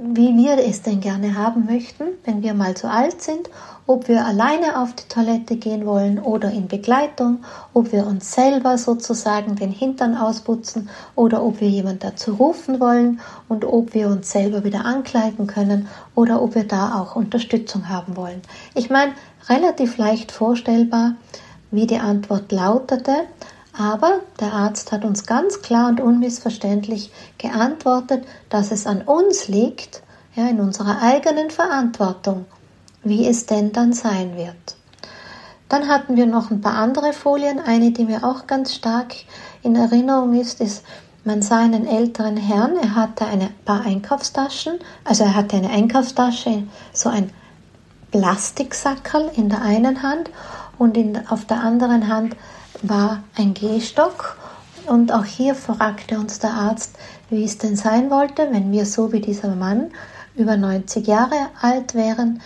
wie 0.00 0.36
wir 0.36 0.58
es 0.58 0.82
denn 0.82 1.00
gerne 1.00 1.36
haben 1.36 1.66
möchten, 1.66 2.04
wenn 2.24 2.42
wir 2.42 2.54
mal 2.54 2.76
so 2.76 2.86
alt 2.86 3.20
sind, 3.20 3.50
ob 3.86 4.06
wir 4.06 4.24
alleine 4.24 4.80
auf 4.80 4.94
die 4.94 5.08
Toilette 5.08 5.56
gehen 5.56 5.86
wollen 5.86 6.20
oder 6.20 6.50
in 6.52 6.68
Begleitung, 6.68 7.44
ob 7.74 7.90
wir 7.90 8.06
uns 8.06 8.32
selber 8.32 8.78
sozusagen 8.78 9.56
den 9.56 9.72
Hintern 9.72 10.16
ausputzen 10.16 10.88
oder 11.16 11.42
ob 11.42 11.60
wir 11.60 11.68
jemand 11.68 12.04
dazu 12.04 12.34
rufen 12.34 12.78
wollen 12.78 13.20
und 13.48 13.64
ob 13.64 13.92
wir 13.94 14.08
uns 14.08 14.30
selber 14.30 14.62
wieder 14.62 14.84
ankleiden 14.84 15.48
können 15.48 15.88
oder 16.14 16.40
ob 16.40 16.54
wir 16.54 16.64
da 16.64 17.00
auch 17.00 17.16
Unterstützung 17.16 17.88
haben 17.88 18.16
wollen. 18.16 18.40
Ich 18.74 18.88
meine, 18.88 19.12
relativ 19.48 19.98
leicht 19.98 20.30
vorstellbar, 20.30 21.14
wie 21.72 21.86
die 21.86 21.98
Antwort 21.98 22.52
lautete, 22.52 23.24
aber 23.76 24.20
der 24.40 24.52
Arzt 24.52 24.92
hat 24.92 25.04
uns 25.04 25.26
ganz 25.26 25.62
klar 25.62 25.88
und 25.88 26.00
unmissverständlich 26.00 27.10
geantwortet, 27.38 28.24
dass 28.50 28.70
es 28.70 28.86
an 28.86 29.02
uns 29.02 29.48
liegt, 29.48 30.02
ja, 30.34 30.48
in 30.48 30.60
unserer 30.60 31.00
eigenen 31.02 31.50
Verantwortung, 31.50 32.46
wie 33.02 33.26
es 33.26 33.46
denn 33.46 33.72
dann 33.72 33.92
sein 33.92 34.36
wird. 34.36 34.76
Dann 35.68 35.88
hatten 35.88 36.16
wir 36.16 36.26
noch 36.26 36.50
ein 36.50 36.60
paar 36.60 36.74
andere 36.74 37.14
Folien. 37.14 37.58
Eine, 37.58 37.92
die 37.92 38.04
mir 38.04 38.24
auch 38.24 38.46
ganz 38.46 38.74
stark 38.74 39.14
in 39.62 39.74
Erinnerung 39.74 40.34
ist, 40.34 40.60
ist, 40.60 40.84
man 41.24 41.40
sah 41.40 41.60
einen 41.60 41.86
älteren 41.86 42.36
Herrn, 42.36 42.76
er 42.76 42.94
hatte 42.94 43.24
ein 43.26 43.48
paar 43.64 43.86
Einkaufstaschen, 43.86 44.80
also 45.04 45.22
er 45.22 45.36
hatte 45.36 45.56
eine 45.56 45.70
Einkaufstasche, 45.70 46.64
so 46.92 47.08
ein 47.08 47.30
Plastiksackerl 48.10 49.30
in 49.36 49.48
der 49.48 49.62
einen 49.62 50.02
Hand 50.02 50.30
und 50.78 50.96
in, 50.96 51.26
auf 51.28 51.44
der 51.44 51.60
anderen 51.60 52.08
Hand 52.08 52.36
war 52.82 53.22
ein 53.36 53.54
Gehstock 53.54 54.36
und 54.86 55.12
auch 55.12 55.24
hier 55.24 55.54
fragte 55.54 56.18
uns 56.18 56.38
der 56.38 56.52
Arzt, 56.52 56.96
wie 57.30 57.44
es 57.44 57.58
denn 57.58 57.76
sein 57.76 58.10
wollte, 58.10 58.48
wenn 58.50 58.72
wir 58.72 58.84
so 58.84 59.12
wie 59.12 59.20
dieser 59.20 59.54
Mann 59.54 59.90
über 60.34 60.56
90 60.56 61.06
Jahre 61.06 61.48
alt 61.60 61.94
wären, 61.94 62.40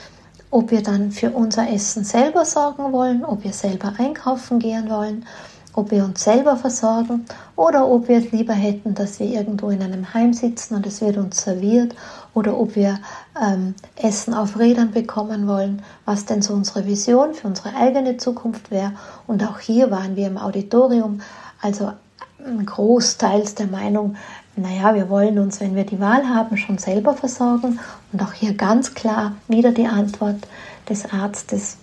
ob 0.51 0.71
wir 0.71 0.83
dann 0.83 1.11
für 1.11 1.31
unser 1.31 1.69
Essen 1.71 2.05
selber 2.05 2.45
sorgen 2.45 2.93
wollen, 2.93 3.25
ob 3.25 3.45
wir 3.45 3.53
selber 3.53 3.93
einkaufen 3.99 4.59
gehen 4.59 4.89
wollen, 4.91 5.25
ob 5.75 5.91
wir 5.91 6.05
uns 6.05 6.25
selber 6.25 6.57
versorgen 6.57 7.27
oder 7.55 7.89
ob 7.89 8.09
wir 8.09 8.19
es 8.19 8.33
lieber 8.33 8.55
hätten, 8.55 8.95
dass 8.95 9.21
wir 9.21 9.27
irgendwo 9.27 9.71
in 9.71 9.83
einem 9.83 10.15
Heim 10.15 10.33
sitzen 10.33 10.75
und 10.75 10.87
es 10.87 11.01
wird 11.01 11.17
uns 11.17 11.43
serviert 11.43 11.95
oder 12.35 12.59
ob 12.59 12.77
wir 12.77 12.99
ähm, 13.43 13.75
Essen 13.97 14.35
auf 14.35 14.59
Rädern 14.59 14.91
bekommen 14.91 15.47
wollen, 15.47 15.83
was 16.05 16.25
denn 16.25 16.43
so 16.43 16.55
unsere 16.55 16.87
Vision 16.87 17.35
für 17.35 17.47
unsere 17.47 17.75
eigene 17.75 18.17
Zukunft 18.17 18.71
wäre. 18.71 18.93
Und 19.27 19.45
auch 19.45 19.59
hier 19.59 19.91
waren 19.91 20.17
wir 20.17 20.27
im 20.27 20.39
Auditorium, 20.39 21.21
also 21.61 21.93
großteils 22.65 23.55
der 23.55 23.67
Meinung, 23.67 24.17
naja, 24.57 24.95
wir 24.95 25.11
wollen 25.11 25.39
uns, 25.39 25.61
wenn 25.61 25.75
wir 25.75 25.85
die 25.85 26.01
Wahl 26.01 26.29
haben, 26.29 26.57
schon 26.57 26.79
selber 26.79 27.15
versorgen. 27.15 27.79
Und 28.13 28.23
auch 28.23 28.33
hier 28.33 28.55
ganz 28.55 28.95
klar 28.95 29.33
wieder 29.49 29.73
die 29.73 29.87
Antwort 29.87 30.47
des 30.89 31.13
Arztes, 31.13 31.77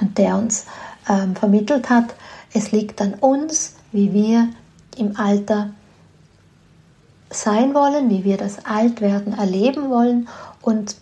der 0.00 0.36
uns 0.36 0.66
ähm, 1.08 1.34
vermittelt 1.34 1.90
hat, 1.90 2.14
es 2.52 2.72
liegt 2.72 3.00
an 3.00 3.14
uns, 3.14 3.74
wie 3.92 4.12
wir 4.12 4.48
im 4.96 5.16
Alter 5.16 5.70
sein 7.30 7.74
wollen, 7.74 8.08
wie 8.08 8.24
wir 8.24 8.36
das 8.36 8.64
Altwerden 8.64 9.36
erleben 9.36 9.90
wollen. 9.90 10.28
Und 10.60 10.96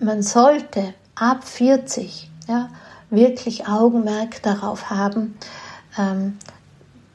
man 0.00 0.22
sollte 0.22 0.94
ab 1.14 1.44
40 1.44 2.30
ja, 2.48 2.68
wirklich 3.10 3.66
Augenmerk 3.68 4.42
darauf 4.42 4.90
haben, 4.90 5.36
ähm, 5.98 6.38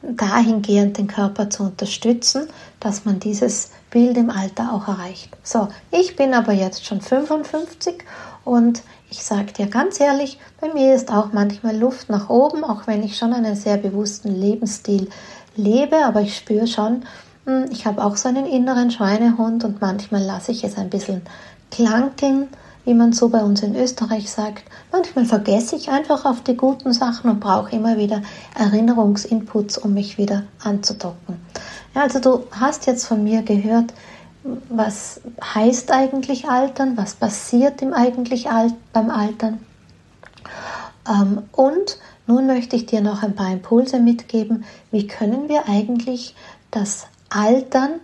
dahingehend 0.02 0.98
den 0.98 1.08
Körper 1.08 1.50
zu 1.50 1.64
unterstützen, 1.64 2.48
dass 2.80 3.04
man 3.04 3.20
dieses 3.20 3.72
Bild 3.90 4.16
im 4.18 4.30
Alter 4.30 4.72
auch 4.74 4.88
erreicht. 4.88 5.36
So, 5.44 5.68
ich 5.92 6.16
bin 6.16 6.34
aber 6.34 6.54
jetzt 6.54 6.86
schon 6.86 7.02
55 7.02 8.04
und 8.46 8.82
ich 9.10 9.24
sage 9.24 9.52
dir 9.52 9.68
ganz 9.68 10.00
ehrlich, 10.00 10.40
bei 10.62 10.74
mir 10.74 10.96
ist 10.96 11.12
auch 11.12 11.34
manchmal 11.34 11.76
Luft 11.76 12.10
nach 12.10 12.30
oben, 12.30 12.64
auch 12.64 12.88
wenn 12.88 13.04
ich 13.04 13.18
schon 13.18 13.34
einen 13.34 13.56
sehr 13.56 13.78
bewussten 13.78 14.30
Lebensstil 14.34 15.10
lebe, 15.56 16.06
aber 16.06 16.22
ich 16.22 16.38
spüre 16.38 16.68
schon, 16.68 17.04
hm, 17.46 17.66
ich 17.72 17.86
habe 17.86 18.04
auch 18.04 18.16
so 18.16 18.30
einen 18.30 18.46
inneren 18.46 18.92
Schweinehund 18.92 19.66
und 19.66 19.82
manchmal 19.82 20.24
lasse 20.24 20.52
ich 20.52 20.64
es 20.64 20.78
ein 20.78 20.90
bisschen 20.90 21.24
klanken, 21.72 22.48
wie 22.86 22.94
man 22.94 23.14
so 23.14 23.30
bei 23.30 23.44
uns 23.44 23.62
in 23.62 23.76
Österreich 23.76 24.32
sagt. 24.32 24.64
Manchmal 24.92 25.26
vergesse 25.26 25.76
ich 25.76 25.90
einfach 25.90 26.26
auf 26.26 26.42
die 26.42 26.58
guten 26.58 26.94
Sachen 26.94 27.30
und 27.30 27.40
brauche 27.40 27.76
immer 27.76 27.98
wieder 27.98 28.22
Erinnerungsinputs, 28.56 29.78
um 29.78 29.94
mich 29.94 30.18
wieder 30.18 30.44
anzudocken. 30.64 31.36
Ja, 31.94 32.04
also 32.04 32.20
du 32.20 32.44
hast 32.52 32.88
jetzt 32.88 33.06
von 33.06 33.24
mir 33.24 33.44
gehört, 33.44 33.94
was 34.70 35.22
heißt 35.44 35.92
eigentlich 35.92 36.48
Altern, 36.48 36.98
was 36.98 37.14
passiert 37.16 37.82
im 37.82 37.94
eigentlich 37.94 38.50
Alt 38.50 38.74
beim 38.94 39.10
Altern. 39.10 39.60
Ähm, 41.08 41.44
und 41.52 41.98
nun 42.26 42.48
möchte 42.48 42.76
ich 42.76 42.86
dir 42.86 43.02
noch 43.02 43.24
ein 43.24 43.36
paar 43.36 43.52
Impulse 43.52 44.00
mitgeben, 44.00 44.64
wie 44.92 45.08
können 45.08 45.50
wir 45.50 45.68
eigentlich 45.68 46.36
das 46.72 47.08
Altern 47.30 48.00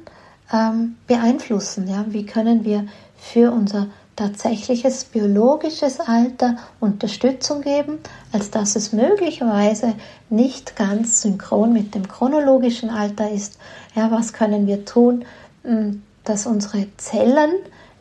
ähm, 0.52 0.96
beeinflussen. 1.08 1.88
Ja? 1.88 2.06
Wie 2.08 2.26
können 2.26 2.66
wir 2.66 2.86
für 3.32 3.52
unser 3.52 3.88
tatsächliches 4.16 5.04
biologisches 5.06 6.00
Alter 6.00 6.58
Unterstützung 6.80 7.62
geben, 7.62 7.98
als 8.32 8.52
dass 8.52 8.76
es 8.76 8.94
möglicherweise 8.94 9.94
nicht 10.30 10.76
ganz 10.76 11.22
synchron 11.22 11.74
mit 11.74 11.96
dem 11.96 12.08
chronologischen 12.08 12.90
Alter 12.90 13.30
ist. 13.30 13.58
Ja, 13.96 14.12
was 14.12 14.32
können 14.32 14.68
wir 14.68 14.86
tun, 14.86 15.26
hm, 15.64 16.04
dass 16.24 16.46
unsere 16.46 16.88
Zellen 16.98 17.52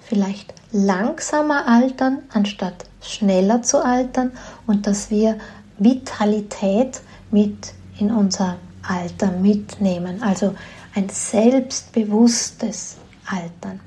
vielleicht 0.00 0.54
langsamer 0.70 1.66
altern, 1.66 2.18
anstatt 2.32 2.84
schneller 3.00 3.62
zu 3.62 3.82
altern 3.84 4.32
und 4.66 4.87
dass 4.87 5.10
wir 5.10 5.38
Vitalität 5.78 7.00
mit 7.30 7.72
in 7.98 8.12
unser 8.12 8.56
Alter 8.87 9.32
mitnehmen. 9.32 10.22
Also 10.22 10.54
ein 10.94 11.08
selbstbewusstes 11.08 12.98
Altern. 13.26 13.80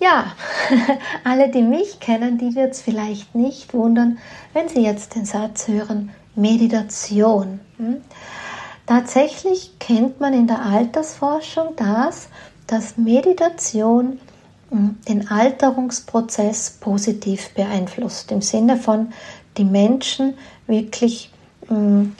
Ja, 0.00 0.32
alle, 1.24 1.48
die 1.48 1.62
mich 1.62 1.98
kennen, 1.98 2.38
die 2.38 2.54
wird 2.54 2.72
es 2.72 2.82
vielleicht 2.82 3.34
nicht 3.34 3.74
wundern, 3.74 4.18
wenn 4.52 4.68
sie 4.68 4.82
jetzt 4.82 5.16
den 5.16 5.24
Satz 5.24 5.66
hören, 5.66 6.10
Meditation. 6.36 7.58
Hm? 7.78 7.96
Tatsächlich 8.86 9.78
kennt 9.80 10.20
man 10.20 10.34
in 10.34 10.46
der 10.46 10.62
Altersforschung 10.62 11.74
das, 11.76 12.28
dass 12.68 12.96
Meditation 12.96 14.20
hm, 14.70 14.98
den 15.08 15.28
Alterungsprozess 15.28 16.78
positiv 16.78 17.50
beeinflusst, 17.54 18.30
im 18.30 18.40
Sinne 18.40 18.76
von 18.76 19.12
die 19.56 19.64
Menschen 19.64 20.34
wirklich 20.68 21.32
hm, 21.66 22.14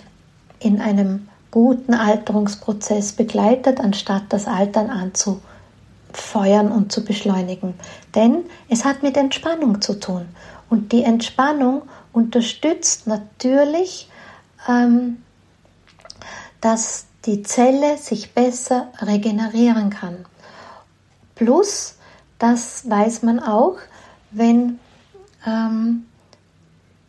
in 0.58 0.80
einem 0.80 1.28
guten 1.52 1.94
Alterungsprozess 1.94 3.12
begleitet, 3.12 3.78
anstatt 3.78 4.24
das 4.30 4.48
Altern 4.48 4.90
anzunehmen 4.90 5.47
feuern 6.12 6.70
und 6.70 6.92
zu 6.92 7.04
beschleunigen. 7.04 7.74
Denn 8.14 8.44
es 8.68 8.84
hat 8.84 9.02
mit 9.02 9.16
Entspannung 9.16 9.80
zu 9.80 9.98
tun. 9.98 10.28
Und 10.70 10.92
die 10.92 11.02
Entspannung 11.02 11.82
unterstützt 12.12 13.06
natürlich, 13.06 14.08
ähm, 14.68 15.22
dass 16.60 17.06
die 17.24 17.42
Zelle 17.42 17.96
sich 17.98 18.32
besser 18.32 18.88
regenerieren 19.00 19.90
kann. 19.90 20.24
Plus, 21.34 21.96
das 22.38 22.88
weiß 22.88 23.22
man 23.22 23.40
auch, 23.40 23.76
wenn 24.30 24.78
ähm, 25.46 26.06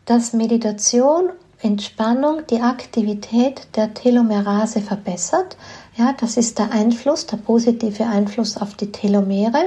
das 0.05 0.33
Meditation, 0.33 1.29
Entspannung 1.61 2.47
die 2.47 2.61
Aktivität 2.61 3.67
der 3.75 3.93
Telomerase 3.93 4.81
verbessert, 4.81 5.57
ja, 5.99 6.13
das 6.17 6.37
ist 6.37 6.57
der 6.59 6.71
Einfluss, 6.71 7.25
der 7.25 7.35
positive 7.35 8.05
Einfluss 8.05 8.55
auf 8.55 8.73
die 8.73 8.89
Telomere. 8.89 9.65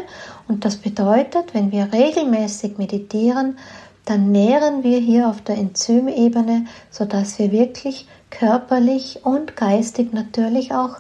Und 0.49 0.65
das 0.65 0.77
bedeutet, 0.79 1.53
wenn 1.53 1.71
wir 1.71 1.93
regelmäßig 1.93 2.79
meditieren, 2.79 3.59
dann 4.07 4.33
nähren 4.33 4.83
wir 4.83 4.99
hier 4.99 5.29
auf 5.29 5.43
der 5.43 5.59
Enzymebene, 5.59 6.65
sodass 6.91 7.39
wir 7.39 7.53
wirklich 7.53 8.09
körperlich 8.31 9.21
und 9.25 9.57
geistig 9.57 10.15
natürlich 10.15 10.73
auch 10.73 10.97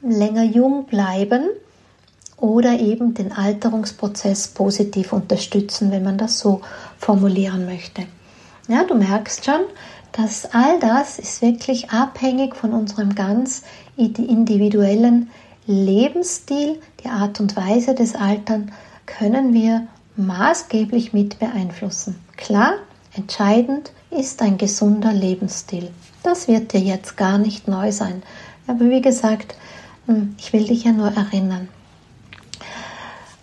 länger 0.00 0.44
jung 0.44 0.86
bleiben 0.86 1.44
oder 2.38 2.80
eben 2.80 3.12
den 3.12 3.30
Alterungsprozess 3.30 4.48
positiv 4.48 5.12
unterstützen, 5.12 5.90
wenn 5.90 6.02
man 6.02 6.16
das 6.16 6.38
so 6.38 6.62
formulieren 6.96 7.66
möchte. 7.66 8.06
Ja, 8.68 8.84
du 8.84 8.94
merkst 8.94 9.44
schon, 9.44 9.60
dass 10.12 10.52
all 10.54 10.78
das 10.78 11.18
ist 11.18 11.42
wirklich 11.42 11.90
abhängig 11.90 12.54
von 12.54 12.72
unserem 12.72 13.14
ganz 13.14 13.62
individuellen 13.96 15.30
Lebensstil, 15.66 16.80
die 17.02 17.08
Art 17.08 17.40
und 17.40 17.56
Weise 17.56 17.94
des 17.94 18.14
Altern 18.14 18.72
können 19.06 19.54
wir 19.54 19.86
maßgeblich 20.16 21.12
mit 21.12 21.38
beeinflussen. 21.38 22.18
Klar, 22.36 22.74
entscheidend 23.14 23.92
ist 24.10 24.42
ein 24.42 24.58
gesunder 24.58 25.12
Lebensstil. 25.12 25.90
Das 26.22 26.48
wird 26.48 26.72
dir 26.72 26.80
jetzt 26.80 27.16
gar 27.16 27.38
nicht 27.38 27.68
neu 27.68 27.92
sein. 27.92 28.22
Aber 28.66 28.88
wie 28.90 29.00
gesagt, 29.00 29.56
hm, 30.06 30.34
ich 30.38 30.52
will 30.52 30.64
dich 30.64 30.84
ja 30.84 30.92
nur 30.92 31.12
erinnern. 31.12 31.68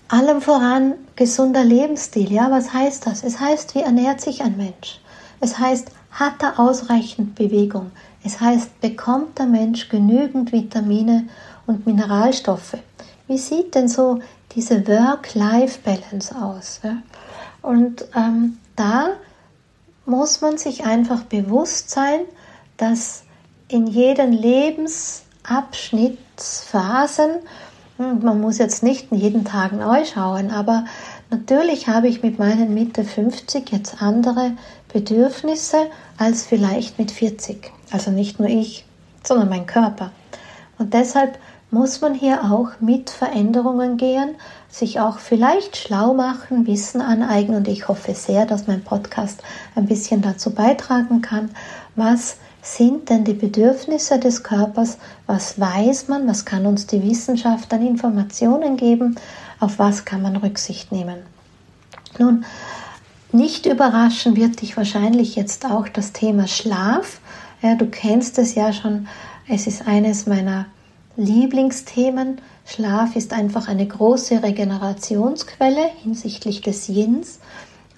Allem 0.07 0.41
voran 0.41 0.95
gesunder 1.15 1.63
Lebensstil. 1.63 2.31
Ja, 2.31 2.49
was 2.51 2.73
heißt 2.73 3.05
das? 3.05 3.23
Es 3.23 3.39
heißt, 3.39 3.75
wie 3.75 3.81
ernährt 3.81 4.21
sich 4.21 4.41
ein 4.41 4.57
Mensch? 4.57 4.99
Es 5.39 5.59
heißt, 5.59 5.91
hat 6.11 6.41
er 6.41 6.59
ausreichend 6.59 7.35
Bewegung? 7.35 7.91
Es 8.23 8.41
heißt, 8.41 8.81
bekommt 8.81 9.39
der 9.39 9.45
Mensch 9.45 9.87
genügend 9.89 10.51
Vitamine 10.51 11.27
und 11.65 11.85
Mineralstoffe? 11.85 12.77
Wie 13.27 13.37
sieht 13.37 13.75
denn 13.75 13.87
so 13.87 14.19
diese 14.55 14.87
Work-Life-Balance 14.87 16.35
aus? 16.35 16.81
Ja? 16.83 16.97
Und 17.61 18.05
ähm, 18.15 18.57
da 18.75 19.09
muss 20.05 20.41
man 20.41 20.57
sich 20.57 20.83
einfach 20.85 21.21
bewusst 21.23 21.91
sein, 21.91 22.21
dass 22.77 23.23
in 23.67 23.87
jeden 23.87 24.31
Lebensabschnittsphasen, 24.33 27.29
hm, 27.97 28.23
man 28.23 28.41
muss 28.41 28.57
jetzt 28.57 28.81
nicht 28.83 29.11
jeden 29.11 29.45
Tag 29.45 29.71
neu 29.73 30.03
schauen, 30.05 30.49
aber 30.51 30.85
natürlich 31.29 31.87
habe 31.87 32.07
ich 32.07 32.23
mit 32.23 32.39
meinen 32.39 32.73
Mitte 32.73 33.03
50 33.03 33.69
jetzt 33.71 34.01
andere 34.01 34.53
Bedürfnisse 34.91 35.87
als 36.17 36.45
vielleicht 36.45 36.99
mit 36.99 37.11
40. 37.11 37.71
Also 37.91 38.11
nicht 38.11 38.39
nur 38.39 38.49
ich, 38.49 38.85
sondern 39.23 39.49
mein 39.49 39.65
Körper. 39.65 40.11
Und 40.77 40.93
deshalb 40.93 41.37
muss 41.71 42.01
man 42.01 42.15
hier 42.15 42.45
auch 42.45 42.71
mit 42.79 43.09
Veränderungen 43.09 43.97
gehen, 43.97 44.35
sich 44.69 44.99
auch 44.99 45.19
vielleicht 45.19 45.77
schlau 45.77 46.13
machen, 46.13 46.65
Wissen 46.65 47.01
aneignen. 47.01 47.57
Und 47.57 47.67
ich 47.67 47.87
hoffe 47.87 48.15
sehr, 48.15 48.45
dass 48.45 48.67
mein 48.67 48.83
Podcast 48.83 49.43
ein 49.75 49.85
bisschen 49.85 50.21
dazu 50.21 50.51
beitragen 50.51 51.21
kann. 51.21 51.51
Was 51.95 52.37
sind 52.61 53.09
denn 53.09 53.23
die 53.23 53.33
Bedürfnisse 53.33 54.19
des 54.19 54.43
Körpers? 54.43 54.97
Was 55.27 55.59
weiß 55.59 56.07
man? 56.07 56.27
Was 56.27 56.45
kann 56.45 56.65
uns 56.65 56.87
die 56.87 57.03
Wissenschaft 57.03 57.71
an 57.73 57.85
Informationen 57.85 58.75
geben? 58.75 59.15
Auf 59.59 59.77
was 59.77 60.05
kann 60.05 60.21
man 60.21 60.37
Rücksicht 60.37 60.91
nehmen? 60.91 61.19
Nun, 62.17 62.45
nicht 63.31 63.65
überraschen 63.65 64.35
wird 64.35 64.61
dich 64.61 64.75
wahrscheinlich 64.75 65.35
jetzt 65.35 65.65
auch 65.65 65.87
das 65.87 66.13
Thema 66.13 66.47
Schlaf. 66.47 67.19
Ja, 67.61 67.75
du 67.75 67.85
kennst 67.85 68.37
es 68.39 68.55
ja 68.55 68.73
schon. 68.73 69.07
Es 69.47 69.67
ist 69.67 69.87
eines 69.87 70.25
meiner 70.25 70.65
Lieblingsthemen. 71.15 72.39
Schlaf 72.65 73.15
ist 73.15 73.33
einfach 73.33 73.67
eine 73.67 73.87
große 73.87 74.41
Regenerationsquelle 74.41 75.89
hinsichtlich 76.01 76.61
des 76.61 76.87
Yins. 76.87 77.39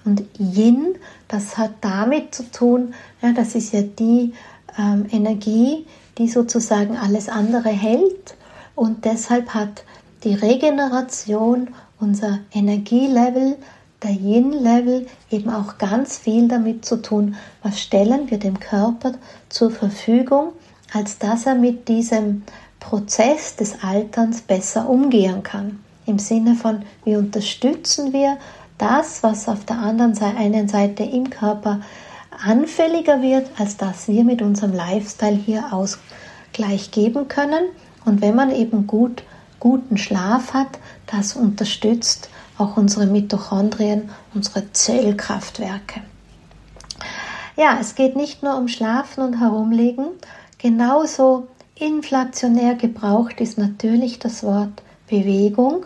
Und 0.04 0.24
Yin, 0.38 0.96
das 1.28 1.56
hat 1.56 1.72
damit 1.80 2.34
zu 2.34 2.50
tun, 2.50 2.94
ja, 3.22 3.32
das 3.32 3.54
ist 3.54 3.72
ja 3.72 3.82
die 3.82 4.32
ähm, 4.76 5.06
Energie, 5.10 5.86
die 6.18 6.28
sozusagen 6.28 6.96
alles 6.96 7.28
andere 7.28 7.68
hält. 7.68 8.34
Und 8.74 9.04
deshalb 9.04 9.54
hat 9.54 9.84
die 10.24 10.34
Regeneration 10.34 11.68
unser 12.00 12.40
Energielevel 12.52 13.56
der 14.02 14.10
Yin-Level 14.10 15.06
eben 15.30 15.50
auch 15.50 15.78
ganz 15.78 16.18
viel 16.18 16.48
damit 16.48 16.84
zu 16.84 17.00
tun, 17.00 17.36
was 17.62 17.80
stellen 17.80 18.30
wir 18.30 18.38
dem 18.38 18.58
Körper 18.58 19.12
zur 19.48 19.70
Verfügung, 19.70 20.52
als 20.92 21.18
dass 21.18 21.46
er 21.46 21.54
mit 21.54 21.88
diesem 21.88 22.42
Prozess 22.80 23.56
des 23.56 23.82
Alterns 23.82 24.42
besser 24.42 24.88
umgehen 24.88 25.42
kann. 25.42 25.80
Im 26.04 26.18
Sinne 26.18 26.54
von, 26.56 26.82
wie 27.04 27.16
unterstützen 27.16 28.12
wir 28.12 28.38
das, 28.76 29.22
was 29.22 29.48
auf 29.48 29.64
der 29.64 29.78
anderen 29.78 30.14
Seite, 30.14 30.36
einen 30.36 30.68
Seite 30.68 31.04
im 31.04 31.30
Körper 31.30 31.80
anfälliger 32.44 33.22
wird, 33.22 33.48
als 33.58 33.76
dass 33.76 34.08
wir 34.08 34.24
mit 34.24 34.42
unserem 34.42 34.72
Lifestyle 34.72 35.36
hier 35.36 35.72
Ausgleich 35.72 36.90
geben 36.90 37.28
können. 37.28 37.66
Und 38.04 38.20
wenn 38.20 38.34
man 38.34 38.50
eben 38.50 38.88
gut, 38.88 39.22
guten 39.60 39.96
Schlaf 39.96 40.52
hat, 40.52 40.80
das 41.06 41.36
unterstützt 41.36 42.28
auch 42.62 42.76
unsere 42.76 43.06
Mitochondrien, 43.06 44.10
unsere 44.34 44.72
Zellkraftwerke. 44.72 46.00
Ja, 47.56 47.78
es 47.80 47.94
geht 47.94 48.16
nicht 48.16 48.42
nur 48.42 48.56
um 48.56 48.68
Schlafen 48.68 49.22
und 49.22 49.40
Herumliegen, 49.40 50.06
genauso 50.58 51.48
inflationär 51.74 52.74
gebraucht 52.74 53.40
ist 53.40 53.58
natürlich 53.58 54.18
das 54.18 54.42
Wort 54.42 54.82
Bewegung. 55.08 55.84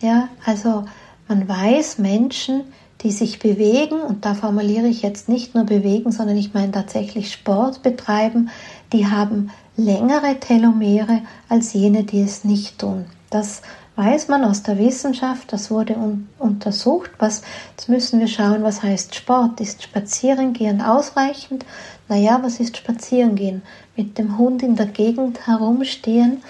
Ja, 0.00 0.28
also 0.44 0.84
man 1.28 1.48
weiß, 1.48 1.98
Menschen, 1.98 2.64
die 3.02 3.12
sich 3.12 3.38
bewegen, 3.38 4.00
und 4.00 4.24
da 4.24 4.34
formuliere 4.34 4.86
ich 4.86 5.02
jetzt 5.02 5.28
nicht 5.28 5.54
nur 5.54 5.64
bewegen, 5.64 6.10
sondern 6.10 6.36
ich 6.36 6.54
meine 6.54 6.72
tatsächlich 6.72 7.32
Sport 7.32 7.82
betreiben, 7.82 8.50
die 8.92 9.06
haben 9.06 9.50
längere 9.76 10.40
Telomere 10.40 11.20
als 11.48 11.72
jene, 11.74 12.04
die 12.04 12.22
es 12.22 12.44
nicht 12.44 12.78
tun. 12.78 13.04
Das 13.30 13.62
weiß 13.96 14.28
man 14.28 14.44
aus 14.44 14.62
der 14.62 14.78
Wissenschaft, 14.78 15.52
das 15.52 15.70
wurde 15.70 15.94
un 15.96 16.28
untersucht. 16.38 17.10
Was, 17.18 17.42
jetzt 17.76 17.88
müssen 17.88 18.20
wir 18.20 18.28
schauen, 18.28 18.62
was 18.62 18.82
heißt 18.82 19.14
Sport. 19.14 19.60
Ist 19.60 19.82
Spazierengehen 19.82 20.80
ausreichend? 20.82 21.64
Naja, 22.08 22.40
was 22.42 22.60
ist 22.60 22.76
Spazierengehen? 22.76 23.62
Mit 23.96 24.18
dem 24.18 24.36
Hund 24.36 24.62
in 24.62 24.76
der 24.76 24.86
Gegend 24.86 25.46
herumstehen, 25.46 26.42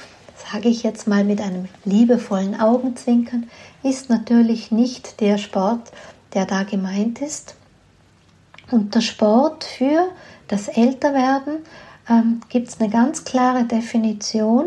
sage 0.50 0.68
ich 0.68 0.82
jetzt 0.82 1.06
mal 1.06 1.24
mit 1.24 1.40
einem 1.40 1.68
liebevollen 1.84 2.60
Augenzwinkern, 2.60 3.48
ist 3.82 4.08
natürlich 4.08 4.70
nicht 4.70 5.20
der 5.20 5.38
Sport, 5.38 5.92
der 6.32 6.46
da 6.46 6.62
gemeint 6.62 7.20
ist. 7.20 7.54
Und 8.70 8.94
der 8.94 9.02
Sport 9.02 9.64
für 9.64 10.08
das 10.48 10.68
Älterwerden 10.68 11.58
ähm, 12.08 12.40
gibt 12.48 12.68
es 12.68 12.80
eine 12.80 12.90
ganz 12.90 13.24
klare 13.24 13.64
Definition 13.64 14.66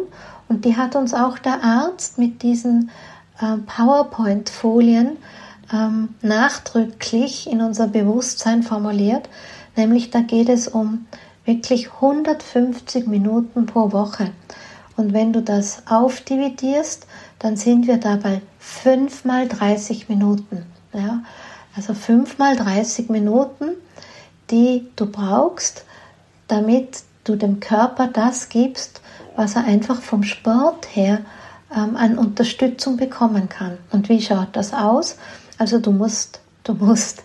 und 0.50 0.66
die 0.66 0.78
hat 0.78 0.96
uns 0.96 1.14
auch 1.14 1.38
der 1.38 1.64
Arzt 1.64 2.18
mit 2.18 2.42
diesen 2.42 2.90
äh, 3.40 3.58
PowerPoint-Folien 3.58 5.18
ähm, 5.72 6.10
nachdrücklich 6.22 7.50
in 7.50 7.62
unser 7.62 7.88
Bewusstsein 7.88 8.64
formuliert. 8.64 9.30
Nämlich 9.76 10.10
da 10.10 10.22
geht 10.22 10.50
es 10.50 10.68
um 10.68 11.06
wirklich 11.46 11.94
150 11.94 13.08
Minuten 13.08 13.66
pro 13.66 13.92
Woche. 13.92 14.32
Und 14.96 15.14
wenn 15.14 15.34
du 15.34 15.42
das 15.42 15.84
aufdividierst, 15.88 17.06
dann 17.40 17.56
sind 17.56 17.88
wir 17.88 17.98
dabei 17.98 18.42
5 18.60 19.26
mal 19.26 19.48
30 19.48 20.10
Minuten. 20.10 20.66
Ja? 20.94 21.24
Also 21.76 21.94
5 21.94 22.38
mal 22.40 22.56
30 22.56 23.10
Minuten, 23.10 23.70
die 24.50 24.88
du 24.96 25.06
brauchst, 25.06 25.86
damit 26.48 27.04
du 27.24 27.36
dem 27.36 27.60
Körper 27.60 28.08
das 28.08 28.50
gibst, 28.50 29.02
was 29.38 29.56
er 29.56 29.64
einfach 29.64 30.02
vom 30.02 30.24
Sport 30.24 30.88
her 30.94 31.20
ähm, 31.74 31.96
an 31.96 32.18
Unterstützung 32.18 32.98
bekommen 32.98 33.48
kann. 33.48 33.78
Und 33.92 34.10
wie 34.10 34.22
schaut 34.22 34.50
das 34.54 34.74
aus? 34.74 35.18
Also 35.58 35.80
du 35.80 35.92
musst, 35.92 36.42
du 36.64 36.74
musst, 36.74 37.24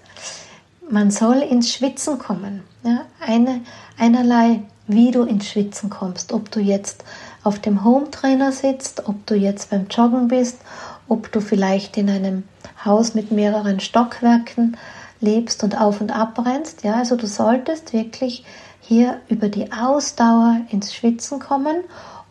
man 0.89 1.11
soll 1.11 1.39
ins 1.39 1.73
Schwitzen 1.73 2.19
kommen. 2.19 2.63
Ja? 2.85 3.07
Eine, 3.19 3.63
einerlei, 3.99 4.63
wie 4.87 5.11
du 5.11 5.23
ins 5.23 5.49
Schwitzen 5.49 5.91
kommst. 5.91 6.33
Ob 6.33 6.51
du 6.51 6.61
jetzt 6.61 7.03
auf 7.45 7.59
dem 7.59 7.83
Home 7.83 8.11
Trainer 8.11 8.53
sitzt, 8.53 9.09
ob 9.09 9.27
du 9.27 9.35
jetzt 9.35 9.71
beim 9.71 9.87
Joggen 9.89 10.29
bist, 10.29 10.59
ob 11.09 11.33
du 11.33 11.41
vielleicht 11.41 11.97
in 11.97 12.11
einem 12.11 12.45
Haus 12.85 13.15
mit 13.15 13.33
mehreren 13.33 13.81
Stockwerken 13.81 14.77
lebst 15.21 15.65
und 15.65 15.81
auf 15.81 16.01
und 16.01 16.11
ab 16.11 16.45
rennst. 16.45 16.85
Ja, 16.85 16.97
also 16.97 17.17
du 17.17 17.27
solltest 17.27 17.93
wirklich 17.93 18.45
hier 18.93 19.21
über 19.29 19.49
die 19.49 19.73
Ausdauer 19.73 20.61
ins 20.71 20.95
Schwitzen 20.95 21.39
kommen. 21.39 21.77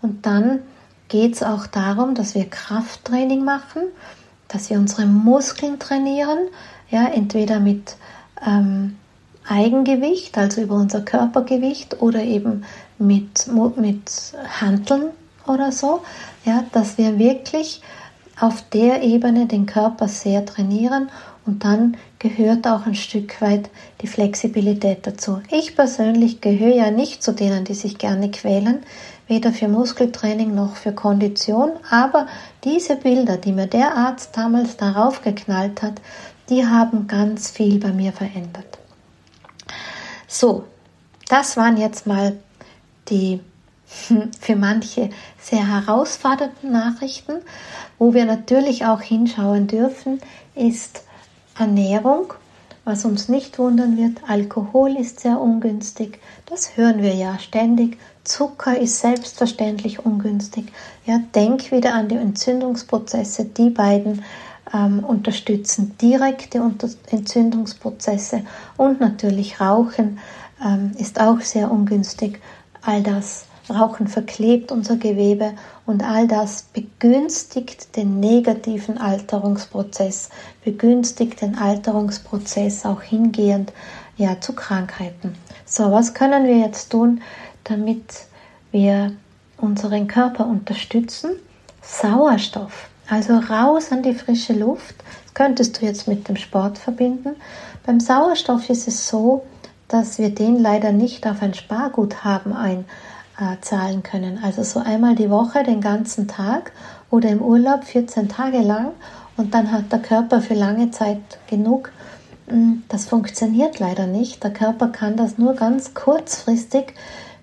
Und 0.01 0.25
dann 0.25 0.59
geht 1.07 1.33
es 1.33 1.43
auch 1.43 1.65
darum, 1.65 2.13
dass 2.13 2.35
wir 2.35 2.49
Krafttraining 2.49 3.43
machen, 3.43 3.81
dass 4.47 4.69
wir 4.69 4.77
unsere 4.77 5.07
Muskeln 5.07 5.79
trainieren, 5.79 6.37
ja, 6.89 7.07
entweder 7.07 7.59
mit 7.59 7.95
ähm, 8.45 8.97
Eigengewicht, 9.47 10.37
also 10.37 10.61
über 10.61 10.75
unser 10.75 11.01
Körpergewicht 11.01 12.01
oder 12.01 12.21
eben 12.21 12.63
mit, 12.99 13.47
mit 13.77 14.11
Handeln 14.59 15.09
oder 15.47 15.71
so, 15.71 16.01
ja, 16.45 16.63
dass 16.73 16.97
wir 16.99 17.17
wirklich 17.17 17.81
auf 18.39 18.63
der 18.69 19.01
Ebene 19.01 19.47
den 19.47 19.65
Körper 19.65 20.07
sehr 20.07 20.45
trainieren 20.45 21.09
und 21.45 21.63
dann 21.63 21.97
gehört 22.21 22.67
auch 22.67 22.85
ein 22.85 22.93
Stück 22.93 23.41
weit 23.41 23.71
die 24.01 24.07
Flexibilität 24.07 25.07
dazu. 25.07 25.41
Ich 25.49 25.75
persönlich 25.75 26.39
gehöre 26.39 26.75
ja 26.75 26.91
nicht 26.91 27.23
zu 27.23 27.33
denen, 27.33 27.65
die 27.65 27.73
sich 27.73 27.97
gerne 27.97 28.29
quälen, 28.29 28.83
weder 29.27 29.51
für 29.51 29.67
Muskeltraining 29.67 30.53
noch 30.53 30.75
für 30.75 30.93
Kondition, 30.93 31.71
aber 31.89 32.27
diese 32.63 32.95
Bilder, 32.95 33.37
die 33.37 33.51
mir 33.51 33.65
der 33.65 33.97
Arzt 33.97 34.37
damals 34.37 34.77
darauf 34.77 35.23
geknallt 35.23 35.81
hat, 35.81 35.99
die 36.49 36.67
haben 36.67 37.07
ganz 37.07 37.49
viel 37.49 37.79
bei 37.79 37.91
mir 37.91 38.11
verändert. 38.11 38.77
So, 40.27 40.65
das 41.27 41.57
waren 41.57 41.77
jetzt 41.77 42.05
mal 42.05 42.37
die 43.09 43.39
für 44.39 44.55
manche 44.55 45.09
sehr 45.39 45.67
herausfordernden 45.67 46.71
Nachrichten. 46.71 47.33
Wo 47.97 48.13
wir 48.13 48.25
natürlich 48.25 48.85
auch 48.85 49.01
hinschauen 49.01 49.65
dürfen, 49.65 50.21
ist 50.53 51.01
Ernährung. 51.57 52.33
Was 52.83 53.05
uns 53.05 53.29
nicht 53.29 53.59
wundern 53.59 53.95
wird, 53.95 54.27
Alkohol 54.27 54.97
ist 54.97 55.19
sehr 55.19 55.39
ungünstig. 55.39 56.19
Das 56.47 56.77
hören 56.77 57.03
wir 57.03 57.13
ja 57.13 57.37
ständig. 57.37 57.97
Zucker 58.23 58.77
ist 58.77 58.99
selbstverständlich 58.99 60.03
ungünstig. 60.03 60.71
Ja, 61.05 61.19
denk 61.35 61.71
wieder 61.71 61.93
an 61.93 62.07
die 62.07 62.15
Entzündungsprozesse. 62.15 63.45
Die 63.45 63.69
beiden 63.69 64.23
ähm, 64.73 65.03
unterstützen 65.03 65.95
direkte 66.01 66.59
Entzündungsprozesse 67.11 68.43
und 68.77 68.99
natürlich 68.99 69.59
Rauchen 69.59 70.19
ähm, 70.63 70.91
ist 70.97 71.19
auch 71.19 71.41
sehr 71.41 71.71
ungünstig. 71.71 72.39
All 72.81 73.03
das 73.03 73.45
Rauchen 73.71 74.07
verklebt 74.07 74.71
unser 74.71 74.97
Gewebe 74.97 75.53
und 75.85 76.03
all 76.03 76.27
das 76.27 76.63
begünstigt 76.73 77.95
den 77.95 78.19
negativen 78.19 78.97
Alterungsprozess, 78.97 80.29
begünstigt 80.63 81.41
den 81.41 81.57
Alterungsprozess 81.57 82.85
auch 82.85 83.01
hingehend 83.01 83.73
ja, 84.17 84.39
zu 84.39 84.53
Krankheiten. 84.53 85.35
So, 85.65 85.91
was 85.91 86.13
können 86.13 86.45
wir 86.45 86.57
jetzt 86.57 86.91
tun, 86.91 87.21
damit 87.63 88.25
wir 88.71 89.13
unseren 89.57 90.07
Körper 90.07 90.45
unterstützen? 90.45 91.31
Sauerstoff, 91.81 92.89
also 93.09 93.37
raus 93.37 93.91
an 93.91 94.03
die 94.03 94.13
frische 94.13 94.53
Luft. 94.53 94.95
Das 95.25 95.33
könntest 95.33 95.81
du 95.81 95.85
jetzt 95.85 96.07
mit 96.07 96.27
dem 96.27 96.35
Sport 96.35 96.77
verbinden. 96.77 97.35
Beim 97.85 97.99
Sauerstoff 97.99 98.69
ist 98.69 98.87
es 98.87 99.07
so, 99.07 99.43
dass 99.87 100.19
wir 100.19 100.29
den 100.29 100.59
leider 100.59 100.91
nicht 100.91 101.27
auf 101.27 101.41
ein 101.41 101.53
Sparguthaben 101.53 102.53
ein 102.53 102.85
äh, 103.41 103.59
zahlen 103.61 104.03
können. 104.03 104.39
Also 104.43 104.63
so 104.63 104.79
einmal 104.79 105.15
die 105.15 105.31
Woche, 105.31 105.63
den 105.63 105.81
ganzen 105.81 106.27
Tag 106.27 106.71
oder 107.09 107.29
im 107.29 107.41
Urlaub 107.41 107.83
14 107.83 108.29
Tage 108.29 108.59
lang 108.59 108.91
und 109.35 109.53
dann 109.55 109.71
hat 109.71 109.91
der 109.91 109.99
Körper 109.99 110.41
für 110.41 110.53
lange 110.53 110.91
Zeit 110.91 111.17
genug. 111.47 111.91
Hm, 112.47 112.83
das 112.87 113.05
funktioniert 113.05 113.79
leider 113.79 114.05
nicht. 114.05 114.43
Der 114.43 114.53
Körper 114.53 114.89
kann 114.89 115.17
das 115.17 115.39
nur 115.39 115.55
ganz 115.55 115.95
kurzfristig 115.95 116.93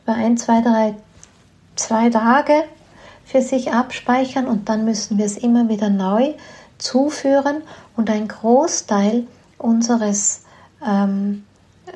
bei 0.06 0.14
ein, 0.14 0.36
zwei, 0.36 0.60
drei, 0.60 0.94
zwei 1.74 2.10
Tage 2.10 2.62
für 3.24 3.42
sich 3.42 3.72
abspeichern 3.72 4.46
und 4.46 4.68
dann 4.68 4.84
müssen 4.84 5.18
wir 5.18 5.26
es 5.26 5.36
immer 5.36 5.68
wieder 5.68 5.90
neu 5.90 6.34
zuführen 6.78 7.62
und 7.96 8.08
ein 8.08 8.28
Großteil 8.28 9.26
unseres 9.58 10.44
ähm, 10.86 11.44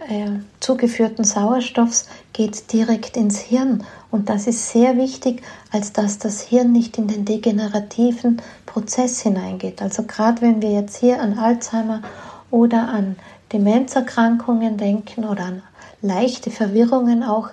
äh, 0.09 0.41
zugeführten 0.61 1.25
Sauerstoffs 1.25 2.09
geht 2.33 2.73
direkt 2.73 3.17
ins 3.17 3.39
Hirn. 3.39 3.85
Und 4.11 4.29
das 4.29 4.47
ist 4.47 4.71
sehr 4.71 4.97
wichtig, 4.97 5.43
als 5.71 5.93
dass 5.93 6.19
das 6.19 6.41
Hirn 6.41 6.73
nicht 6.73 6.99
in 6.99 7.09
den 7.09 7.25
degenerativen 7.25 8.41
Prozess 8.67 9.21
hineingeht. 9.21 9.83
Also 9.83 10.03
gerade 10.05 10.43
wenn 10.43 10.63
wir 10.63 10.73
jetzt 10.73 10.97
hier 10.97 11.21
an 11.21 11.39
Alzheimer 11.39 12.03
oder 12.51 12.89
an 12.89 13.17
Demenzerkrankungen 13.53 14.77
denken 14.77 15.25
oder 15.25 15.45
an 15.45 15.63
leichte 16.03 16.51
Verwirrungen 16.51 17.23
auch, 17.23 17.51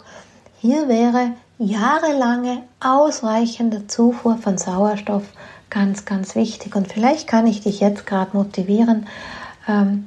hier 0.60 0.88
wäre 0.88 1.32
jahrelange 1.58 2.64
ausreichende 2.80 3.88
Zufuhr 3.88 4.38
von 4.38 4.58
Sauerstoff 4.58 5.24
ganz, 5.70 6.06
ganz 6.06 6.36
wichtig. 6.36 6.76
Und 6.76 6.92
vielleicht 6.92 7.28
kann 7.28 7.48
ich 7.48 7.62
dich 7.62 7.80
jetzt 7.80 8.06
gerade 8.06 8.36
motivieren, 8.36 9.06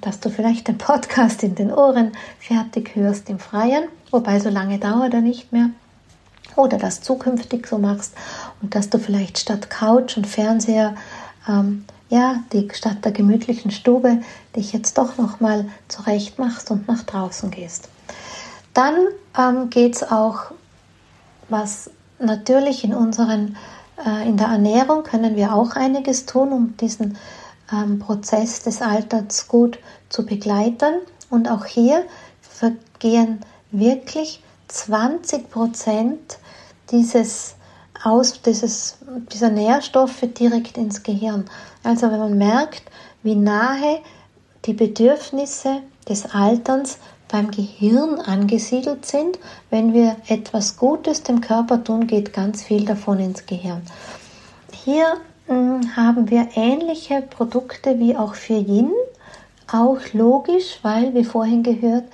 dass 0.00 0.18
du 0.18 0.28
vielleicht 0.28 0.66
den 0.66 0.78
Podcast 0.78 1.44
in 1.44 1.54
den 1.54 1.70
Ohren 1.70 2.12
fertig 2.40 2.96
hörst 2.96 3.30
im 3.30 3.38
Freien, 3.38 3.84
wobei 4.10 4.40
so 4.40 4.48
lange 4.48 4.80
dauert 4.80 5.14
er 5.14 5.20
nicht 5.20 5.52
mehr. 5.52 5.70
Oder 6.56 6.78
das 6.78 7.00
zukünftig 7.00 7.68
so 7.68 7.78
machst 7.78 8.14
und 8.60 8.74
dass 8.74 8.90
du 8.90 8.98
vielleicht 8.98 9.38
statt 9.38 9.70
Couch 9.70 10.16
und 10.16 10.26
Fernseher, 10.26 10.96
ähm, 11.48 11.84
ja, 12.10 12.40
die, 12.52 12.68
statt 12.74 13.04
der 13.04 13.12
gemütlichen 13.12 13.70
Stube, 13.70 14.20
dich 14.56 14.72
jetzt 14.72 14.98
doch 14.98 15.16
nochmal 15.16 15.66
zurecht 15.86 16.40
machst 16.40 16.70
und 16.72 16.88
nach 16.88 17.04
draußen 17.04 17.50
gehst. 17.52 17.88
Dann 18.74 18.96
ähm, 19.38 19.70
geht 19.70 19.94
es 19.94 20.02
auch, 20.02 20.50
was 21.48 21.88
natürlich 22.18 22.82
in 22.82 22.94
unseren, 22.94 23.56
äh, 24.04 24.28
in 24.28 24.36
der 24.36 24.48
Ernährung 24.48 25.04
können 25.04 25.36
wir 25.36 25.54
auch 25.54 25.76
einiges 25.76 26.26
tun, 26.26 26.52
um 26.52 26.76
diesen 26.78 27.16
ähm, 27.72 27.98
Prozess 27.98 28.60
des 28.62 28.82
Alters 28.82 29.48
gut 29.48 29.78
zu 30.08 30.24
begleiten. 30.24 30.94
Und 31.30 31.48
auch 31.48 31.64
hier 31.64 32.04
vergehen 32.40 33.40
wirklich 33.70 34.42
20 34.68 35.50
Prozent 35.50 36.38
dieses 36.90 37.54
aus 38.04 38.42
dieses, 38.42 38.96
dieser 39.32 39.50
Nährstoffe 39.50 40.24
direkt 40.38 40.76
ins 40.76 41.02
Gehirn. 41.02 41.44
Also 41.84 42.10
wenn 42.10 42.18
man 42.18 42.36
merkt, 42.36 42.82
wie 43.22 43.36
nahe 43.36 44.00
die 44.64 44.72
Bedürfnisse 44.72 45.82
des 46.08 46.34
Alterns 46.34 46.98
beim 47.28 47.50
Gehirn 47.50 48.20
angesiedelt 48.20 49.06
sind, 49.06 49.38
wenn 49.70 49.94
wir 49.94 50.16
etwas 50.26 50.76
Gutes 50.76 51.22
dem 51.22 51.40
Körper 51.40 51.82
tun, 51.82 52.06
geht 52.06 52.32
ganz 52.32 52.62
viel 52.62 52.84
davon 52.84 53.20
ins 53.20 53.46
Gehirn. 53.46 53.82
Hier 54.84 55.16
haben 55.48 56.30
wir 56.30 56.48
ähnliche 56.54 57.22
Produkte 57.22 57.98
wie 57.98 58.16
auch 58.16 58.34
für 58.34 58.54
Yin. 58.54 58.92
Auch 59.70 59.98
logisch, 60.12 60.78
weil, 60.82 61.14
wie 61.14 61.24
vorhin 61.24 61.62
gehört, 61.62 62.04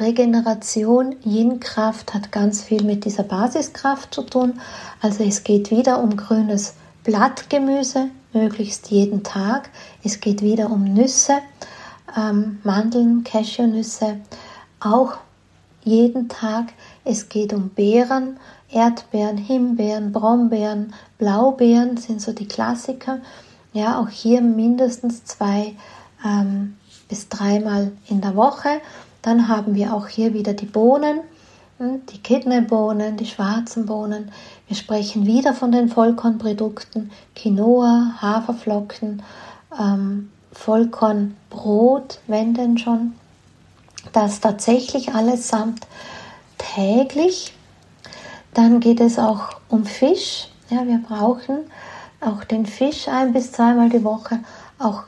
Regeneration, 0.00 1.14
Yin-Kraft 1.24 2.14
hat 2.14 2.32
ganz 2.32 2.62
viel 2.62 2.82
mit 2.82 3.04
dieser 3.04 3.22
Basiskraft 3.22 4.12
zu 4.12 4.22
tun. 4.22 4.60
Also 5.00 5.22
es 5.22 5.44
geht 5.44 5.70
wieder 5.70 6.02
um 6.02 6.16
grünes 6.16 6.74
Blattgemüse, 7.04 8.08
möglichst 8.32 8.90
jeden 8.90 9.22
Tag. 9.22 9.70
Es 10.02 10.20
geht 10.20 10.42
wieder 10.42 10.70
um 10.70 10.82
Nüsse, 10.84 11.38
ähm, 12.16 12.58
Mandeln, 12.64 13.22
Cashewnüsse, 13.22 14.16
auch 14.80 15.14
jeden 15.84 16.28
Tag. 16.28 16.72
Es 17.04 17.28
geht 17.28 17.52
um 17.52 17.68
Beeren, 17.68 18.38
Erdbeeren, 18.70 19.36
Himbeeren, 19.36 20.10
Brombeeren, 20.10 20.94
Blaubeeren 21.18 21.98
sind 21.98 22.20
so 22.20 22.32
die 22.32 22.48
Klassiker. 22.48 23.18
Ja, 23.74 24.00
auch 24.00 24.08
hier 24.08 24.40
mindestens 24.40 25.24
zwei 25.24 25.74
ähm, 26.24 26.76
bis 27.08 27.28
dreimal 27.28 27.92
in 28.08 28.20
der 28.20 28.36
Woche. 28.36 28.80
Dann 29.20 29.48
haben 29.48 29.74
wir 29.74 29.92
auch 29.92 30.08
hier 30.08 30.32
wieder 30.32 30.54
die 30.54 30.66
Bohnen. 30.66 31.20
hm, 31.78 32.06
die 32.06 32.18
Kidneybohnen, 32.18 33.16
die 33.16 33.26
schwarzen 33.26 33.84
Bohnen. 33.84 34.30
Wir 34.68 34.76
sprechen 34.76 35.26
wieder 35.26 35.52
von 35.54 35.72
den 35.72 35.88
Vollkornprodukten, 35.88 37.10
Quinoa, 37.36 38.14
Haferflocken, 38.20 39.22
ähm, 39.78 40.30
Vollkornbrot, 40.52 42.20
wenn 42.28 42.54
denn 42.54 42.78
schon. 42.78 43.12
Das 44.12 44.40
tatsächlich 44.40 45.14
allesamt 45.14 45.86
täglich. 46.74 47.54
Dann 48.52 48.80
geht 48.80 49.00
es 49.00 49.18
auch 49.18 49.60
um 49.68 49.84
Fisch. 49.84 50.48
Ja, 50.70 50.86
wir 50.86 50.98
brauchen 50.98 51.58
auch 52.20 52.44
den 52.44 52.66
Fisch 52.66 53.08
ein 53.08 53.32
bis 53.32 53.52
zweimal 53.52 53.88
die 53.88 54.04
Woche. 54.04 54.40
Auch 54.78 55.04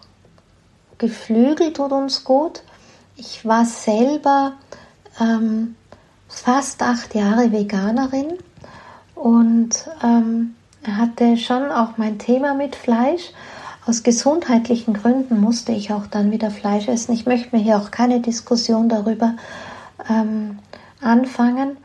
Geflügel 0.99 1.73
tut 1.73 1.93
uns 1.93 2.25
gut. 2.25 2.63
Ich 3.17 3.45
war 3.45 3.65
selber 3.65 4.53
ähm, 5.21 5.77
fast 6.29 6.83
acht 6.83 7.15
Jahre 7.15 7.53
Veganerin 7.53 8.35
und 9.15 9.89
ähm, 10.03 10.55
hatte 10.87 11.37
schon 11.37 11.71
auch 11.71 11.97
mein 11.97 12.19
Thema 12.19 12.55
mit 12.55 12.77
Fleisch. 12.77 13.33
Aus 13.87 14.03
gesundheitlichen 14.03 14.95
Gründen 14.95 15.41
musste 15.41 15.73
ich 15.73 15.93
auch 15.93 16.07
dann 16.07 16.33
wieder 16.33 16.51
Fleisch 16.51 16.89
essen. 16.89 17.13
Ich 17.13 17.25
möchte 17.25 17.55
mir 17.55 17.63
hier 17.63 17.79
auch 17.79 17.91
keine 17.91 18.21
Diskussion 18.21 18.89
darüber 18.89 19.35
ähm, 20.11 20.59
anfangen. 21.01 21.77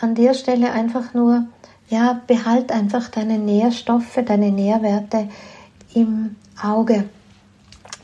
An 0.00 0.14
der 0.14 0.34
Stelle 0.34 0.72
einfach 0.72 1.14
nur, 1.14 1.46
ja, 1.88 2.20
behalt 2.26 2.72
einfach 2.72 3.08
deine 3.08 3.38
Nährstoffe, 3.38 4.18
deine 4.24 4.50
Nährwerte 4.50 5.28
im 5.94 6.36
Auge. 6.62 7.08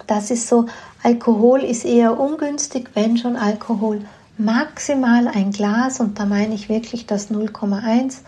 Das 0.07 0.31
ist 0.31 0.49
so, 0.49 0.67
Alkohol 1.03 1.61
ist 1.61 1.85
eher 1.85 2.19
ungünstig, 2.19 2.91
wenn 2.95 3.17
schon 3.17 3.37
Alkohol 3.37 4.05
maximal 4.39 5.29
ein 5.29 5.51
Glas 5.51 6.01
und 6.01 6.19
da 6.19 6.27
meine 6.27 6.55
ich 6.55 6.69
wirklich 6.69 7.07
das 7.07 7.31
0,1 7.31 8.19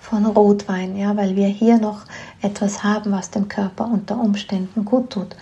von 0.00 0.26
Rotwein, 0.26 0.96
ja, 0.96 1.16
weil 1.16 1.34
wir 1.34 1.46
hier 1.46 1.78
noch 1.78 2.02
etwas 2.42 2.84
haben, 2.84 3.12
was 3.12 3.30
dem 3.30 3.48
Körper 3.48 3.86
unter 3.86 4.20
Umständen 4.20 4.84
gut 4.84 5.10
tut. 5.10 5.34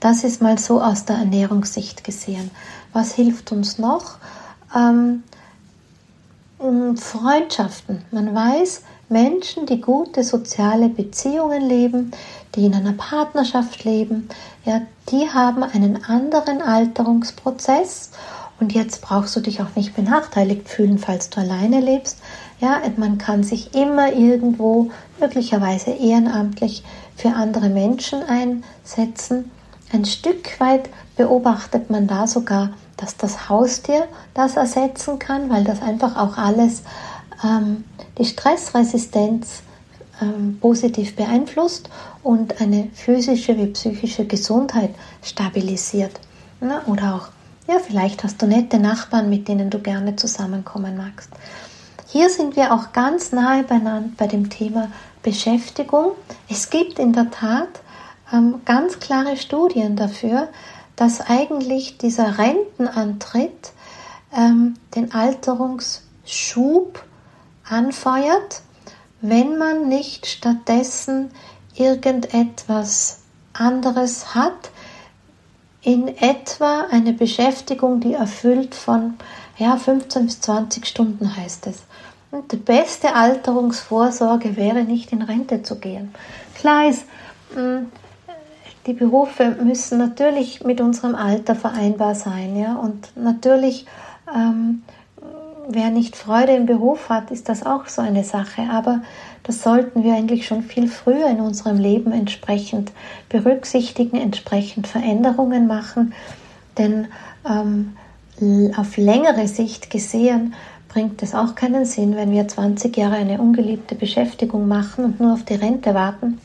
Das 0.00 0.22
ist 0.22 0.40
mal 0.40 0.58
so 0.58 0.80
aus 0.80 1.04
der 1.04 1.16
Ernährungssicht 1.16 2.04
gesehen. 2.04 2.50
Was 2.92 3.14
hilft 3.14 3.50
uns 3.52 3.78
noch? 3.78 4.18
Ähm, 4.74 5.24
Freundschaften. 6.58 8.02
Man 8.10 8.34
weiß, 8.34 8.82
Menschen, 9.08 9.66
die 9.66 9.80
gute 9.80 10.24
soziale 10.24 10.88
Beziehungen 10.88 11.68
leben, 11.68 12.12
die 12.54 12.66
in 12.66 12.74
einer 12.74 12.92
Partnerschaft 12.92 13.84
leben, 13.84 14.28
ja, 14.64 14.82
die 15.10 15.28
haben 15.30 15.62
einen 15.62 16.04
anderen 16.04 16.62
Alterungsprozess. 16.62 18.12
Und 18.60 18.72
jetzt 18.72 19.02
brauchst 19.02 19.34
du 19.34 19.40
dich 19.40 19.60
auch 19.60 19.74
nicht 19.74 19.96
benachteiligt 19.96 20.68
fühlen, 20.68 20.98
falls 20.98 21.28
du 21.28 21.40
alleine 21.40 21.80
lebst. 21.80 22.18
Ja, 22.60 22.80
man 22.96 23.18
kann 23.18 23.42
sich 23.42 23.74
immer 23.74 24.12
irgendwo, 24.12 24.90
möglicherweise 25.20 25.90
ehrenamtlich, 25.90 26.84
für 27.16 27.30
andere 27.30 27.68
Menschen 27.68 28.22
einsetzen. 28.22 29.50
Ein 29.92 30.04
Stück 30.04 30.58
weit 30.60 30.88
beobachtet 31.16 31.90
man 31.90 32.06
da 32.06 32.26
sogar, 32.26 32.70
dass 32.96 33.16
das 33.16 33.48
Haustier 33.48 34.06
das 34.34 34.56
ersetzen 34.56 35.18
kann, 35.18 35.50
weil 35.50 35.64
das 35.64 35.82
einfach 35.82 36.16
auch 36.16 36.36
alles 36.36 36.82
ähm, 37.42 37.84
die 38.18 38.24
Stressresistenz 38.24 39.62
ähm, 40.20 40.58
positiv 40.60 41.16
beeinflusst 41.16 41.90
und 42.22 42.60
eine 42.60 42.88
physische 42.94 43.56
wie 43.56 43.66
psychische 43.66 44.26
Gesundheit 44.26 44.94
stabilisiert. 45.22 46.20
Na, 46.60 46.82
oder 46.86 47.14
auch, 47.14 47.28
ja, 47.68 47.78
vielleicht 47.78 48.24
hast 48.24 48.40
du 48.40 48.46
nette 48.46 48.78
Nachbarn, 48.78 49.28
mit 49.28 49.48
denen 49.48 49.70
du 49.70 49.78
gerne 49.78 50.16
zusammenkommen 50.16 50.96
magst. 50.96 51.30
Hier 52.08 52.30
sind 52.30 52.54
wir 52.56 52.72
auch 52.72 52.92
ganz 52.92 53.32
nahe 53.32 53.64
beieinander 53.64 54.10
bei 54.16 54.28
dem 54.28 54.48
Thema 54.48 54.88
Beschäftigung. 55.22 56.12
Es 56.48 56.70
gibt 56.70 56.98
in 56.98 57.12
der 57.12 57.30
Tat 57.30 57.68
ähm, 58.32 58.60
ganz 58.64 59.00
klare 59.00 59.36
Studien 59.36 59.96
dafür, 59.96 60.48
dass 60.96 61.20
eigentlich 61.20 61.98
dieser 61.98 62.38
Rentenantritt 62.38 63.72
ähm, 64.36 64.74
den 64.94 65.12
Alterungsschub 65.12 67.02
anfeuert, 67.68 68.62
wenn 69.20 69.58
man 69.58 69.88
nicht 69.88 70.26
stattdessen 70.26 71.30
irgendetwas 71.74 73.20
anderes 73.52 74.34
hat, 74.34 74.70
in 75.82 76.08
etwa 76.08 76.86
eine 76.90 77.12
Beschäftigung, 77.12 78.00
die 78.00 78.14
erfüllt 78.14 78.74
von 78.74 79.14
ja, 79.58 79.76
15 79.76 80.26
bis 80.26 80.40
20 80.40 80.86
Stunden 80.86 81.36
heißt 81.36 81.66
es. 81.66 81.82
Und 82.30 82.50
die 82.52 82.56
beste 82.56 83.14
Alterungsvorsorge 83.14 84.56
wäre 84.56 84.82
nicht 84.82 85.12
in 85.12 85.22
Rente 85.22 85.62
zu 85.62 85.78
gehen. 85.78 86.14
Klar 86.56 86.88
ist, 86.88 87.04
hm, 87.54 87.92
die 88.86 88.92
Berufe 88.92 89.56
müssen 89.62 89.98
natürlich 89.98 90.64
mit 90.64 90.80
unserem 90.80 91.14
Alter 91.14 91.54
vereinbar 91.54 92.14
sein, 92.14 92.56
ja, 92.56 92.76
und 92.76 93.16
natürlich 93.16 93.86
ähm, 94.34 94.82
wer 95.68 95.90
nicht 95.90 96.16
Freude 96.16 96.52
im 96.52 96.66
Beruf 96.66 97.08
hat, 97.08 97.30
ist 97.30 97.48
das 97.48 97.64
auch 97.64 97.86
so 97.86 98.02
eine 98.02 98.24
Sache. 98.24 98.62
Aber 98.70 99.02
das 99.42 99.62
sollten 99.62 100.04
wir 100.04 100.14
eigentlich 100.14 100.46
schon 100.46 100.62
viel 100.62 100.88
früher 100.88 101.28
in 101.28 101.40
unserem 101.40 101.78
Leben 101.78 102.12
entsprechend 102.12 102.92
berücksichtigen, 103.28 104.16
entsprechend 104.16 104.86
Veränderungen 104.86 105.66
machen. 105.66 106.14
Denn 106.78 107.08
ähm, 107.48 107.96
auf 108.76 108.96
längere 108.96 109.46
Sicht 109.48 109.90
gesehen 109.90 110.54
bringt 110.88 111.22
es 111.22 111.34
auch 111.34 111.54
keinen 111.54 111.84
Sinn, 111.84 112.16
wenn 112.16 112.30
wir 112.30 112.46
20 112.46 112.96
Jahre 112.96 113.16
eine 113.16 113.40
ungeliebte 113.40 113.94
Beschäftigung 113.94 114.68
machen 114.68 115.04
und 115.04 115.20
nur 115.20 115.32
auf 115.32 115.44
die 115.44 115.54
Rente 115.54 115.94
warten. 115.94 116.40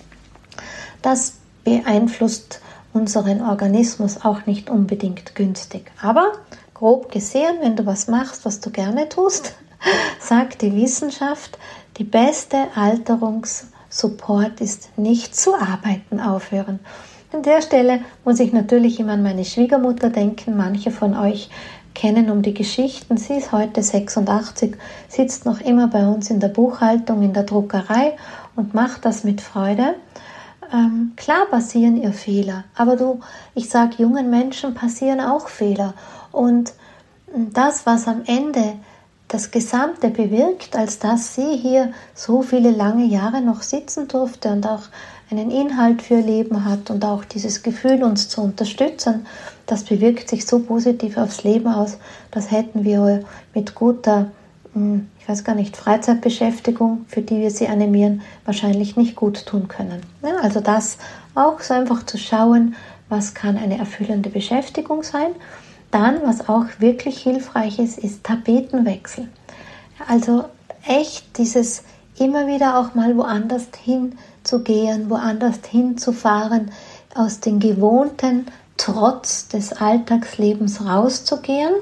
Das 1.01 1.38
beeinflusst 1.69 2.61
unseren 2.93 3.41
Organismus 3.41 4.23
auch 4.23 4.45
nicht 4.45 4.69
unbedingt 4.69 5.35
günstig. 5.35 5.91
Aber 6.01 6.33
grob 6.73 7.11
gesehen, 7.11 7.57
wenn 7.61 7.75
du 7.75 7.85
was 7.85 8.07
machst, 8.07 8.45
was 8.45 8.59
du 8.59 8.71
gerne 8.71 9.09
tust, 9.09 9.53
sagt 10.19 10.61
die 10.61 10.75
Wissenschaft, 10.75 11.57
die 11.97 12.03
beste 12.03 12.67
Alterungssupport 12.75 14.61
ist 14.61 14.97
nicht 14.97 15.35
zu 15.35 15.53
arbeiten 15.53 16.19
aufhören. 16.19 16.79
An 17.31 17.43
der 17.43 17.61
Stelle 17.61 17.99
muss 18.25 18.39
ich 18.39 18.53
natürlich 18.53 18.99
immer 18.99 19.13
an 19.13 19.21
meine 19.21 19.45
Schwiegermutter 19.45 20.09
denken. 20.09 20.57
Manche 20.57 20.89
von 20.89 21.15
euch 21.15 21.51
kennen 21.93 22.31
um 22.31 22.41
die 22.41 22.55
Geschichten. 22.55 23.17
Sie 23.17 23.33
ist 23.33 23.51
heute 23.51 23.83
86, 23.83 24.75
sitzt 25.07 25.45
noch 25.45 25.61
immer 25.61 25.89
bei 25.89 26.07
uns 26.07 26.31
in 26.31 26.39
der 26.39 26.47
Buchhaltung, 26.47 27.21
in 27.21 27.33
der 27.33 27.43
Druckerei 27.43 28.15
und 28.55 28.73
macht 28.73 29.05
das 29.05 29.23
mit 29.23 29.41
Freude. 29.41 29.93
Ähm, 30.71 31.13
klar 31.15 31.45
passieren 31.47 32.01
ihr 32.01 32.13
Fehler, 32.13 32.65
aber 32.75 32.95
du, 32.95 33.19
ich 33.55 33.69
sage, 33.69 33.95
jungen 33.97 34.29
Menschen 34.29 34.73
passieren 34.73 35.19
auch 35.19 35.47
Fehler. 35.47 35.93
Und 36.31 36.73
das, 37.33 37.85
was 37.85 38.07
am 38.07 38.23
Ende 38.25 38.75
das 39.27 39.51
Gesamte 39.51 40.09
bewirkt, 40.09 40.75
als 40.75 40.99
dass 40.99 41.35
sie 41.35 41.55
hier 41.55 41.93
so 42.15 42.41
viele 42.41 42.71
lange 42.71 43.05
Jahre 43.05 43.41
noch 43.41 43.61
sitzen 43.61 44.07
durfte 44.07 44.51
und 44.51 44.65
auch 44.67 44.83
einen 45.29 45.51
Inhalt 45.51 46.01
für 46.01 46.15
ihr 46.15 46.25
Leben 46.25 46.65
hat 46.65 46.89
und 46.89 47.05
auch 47.05 47.23
dieses 47.23 47.61
Gefühl, 47.61 48.03
uns 48.03 48.29
zu 48.29 48.41
unterstützen, 48.41 49.27
das 49.67 49.83
bewirkt 49.83 50.29
sich 50.29 50.47
so 50.47 50.59
positiv 50.59 51.17
aufs 51.17 51.43
Leben 51.43 51.67
aus, 51.67 51.99
das 52.31 52.49
hätten 52.49 52.83
wir 52.83 53.23
mit 53.53 53.75
guter, 53.75 54.31
hm, 54.73 55.07
weiß 55.29 55.43
gar 55.43 55.55
nicht, 55.55 55.77
Freizeitbeschäftigung, 55.77 57.05
für 57.07 57.21
die 57.21 57.39
wir 57.39 57.51
sie 57.51 57.67
animieren, 57.67 58.21
wahrscheinlich 58.45 58.97
nicht 58.97 59.15
gut 59.15 59.45
tun 59.45 59.67
können. 59.67 60.01
also 60.41 60.59
das 60.59 60.97
auch 61.35 61.61
so 61.61 61.73
einfach 61.73 62.03
zu 62.05 62.17
schauen, 62.17 62.75
was 63.07 63.33
kann 63.33 63.57
eine 63.57 63.77
erfüllende 63.77 64.29
Beschäftigung 64.29 65.03
sein 65.03 65.31
dann, 65.91 66.21
was 66.23 66.47
auch 66.47 66.65
wirklich 66.79 67.19
hilfreich 67.19 67.79
ist, 67.79 67.97
ist 67.97 68.23
Tapetenwechsel. 68.23 69.27
Also 70.07 70.45
echt 70.85 71.37
dieses 71.37 71.83
immer 72.17 72.47
wieder 72.47 72.79
auch 72.79 72.95
mal 72.95 73.15
woanders 73.17 73.67
hinzugehen, 73.83 75.09
woanders 75.09 75.59
hinzufahren, 75.69 76.71
aus 77.15 77.39
den 77.39 77.59
gewohnten 77.59 78.45
Trotz 78.77 79.47
des 79.47 79.73
Alltagslebens 79.73 80.85
rauszugehen. 80.85 81.73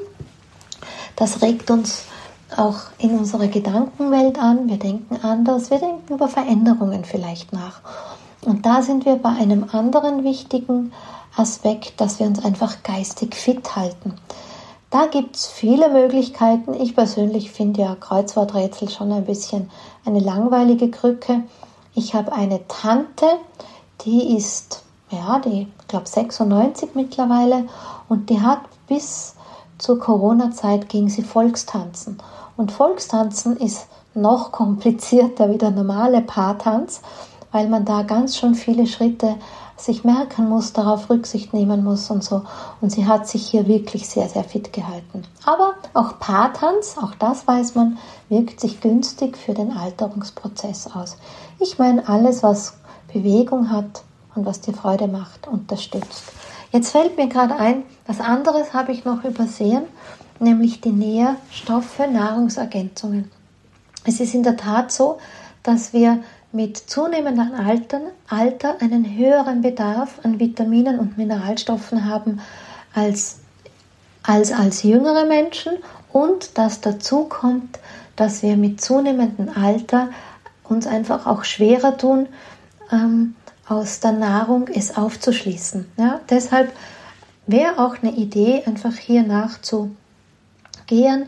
Das 1.16 1.42
regt 1.42 1.70
uns 1.70 2.04
auch 2.56 2.78
in 2.98 3.18
unserer 3.18 3.48
Gedankenwelt 3.48 4.40
an. 4.40 4.70
Wir 4.70 4.78
denken 4.78 5.18
anders, 5.22 5.70
wir 5.70 5.80
denken 5.80 6.14
über 6.14 6.28
Veränderungen 6.28 7.04
vielleicht 7.04 7.54
nach. 7.54 7.82
Und 8.42 8.66
da 8.66 8.82
sind 8.82 9.06
wir 9.06 9.18
bei 9.18 9.30
einem 9.30 9.66
anderen 9.72 10.24
wichtigen 10.24 10.94
Aspekt, 11.36 12.00
dass 12.00 12.20
wir 12.20 12.28
uns 12.28 12.44
einfach 12.44 12.84
geistig 12.84 13.36
fit 13.36 13.76
halten. 13.76 14.16
Da 14.90 15.08
gibt 15.08 15.36
es 15.36 15.48
viele 15.48 15.90
Möglichkeiten. 15.90 16.74
Ich 16.74 16.96
persönlich 16.96 17.52
finde 17.52 17.82
ja 17.82 17.96
Kreuzworträtsel 17.96 18.90
schon 18.90 19.12
ein 19.12 19.26
bisschen 19.26 19.70
eine 20.06 20.20
langweilige 20.20 20.90
Krücke. 20.90 21.44
Ich 21.94 22.14
habe 22.14 22.32
eine 22.32 22.66
Tante, 22.68 23.26
die 24.06 24.38
ist, 24.38 24.84
ja, 25.10 25.40
die, 25.40 25.68
ich 25.82 25.88
glaube 25.88 26.08
96 26.08 26.92
mittlerweile 26.94 27.66
und 28.08 28.30
die 28.30 28.40
hat 28.40 28.62
bis 28.88 29.36
zur 29.78 30.00
Corona-Zeit 30.00 30.90
ging 30.90 31.10
sie 31.10 31.24
Volkstanzen. 31.24 32.18
Und 32.58 32.72
Volkstanzen 32.72 33.56
ist 33.58 33.88
noch 34.14 34.52
komplizierter 34.52 35.50
wie 35.50 35.58
der 35.58 35.72
normale 35.72 36.22
Paartanz, 36.22 37.02
weil 37.52 37.70
man 37.70 37.86
da 37.86 38.02
ganz 38.02 38.36
schon 38.36 38.56
viele 38.56 38.88
Schritte 38.88 39.36
sich 39.78 40.04
merken 40.04 40.50
muss, 40.50 40.74
darauf 40.74 41.10
Rücksicht 41.10 41.54
nehmen 41.54 41.84
muss 41.84 42.10
und 42.10 42.24
so. 42.24 42.42
Und 42.82 42.92
sie 42.92 43.06
hat 43.06 43.28
sich 43.28 43.48
hier 43.48 43.68
wirklich 43.68 44.10
sehr, 44.10 44.28
sehr 44.28 44.44
fit 44.44 44.74
gehalten. 44.74 45.24
Aber 45.46 45.76
auch 45.94 46.18
Paartanz, 46.20 46.96
auch 46.98 47.14
das 47.20 47.48
weiß 47.48 47.76
man, 47.76 48.00
wirkt 48.28 48.60
sich 48.60 48.82
günstig 48.82 49.38
für 49.38 49.54
den 49.54 49.72
Alterungsprozess 49.72 50.90
aus. 50.96 51.18
Ich 51.60 51.78
meine, 51.78 52.10
alles, 52.10 52.42
was 52.42 52.74
Bewegung 53.14 53.72
hat 53.72 54.04
und 54.36 54.46
was 54.46 54.62
dir 54.62 54.74
Freude 54.74 55.08
macht, 55.08 55.48
unterstützt. 55.48 56.24
Jetzt 56.72 56.92
fällt 56.92 57.18
mir 57.18 57.28
gerade 57.28 57.56
ein, 57.56 57.84
was 58.08 58.20
anderes 58.20 58.74
habe 58.74 58.92
ich 58.92 59.06
noch 59.06 59.24
übersehen, 59.24 59.84
nämlich 60.40 60.82
die 60.82 60.92
Nährstoffe, 60.92 62.00
Nahrungsergänzungen. 62.00 63.32
Es 64.06 64.20
ist 64.20 64.34
in 64.34 64.44
der 64.44 64.58
Tat 64.58 64.92
so, 64.92 65.18
dass 65.64 65.94
wir 65.94 66.24
mit 66.52 66.78
zunehmendem 66.78 67.54
Alter, 67.54 68.02
Alter 68.30 68.82
einen 68.82 69.18
höheren 69.18 69.62
Bedarf 69.62 70.20
an 70.24 70.40
Vitaminen 70.40 70.98
und 70.98 71.18
Mineralstoffen 71.18 72.06
haben 72.06 72.40
als, 72.94 73.40
als 74.24 74.52
als 74.52 74.84
jüngere 74.84 75.26
Menschen 75.26 75.74
und 76.14 76.58
dass 76.58 76.82
dazu 76.82 77.26
kommt, 77.26 77.80
dass 78.16 78.42
wir 78.44 78.58
mit 78.58 78.82
zunehmendem 78.82 79.50
Alter 79.50 80.10
uns 80.64 80.88
einfach 80.88 81.26
auch 81.28 81.44
schwerer 81.44 81.98
tun, 81.98 82.28
ähm, 82.92 83.36
aus 83.68 84.00
der 84.00 84.14
Nahrung 84.14 84.68
es 84.74 84.96
aufzuschließen. 84.96 85.86
Ja? 85.98 86.22
Deshalb 86.30 86.72
wäre 87.46 87.80
auch 87.80 87.98
eine 88.02 88.14
Idee, 88.14 88.64
einfach 88.66 88.96
hier 88.96 89.24
nachzugehen, 90.88 91.28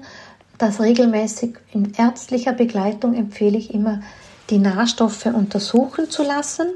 das 0.58 0.80
regelmäßig 0.82 1.58
in 1.72 1.94
ärztlicher 1.94 2.54
Begleitung 2.54 3.14
empfehle 3.14 3.58
ich 3.58 3.74
immer 3.74 4.02
die 4.50 4.58
Nährstoffe 4.58 5.28
untersuchen 5.28 6.10
zu 6.10 6.24
lassen 6.24 6.68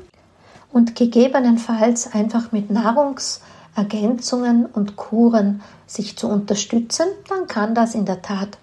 und 0.71 0.95
gegebenenfalls 0.95 2.13
einfach 2.13 2.51
mit 2.51 2.69
Nahrungsergänzungen 2.69 4.65
und 4.67 4.95
Kuren 4.95 5.61
sich 5.85 6.17
zu 6.17 6.29
unterstützen, 6.29 7.07
dann 7.27 7.47
kann 7.47 7.75
das 7.75 7.93
in 7.95 8.05
der 8.05 8.21
Tat 8.21 8.57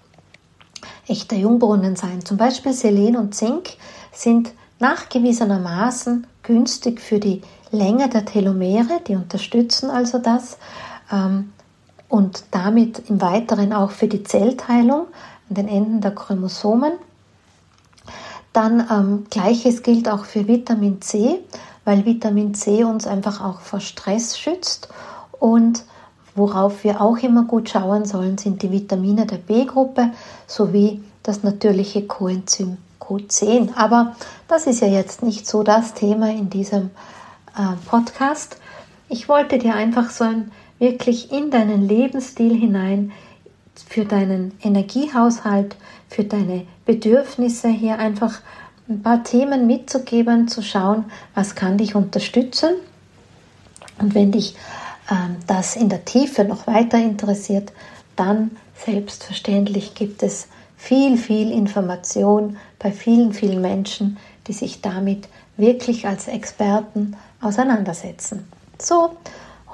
echter 1.07 1.35
Jungbrunnen 1.35 1.95
sein. 1.95 2.25
Zum 2.25 2.37
Beispiel 2.37 2.73
Selen 2.73 3.15
und 3.15 3.35
Zink 3.35 3.71
sind 4.11 4.51
nachgewiesenermaßen 4.79 6.25
günstig 6.41 6.99
für 6.99 7.19
die 7.19 7.41
Länge 7.71 8.09
der 8.09 8.25
Telomere, 8.25 9.01
die 9.07 9.15
unterstützen 9.15 9.91
also 9.91 10.17
das. 10.17 10.57
Ähm, 11.11 11.51
und 12.11 12.43
damit 12.51 13.09
im 13.09 13.21
Weiteren 13.21 13.71
auch 13.71 13.91
für 13.91 14.07
die 14.09 14.23
Zellteilung 14.23 15.07
an 15.49 15.55
den 15.55 15.69
Enden 15.69 16.01
der 16.01 16.11
Chromosomen. 16.11 16.91
Dann 18.51 18.85
ähm, 18.91 19.27
gleiches 19.29 19.81
gilt 19.81 20.09
auch 20.09 20.25
für 20.25 20.45
Vitamin 20.45 21.01
C, 21.01 21.39
weil 21.85 22.05
Vitamin 22.05 22.53
C 22.53 22.83
uns 22.83 23.07
einfach 23.07 23.41
auch 23.41 23.61
vor 23.61 23.79
Stress 23.79 24.37
schützt 24.37 24.89
und 25.39 25.85
worauf 26.35 26.83
wir 26.83 26.99
auch 26.99 27.17
immer 27.19 27.43
gut 27.43 27.69
schauen 27.69 28.03
sollen, 28.03 28.37
sind 28.37 28.61
die 28.61 28.71
Vitamine 28.71 29.25
der 29.25 29.37
B-Gruppe 29.37 30.11
sowie 30.47 31.01
das 31.23 31.43
natürliche 31.43 32.05
Coenzym 32.05 32.77
Q10. 32.99 33.69
Aber 33.77 34.17
das 34.49 34.67
ist 34.67 34.81
ja 34.81 34.87
jetzt 34.87 35.23
nicht 35.23 35.47
so 35.47 35.63
das 35.63 35.93
Thema 35.93 36.29
in 36.29 36.49
diesem 36.49 36.89
äh, 37.57 37.75
Podcast. 37.89 38.57
Ich 39.07 39.29
wollte 39.29 39.57
dir 39.57 39.75
einfach 39.75 40.09
so 40.09 40.25
ein 40.25 40.51
wirklich 40.81 41.31
in 41.31 41.51
deinen 41.51 41.87
Lebensstil 41.87 42.59
hinein 42.59 43.11
für 43.87 44.03
deinen 44.03 44.57
Energiehaushalt, 44.63 45.75
für 46.09 46.23
deine 46.23 46.65
Bedürfnisse 46.85 47.69
hier 47.69 47.99
einfach 47.99 48.41
ein 48.89 49.03
paar 49.03 49.23
Themen 49.23 49.67
mitzugeben, 49.67 50.47
zu 50.47 50.63
schauen, 50.63 51.05
was 51.35 51.53
kann 51.53 51.77
dich 51.77 51.93
unterstützen. 51.93 52.73
Und 53.99 54.15
wenn 54.15 54.31
dich 54.31 54.55
ähm, 55.09 55.35
das 55.45 55.75
in 55.75 55.87
der 55.87 56.03
Tiefe 56.03 56.43
noch 56.45 56.65
weiter 56.65 56.97
interessiert, 56.97 57.71
dann 58.15 58.51
selbstverständlich 58.75 59.93
gibt 59.93 60.23
es 60.23 60.47
viel, 60.77 61.15
viel 61.15 61.51
Information 61.51 62.57
bei 62.79 62.91
vielen, 62.91 63.33
vielen 63.33 63.61
Menschen, 63.61 64.17
die 64.47 64.53
sich 64.53 64.81
damit 64.81 65.29
wirklich 65.57 66.07
als 66.07 66.27
Experten 66.27 67.15
auseinandersetzen. 67.39 68.47
So 68.79 69.15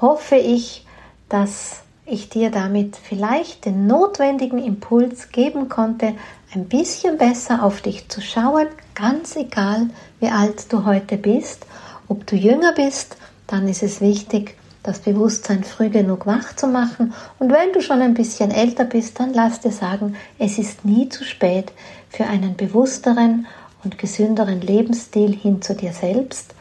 hoffe 0.01 0.35
ich, 0.35 0.85
dass 1.29 1.81
ich 2.05 2.29
dir 2.29 2.51
damit 2.51 2.95
vielleicht 2.95 3.65
den 3.65 3.85
notwendigen 3.85 4.63
Impuls 4.63 5.29
geben 5.31 5.67
konnte, 5.67 6.13
ein 6.53 6.65
bisschen 6.65 7.17
besser 7.17 7.63
auf 7.63 7.81
dich 7.81 8.07
zu 8.07 8.21
schauen, 8.21 8.67
ganz 8.95 9.35
egal, 9.35 9.89
wie 10.19 10.29
alt 10.29 10.71
du 10.71 10.85
heute 10.85 11.17
bist. 11.17 11.65
Ob 12.07 12.25
du 12.25 12.37
jünger 12.37 12.73
bist, 12.73 13.17
dann 13.45 13.67
ist 13.67 13.83
es 13.83 13.99
wichtig, 13.99 14.55
das 14.83 14.99
Bewusstsein 14.99 15.65
früh 15.65 15.89
genug 15.89 16.25
wach 16.25 16.55
zu 16.55 16.67
machen. 16.67 17.13
Und 17.39 17.51
wenn 17.51 17.73
du 17.73 17.81
schon 17.81 18.01
ein 18.01 18.13
bisschen 18.13 18.51
älter 18.51 18.85
bist, 18.85 19.19
dann 19.19 19.33
lass 19.33 19.59
dir 19.59 19.71
sagen, 19.71 20.15
es 20.39 20.57
ist 20.57 20.85
nie 20.85 21.09
zu 21.09 21.25
spät 21.25 21.73
für 22.09 22.25
einen 22.25 22.55
bewussteren 22.55 23.47
und 23.83 23.97
gesünderen 23.97 24.61
Lebensstil 24.61 25.35
hin 25.35 25.61
zu 25.61 25.75
dir 25.75 25.91
selbst, 25.91 26.55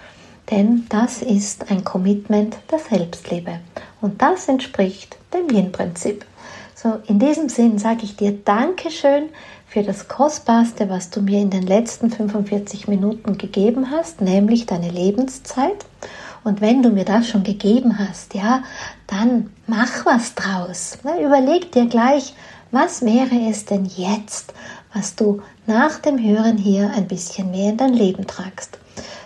denn 0.50 0.86
das 0.88 1.22
ist 1.22 1.70
ein 1.70 1.84
Commitment 1.84 2.56
der 2.70 2.78
Selbstliebe. 2.78 3.60
Und 4.00 4.22
das 4.22 4.48
entspricht 4.48 5.16
dem 5.34 5.48
Yin-Prinzip. 5.48 6.24
So, 6.74 6.98
in 7.06 7.18
diesem 7.18 7.48
Sinn 7.48 7.78
sage 7.78 8.04
ich 8.04 8.16
dir 8.16 8.32
Dankeschön 8.32 9.30
für 9.66 9.82
das 9.82 10.08
Kostbarste, 10.08 10.88
was 10.88 11.10
du 11.10 11.20
mir 11.20 11.40
in 11.40 11.50
den 11.50 11.66
letzten 11.66 12.10
45 12.10 12.86
Minuten 12.86 13.38
gegeben 13.38 13.90
hast, 13.90 14.20
nämlich 14.20 14.66
deine 14.66 14.90
Lebenszeit. 14.90 15.84
Und 16.44 16.60
wenn 16.60 16.82
du 16.82 16.90
mir 16.90 17.04
das 17.04 17.28
schon 17.28 17.42
gegeben 17.42 17.98
hast, 17.98 18.34
ja, 18.34 18.62
dann 19.06 19.50
mach 19.66 20.06
was 20.06 20.34
draus. 20.34 20.98
Ne, 21.02 21.24
überleg 21.24 21.72
dir 21.72 21.86
gleich, 21.86 22.34
was 22.70 23.02
wäre 23.02 23.48
es 23.50 23.64
denn 23.64 23.84
jetzt, 23.84 24.52
was 24.92 25.16
du 25.16 25.42
nach 25.66 25.98
dem 25.98 26.22
Hören 26.22 26.56
hier 26.56 26.92
ein 26.94 27.08
bisschen 27.08 27.50
mehr 27.50 27.70
in 27.70 27.76
dein 27.76 27.94
Leben 27.94 28.26
tragst. 28.26 28.78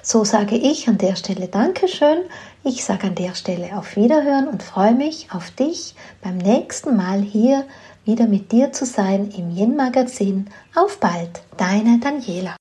So 0.02 0.24
sage 0.24 0.56
ich 0.56 0.88
an 0.88 0.98
der 0.98 1.16
Stelle 1.16 1.48
Dankeschön. 1.48 2.18
Ich 2.64 2.84
sage 2.84 3.06
an 3.06 3.14
der 3.14 3.34
Stelle 3.34 3.76
auf 3.76 3.96
Wiederhören 3.96 4.48
und 4.48 4.62
freue 4.62 4.94
mich 4.94 5.28
auf 5.32 5.50
dich 5.50 5.94
beim 6.22 6.38
nächsten 6.38 6.96
Mal 6.96 7.20
hier 7.20 7.64
wieder 8.04 8.26
mit 8.26 8.52
dir 8.52 8.72
zu 8.72 8.86
sein 8.86 9.30
im 9.36 9.50
Yin 9.50 9.76
Magazin. 9.76 10.46
Auf 10.74 10.98
bald, 10.98 11.42
deine 11.56 11.98
Daniela. 11.98 12.56